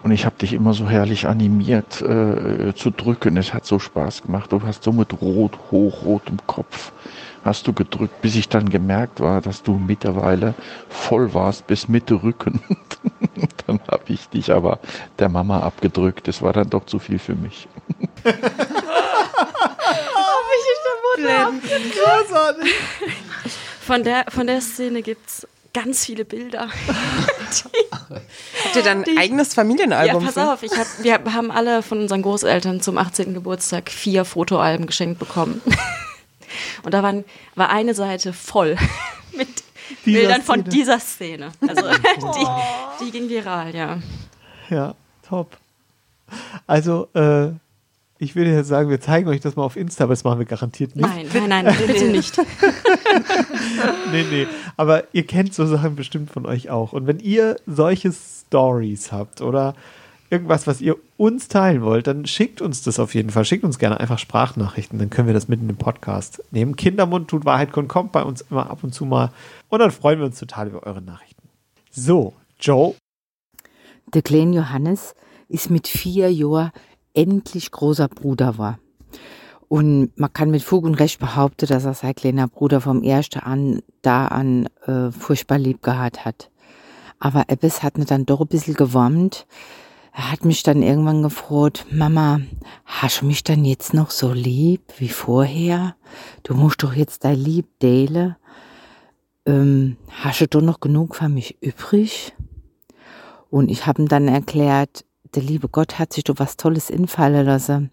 Und 0.03 0.13
ich 0.13 0.25
habe 0.25 0.37
dich 0.37 0.55
immer 0.55 0.73
so 0.73 0.89
herrlich 0.89 1.27
animiert 1.27 2.01
äh, 2.01 2.75
zu 2.75 2.91
drücken. 2.91 3.37
Es 3.37 3.53
hat 3.53 3.67
so 3.67 3.79
Spaß 3.79 4.23
gemacht. 4.23 4.51
Du 4.51 4.63
hast 4.63 4.83
so 4.83 4.93
mit 4.93 5.21
rot, 5.21 5.59
hochrotem 5.71 6.39
Kopf 6.47 6.93
hast 7.45 7.67
du 7.67 7.73
gedrückt, 7.73 8.21
bis 8.23 8.37
ich 8.37 8.49
dann 8.49 8.69
gemerkt 8.69 9.21
war, 9.21 9.41
dass 9.41 9.63
du 9.63 9.75
mittlerweile 9.75 10.55
voll 10.89 11.33
warst 11.35 11.67
bis 11.67 11.89
Mitte 11.89 12.23
Rücken. 12.23 12.61
dann 13.67 13.81
habe 13.91 14.05
ich 14.09 14.29
dich 14.29 14.53
aber 14.53 14.79
der 15.19 15.29
Mama 15.29 15.61
abgedrückt. 15.61 16.29
Das 16.29 16.43
war 16.43 16.53
dann 16.53 16.71
doch 16.71 16.87
zu 16.87 16.99
viel 16.99 17.19
für 17.19 17.35
mich. 17.35 17.69
Großartig. 21.93 22.75
Von 23.81 24.05
der, 24.05 24.27
von 24.29 24.47
der 24.47 24.61
Szene 24.61 25.03
gibt 25.03 25.29
es 25.29 25.47
ganz 25.73 26.05
viele 26.05 26.25
Bilder. 26.25 26.69
Habt 28.65 28.77
ihr 28.77 28.83
dann 28.83 29.05
ein 29.05 29.19
eigenes 29.19 29.55
Familienalbum? 29.55 30.25
Ja, 30.25 30.31
pass 30.33 30.39
auf, 30.39 30.63
ich 30.63 30.73
hab, 30.73 30.87
wir 31.03 31.35
haben 31.35 31.51
alle 31.51 31.83
von 31.83 32.01
unseren 32.01 32.23
Großeltern 32.23 32.81
zum 32.81 32.99
18. 32.99 33.35
Geburtstag 33.35 33.91
vier 33.91 34.25
Fotoalben 34.25 34.87
geschenkt 34.87 35.19
bekommen. 35.19 35.61
Und 36.83 36.95
da 36.95 37.03
waren, 37.03 37.25
war 37.55 37.71
eine 37.71 37.95
Seite 37.95 38.33
voll 38.33 38.77
mit 39.37 39.49
Dieser 40.05 40.21
Bildern 40.21 40.43
von 40.43 40.61
Szene. 40.61 40.69
dieser 40.71 41.01
Szene. 41.01 41.53
Also 41.67 41.83
die, 43.01 43.05
die 43.05 43.11
ging 43.11 43.29
viral, 43.29 43.75
ja. 43.75 43.99
Ja, 44.69 44.95
top. 45.29 45.57
Also, 46.67 47.09
äh, 47.15 47.49
ich 48.23 48.37
würde 48.37 48.53
jetzt 48.53 48.69
sagen, 48.69 48.91
wir 48.91 49.01
zeigen 49.01 49.29
euch 49.29 49.41
das 49.41 49.57
mal 49.57 49.65
auf 49.65 49.77
Insta, 49.77 50.05
aber 50.05 50.13
das 50.13 50.25
machen 50.25 50.39
wir 50.39 50.47
garantiert 50.47 50.95
nicht. 50.95 51.09
Nein, 51.09 51.49
nein, 51.49 51.65
nein, 51.65 51.77
bitte 51.87 52.05
nicht. 52.13 52.37
Nee, 54.13 54.25
nee. 54.31 54.47
Aber 54.77 55.05
ihr 55.13 55.27
kennt 55.27 55.55
so 55.55 55.67
Sachen 55.67 55.97
bestimmt 55.97 56.31
von 56.31 56.45
euch 56.47 56.69
auch. 56.71 56.93
Und 56.93 57.07
wenn 57.07 57.19
ihr 57.19 57.57
solche 57.67 58.13
Stories 58.13 59.11
habt 59.11 59.41
oder 59.41 59.75
irgendwas, 60.31 60.67
was 60.67 60.81
ihr 60.81 60.97
uns 61.17 61.49
teilen 61.49 61.83
wollt, 61.83 62.07
dann 62.07 62.25
schickt 62.25 62.63
uns 62.63 62.83
das 62.83 62.99
auf 62.99 63.15
jeden 63.15 63.31
Fall. 63.31 63.45
Schickt 63.45 63.65
uns 63.65 63.79
gerne 63.79 64.01
einfach 64.01 64.19
Sprachnachrichten, 64.19 64.99
dann 64.99 65.11
können 65.11 65.27
wir 65.27 65.35
das 65.35 65.49
mitten 65.49 65.69
im 65.69 65.77
Podcast 65.77 66.43
nehmen. 66.51 66.77
Kindermund 66.77 67.29
tut 67.29 67.45
Wahrheit 67.45 67.73
kommt 67.73 68.13
bei 68.13 68.23
uns 68.23 68.41
immer 68.43 68.71
ab 68.71 68.83
und 68.83 68.95
zu 68.95 69.05
mal. 69.05 69.31
Und 69.69 69.81
dann 69.81 69.91
freuen 69.91 70.21
wir 70.21 70.27
uns 70.27 70.39
total 70.39 70.69
über 70.69 70.85
eure 70.85 71.03
Nachrichten. 71.03 71.49
So, 71.91 72.35
Joe, 72.59 72.95
Der 74.15 74.23
kleine 74.23 74.57
Johannes 74.57 75.15
ist 75.49 75.71
mit 75.71 75.89
vier 75.89 76.33
Jahren 76.33 76.73
endlich 77.15 77.71
großer 77.71 78.09
Bruder 78.09 78.59
war. 78.59 78.79
Und 79.69 80.11
man 80.19 80.33
kann 80.33 80.51
mit 80.51 80.63
Fug 80.63 80.85
und 80.85 80.97
Recht 80.97 81.21
behaupten, 81.21 81.67
dass 81.67 81.85
er 81.85 81.95
sein 81.95 82.15
kleiner 82.15 82.49
Bruder 82.49 82.81
vom 82.81 83.05
ersten 83.05 83.39
an 83.39 83.83
da 84.03 84.27
an 84.27 84.69
äh, 84.87 85.13
furchtbar 85.13 85.59
lieb 85.59 85.83
gehabt 85.83 86.25
hat. 86.25 86.51
Aber 87.21 87.45
etwas 87.49 87.83
hat 87.83 87.99
mir 87.99 88.05
dann 88.05 88.27
doch 88.27 88.41
ein 88.41 88.49
bisschen 88.49 88.75
gewärmt. 88.75 89.47
Er 90.13 90.33
hat 90.33 90.45
mich 90.45 90.63
dann 90.63 90.83
irgendwann 90.83 91.23
gefragt, 91.23 91.87
Mama, 91.91 92.41
hast 92.85 93.21
du 93.21 93.27
mich 93.27 93.45
dann 93.45 93.65
jetzt 93.65 93.95
noch 93.95 94.11
so 94.11 94.33
lieb 94.33 94.83
wie 94.99 95.09
vorher? 95.09 95.95
Du 96.43 96.55
musst 96.55 96.83
doch 96.83 96.95
jetzt 96.95 97.25
dein 97.25 97.39
Lieb 97.39 97.67
teilen. 97.79 98.37
Ähm, 99.47 99.97
hast 100.11 100.41
du 100.41 100.49
doch 100.49 100.63
noch 100.63 100.81
genug 100.81 101.17
für 101.17 101.29
mich 101.29 101.63
übrig? 101.63 102.33
Und 103.51 103.71
ich 103.71 103.87
habe 103.87 104.03
ihm 104.03 104.09
dann 104.09 104.29
erklärt, 104.29 105.05
der 105.35 105.43
liebe 105.43 105.69
Gott 105.69 105.99
hat 105.99 106.13
sich 106.13 106.25
doch 106.25 106.39
was 106.39 106.57
Tolles 106.57 106.91
infallen 106.91 107.47
lassen. 107.47 107.91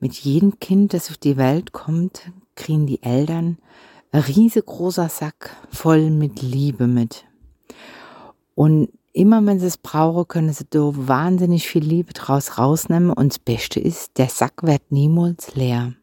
Mit 0.00 0.14
jedem 0.14 0.60
Kind, 0.60 0.94
das 0.94 1.10
auf 1.10 1.16
die 1.16 1.36
Welt 1.36 1.72
kommt, 1.72 2.30
kriegen 2.54 2.86
die 2.86 3.02
Eltern 3.02 3.58
ein 4.12 4.22
riesengroßer 4.22 5.08
Sack 5.08 5.56
voll 5.70 6.10
mit 6.10 6.40
Liebe 6.40 6.86
mit. 6.86 7.24
Und 8.54 8.88
immer 9.12 9.44
wenn 9.44 9.60
sie 9.60 9.66
es 9.66 9.78
brauchen, 9.78 10.28
können 10.28 10.52
sie 10.52 10.66
da 10.68 10.90
wahnsinnig 10.94 11.68
viel 11.68 11.84
Liebe 11.84 12.12
draus 12.12 12.58
rausnehmen. 12.58 13.10
Und 13.10 13.32
das 13.32 13.38
Beste 13.38 13.80
ist, 13.80 14.18
der 14.18 14.28
Sack 14.28 14.62
wird 14.62 14.90
niemals 14.90 15.54
leer. 15.54 15.94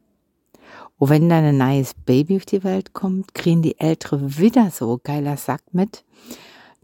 Und 0.97 1.09
wenn 1.09 1.29
dann 1.29 1.43
ein 1.43 1.57
neues 1.57 1.93
Baby 1.93 2.37
auf 2.37 2.45
die 2.45 2.63
Welt 2.63 2.93
kommt, 2.93 3.33
kriegen 3.33 3.61
die 3.61 3.79
Ältere 3.79 4.37
wieder 4.37 4.71
so 4.71 4.93
ein 4.93 4.99
geiler 5.03 5.37
Sack 5.37 5.61
mit 5.71 6.05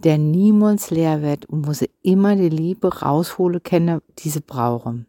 der 0.04 0.18
niemals 0.18 0.90
leer 0.90 1.22
wird 1.22 1.46
und 1.46 1.68
wo 1.68 1.74
sie 1.74 1.90
immer 2.02 2.36
die 2.36 2.50
Liebe 2.50 3.00
rausholen 3.00 3.62
können, 3.64 4.02
die 4.20 4.30
sie 4.30 4.42
brauchen. 4.42 5.06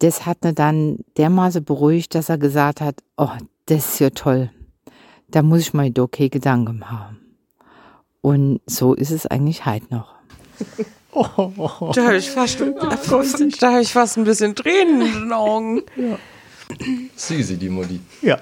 Das 0.00 0.26
hat 0.26 0.44
ihn 0.44 0.54
dann 0.54 0.98
dermaßen 1.16 1.64
beruhigt, 1.64 2.14
dass 2.14 2.28
er 2.28 2.38
gesagt 2.38 2.80
hat, 2.80 3.02
oh, 3.16 3.30
das 3.66 3.94
ist 3.94 3.98
ja 4.00 4.10
toll. 4.10 4.50
Da 5.28 5.42
muss 5.42 5.60
ich 5.60 5.74
mir 5.74 5.90
doch 5.90 6.08
keine 6.08 6.30
Gedanken 6.30 6.78
machen. 6.78 7.18
Und 8.26 8.60
so 8.66 8.92
ist 8.94 9.12
es 9.12 9.24
eigentlich 9.28 9.66
heute 9.66 9.86
noch. 9.94 10.16
Da 11.12 12.02
habe 12.06 12.16
ich, 12.16 12.28
fast- 12.28 12.58
da 12.60 13.72
hab 13.72 13.80
ich 13.80 13.92
fast 13.92 14.18
ein 14.18 14.24
bisschen 14.24 14.56
Tränen 14.56 15.00
in 15.00 15.12
den 15.12 15.32
Augen. 15.32 15.82
Süßi, 17.14 17.56
die 17.56 17.68
Mutti. 17.68 18.00
ja, 18.22 18.36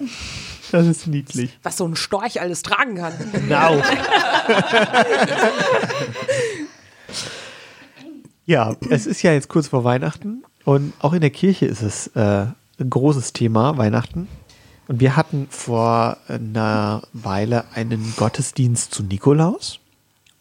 das 0.72 0.87
ist 0.87 1.07
niedlich. 1.07 1.59
Was 1.62 1.76
so 1.76 1.85
ein 1.87 1.97
Storch 1.97 2.41
alles 2.41 2.62
tragen 2.62 2.95
kann. 2.97 3.12
Genau. 3.30 3.76
ja, 8.47 8.74
es 8.89 9.07
ist 9.07 9.20
ja 9.22 9.32
jetzt 9.35 9.49
kurz 9.49 9.68
vor 9.68 9.85
Weihnachten 9.85 10.45
und 10.64 10.95
auch 11.01 11.12
in 11.12 11.20
der 11.20 11.28
Kirche 11.30 11.66
ist 11.66 11.82
es 11.82 12.07
äh, 12.16 12.47
ein 12.80 12.89
großes 12.91 13.35
Thema, 13.35 13.76
Weihnachten. 13.76 14.28
Und 14.87 15.01
wir 15.01 15.16
hatten 15.16 15.47
vor 15.51 16.18
einer 16.28 17.03
Weile 17.12 17.64
einen 17.74 18.14
Gottesdienst 18.16 18.93
zu 18.93 19.03
Nikolaus. 19.03 19.80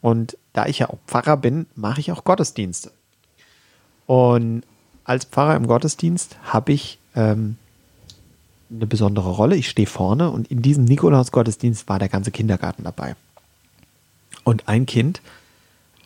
Und 0.01 0.37
da 0.51 0.65
ich 0.65 0.79
ja 0.79 0.89
auch 0.89 0.99
Pfarrer 1.07 1.37
bin, 1.37 1.65
mache 1.75 2.01
ich 2.01 2.11
auch 2.11 2.23
Gottesdienste. 2.23 2.91
Und 4.05 4.63
als 5.05 5.25
Pfarrer 5.25 5.55
im 5.55 5.67
Gottesdienst 5.67 6.37
habe 6.43 6.73
ich 6.73 6.99
ähm, 7.15 7.57
eine 8.69 8.87
besondere 8.87 9.29
Rolle. 9.29 9.55
Ich 9.55 9.69
stehe 9.69 9.87
vorne 9.87 10.29
und 10.29 10.49
in 10.51 10.61
diesem 10.61 10.85
Nikolaus-Gottesdienst 10.85 11.87
war 11.87 11.99
der 11.99 12.09
ganze 12.09 12.31
Kindergarten 12.31 12.83
dabei. 12.83 13.15
Und 14.43 14.67
ein 14.67 14.85
Kind 14.85 15.21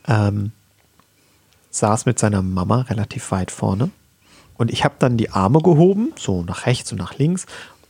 ähm, 0.08 0.52
saß 1.72 2.06
mit 2.06 2.20
seiner 2.20 2.42
Mama 2.42 2.82
relativ 2.82 3.32
weit 3.32 3.52
vorne. 3.52 3.90
Und 4.58 4.72
ich 4.72 4.84
habe 4.84 4.96
dann 5.00 5.18
die 5.18 5.32
Arme 5.32 5.62
gehoben, 5.62 6.14
so 6.18 6.44
nach 6.44 6.66
rechts 6.66 6.92
und 6.92 6.98
nach 6.98 7.18
links, 7.18 7.46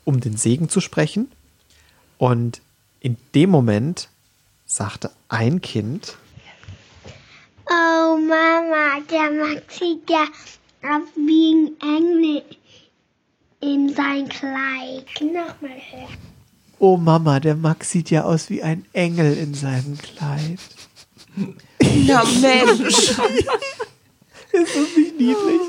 um 0.08 0.22
den 0.22 0.38
Segen 0.38 0.70
zu 0.70 0.80
sprechen. 0.80 1.30
Und 2.18 2.62
in 3.02 3.18
dem 3.36 3.50
Moment 3.50 4.08
sagte 4.66 5.12
ein 5.28 5.60
Kind, 5.60 6.16
Oh 7.70 8.18
Mama, 8.18 9.02
der 9.12 9.30
Max 9.32 9.80
sieht 9.80 10.10
ja 10.10 10.24
aus 10.82 11.10
wie 11.18 11.60
ein 11.82 11.82
Engel 11.82 12.44
in 13.60 13.94
sein 13.94 14.30
Kleid. 14.30 15.06
Nochmal 15.20 15.78
hören. 15.92 16.18
oh 16.80 16.96
Mama, 16.96 17.42
der 17.42 17.56
Max 17.56 17.92
sieht 17.92 18.10
ja 18.10 18.24
aus 18.24 18.50
wie 18.50 18.64
ein 18.64 18.86
Engel 18.94 19.38
in 19.38 19.54
seinem 19.54 19.98
Kleid. 19.98 20.60
Ja, 21.82 22.24
Mensch. 22.24 23.10
Ist 24.54 24.76
das 24.76 24.96
nicht 24.96 25.20
niedlich? 25.20 25.62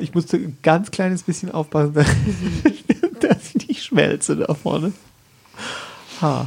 Ich 0.00 0.14
musste 0.14 0.36
ein 0.36 0.58
ganz 0.62 0.90
kleines 0.90 1.22
bisschen 1.22 1.52
aufpassen, 1.52 1.94
dass 3.20 3.54
ich 3.54 3.68
nicht 3.68 3.84
schmelze 3.84 4.36
da 4.36 4.52
vorne. 4.54 4.92
Ha. 6.20 6.46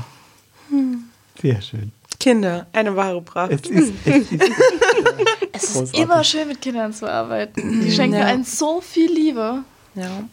Sehr 1.42 1.62
schön. 1.62 1.92
Kinder, 2.20 2.68
eine 2.74 2.96
wahre 2.96 3.22
Pracht. 3.22 3.52
Es 3.52 3.62
ist, 3.70 3.94
es 4.06 4.32
ist 4.32 4.44
Es 5.52 5.76
ist 5.76 5.98
immer 5.98 6.24
schön, 6.24 6.48
mit 6.48 6.62
Kindern 6.62 6.94
zu 6.94 7.10
arbeiten. 7.10 7.82
Die 7.82 7.92
schenken 7.92 8.18
Ja. 8.18 8.26
einem 8.26 8.44
so 8.44 8.82
viel 8.82 9.12
Liebe. 9.12 9.60
Ja. 9.96 10.24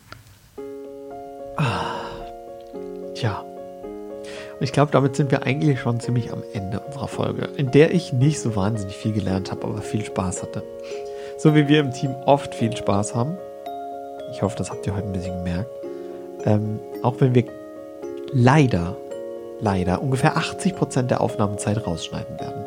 Tja. 3.14 3.40
Und 3.40 4.62
ich 4.64 4.72
glaube, 4.72 4.92
damit 4.92 5.16
sind 5.16 5.30
wir 5.30 5.44
eigentlich 5.44 5.80
schon 5.80 6.00
ziemlich 6.00 6.32
am 6.32 6.42
Ende 6.52 6.80
unserer 6.80 7.08
Folge, 7.08 7.44
in 7.56 7.70
der 7.70 7.92
ich 7.94 8.12
nicht 8.12 8.40
so 8.40 8.56
wahnsinnig 8.56 8.96
viel 8.96 9.12
gelernt 9.12 9.50
habe, 9.50 9.66
aber 9.66 9.80
viel 9.82 10.04
Spaß 10.04 10.42
hatte. 10.42 10.62
So 11.42 11.54
wie 11.54 11.68
wir 11.68 11.80
im 11.80 11.90
Team 11.90 12.14
oft 12.26 12.54
viel 12.54 12.76
Spaß 12.76 13.14
haben. 13.14 13.38
Ich 14.30 14.42
hoffe, 14.42 14.56
das 14.58 14.68
habt 14.68 14.86
ihr 14.86 14.94
heute 14.94 15.06
ein 15.06 15.12
bisschen 15.14 15.42
gemerkt. 15.42 15.70
Ähm, 16.44 16.78
auch 17.02 17.14
wenn 17.18 17.34
wir 17.34 17.44
leider, 18.30 18.94
leider 19.58 20.02
ungefähr 20.02 20.36
80 20.36 20.76
Prozent 20.76 21.10
der 21.10 21.22
Aufnahmezeit 21.22 21.86
rausschneiden 21.86 22.38
werden. 22.38 22.66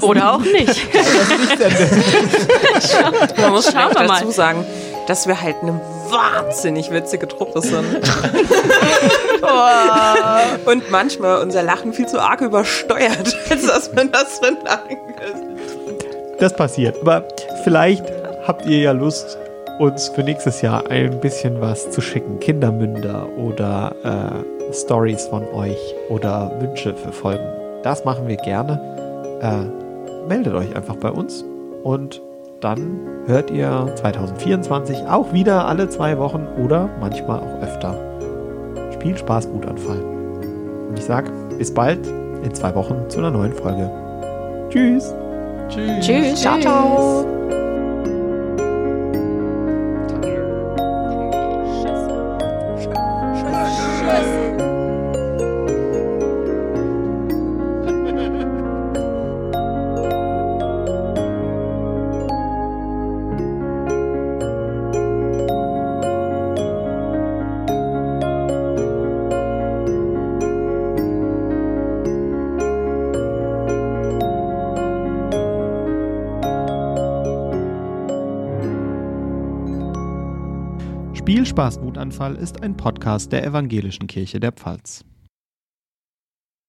Oder 0.02 0.32
auch 0.32 0.40
nicht. 0.40 0.86
Man 3.36 3.50
muss 3.50 3.70
Schauen 3.70 3.94
wir 3.94 4.06
mal. 4.06 4.20
dazu 4.20 4.30
sagen, 4.30 4.64
dass 5.06 5.28
wir 5.28 5.42
halt 5.42 5.56
eine 5.60 5.78
wahnsinnig 6.08 6.90
witzige 6.90 7.28
Truppe 7.28 7.60
sind. 7.60 8.00
Und 10.64 10.90
manchmal 10.90 11.42
unser 11.42 11.62
Lachen 11.62 11.92
viel 11.92 12.06
zu 12.06 12.18
arg 12.18 12.40
übersteuert, 12.40 13.36
als 13.50 13.66
dass 13.66 13.92
man 13.92 14.10
das 14.10 14.38
verlangen 14.38 15.14
könnte. 15.18 15.77
Das 16.38 16.54
passiert. 16.54 17.00
Aber 17.00 17.24
vielleicht 17.64 18.04
habt 18.46 18.66
ihr 18.66 18.78
ja 18.78 18.92
Lust, 18.92 19.38
uns 19.78 20.08
für 20.08 20.22
nächstes 20.22 20.62
Jahr 20.62 20.90
ein 20.90 21.20
bisschen 21.20 21.60
was 21.60 21.90
zu 21.90 22.00
schicken, 22.00 22.40
Kindermünder 22.40 23.28
oder 23.36 23.94
äh, 24.02 24.72
Stories 24.72 25.26
von 25.26 25.44
euch 25.54 25.94
oder 26.08 26.50
Wünsche 26.60 26.94
für 26.94 27.12
Folgen, 27.12 27.46
das 27.82 28.04
machen 28.04 28.26
wir 28.26 28.36
gerne. 28.36 28.80
Äh, 29.40 30.28
meldet 30.28 30.54
euch 30.54 30.74
einfach 30.74 30.96
bei 30.96 31.10
uns 31.10 31.44
und 31.84 32.20
dann 32.60 33.00
hört 33.26 33.50
ihr 33.50 33.92
2024 33.94 35.06
auch 35.06 35.32
wieder 35.32 35.66
alle 35.66 35.88
zwei 35.88 36.18
Wochen 36.18 36.46
oder 36.62 36.88
manchmal 37.00 37.38
auch 37.38 37.62
öfter. 37.62 37.94
Spiel 38.92 39.16
Spaß, 39.16 39.48
Wutanfall. 39.52 40.00
Und 40.88 40.98
ich 40.98 41.04
sag 41.04 41.30
bis 41.56 41.72
bald 41.72 42.04
in 42.42 42.52
zwei 42.52 42.74
Wochen 42.74 43.08
zu 43.08 43.18
einer 43.18 43.30
neuen 43.30 43.52
Folge. 43.52 43.90
Tschüss. 44.70 45.14
Tschüss. 45.68 46.06
Tschüss. 46.06 46.40
Ciao, 46.40 46.60
ciao. 46.60 47.67
Wutanfall 82.08 82.36
ist 82.36 82.62
ein 82.62 82.74
Podcast 82.74 83.32
der 83.32 83.44
Evangelischen 83.44 84.06
Kirche 84.06 84.40
der 84.40 84.52
Pfalz. 84.52 85.04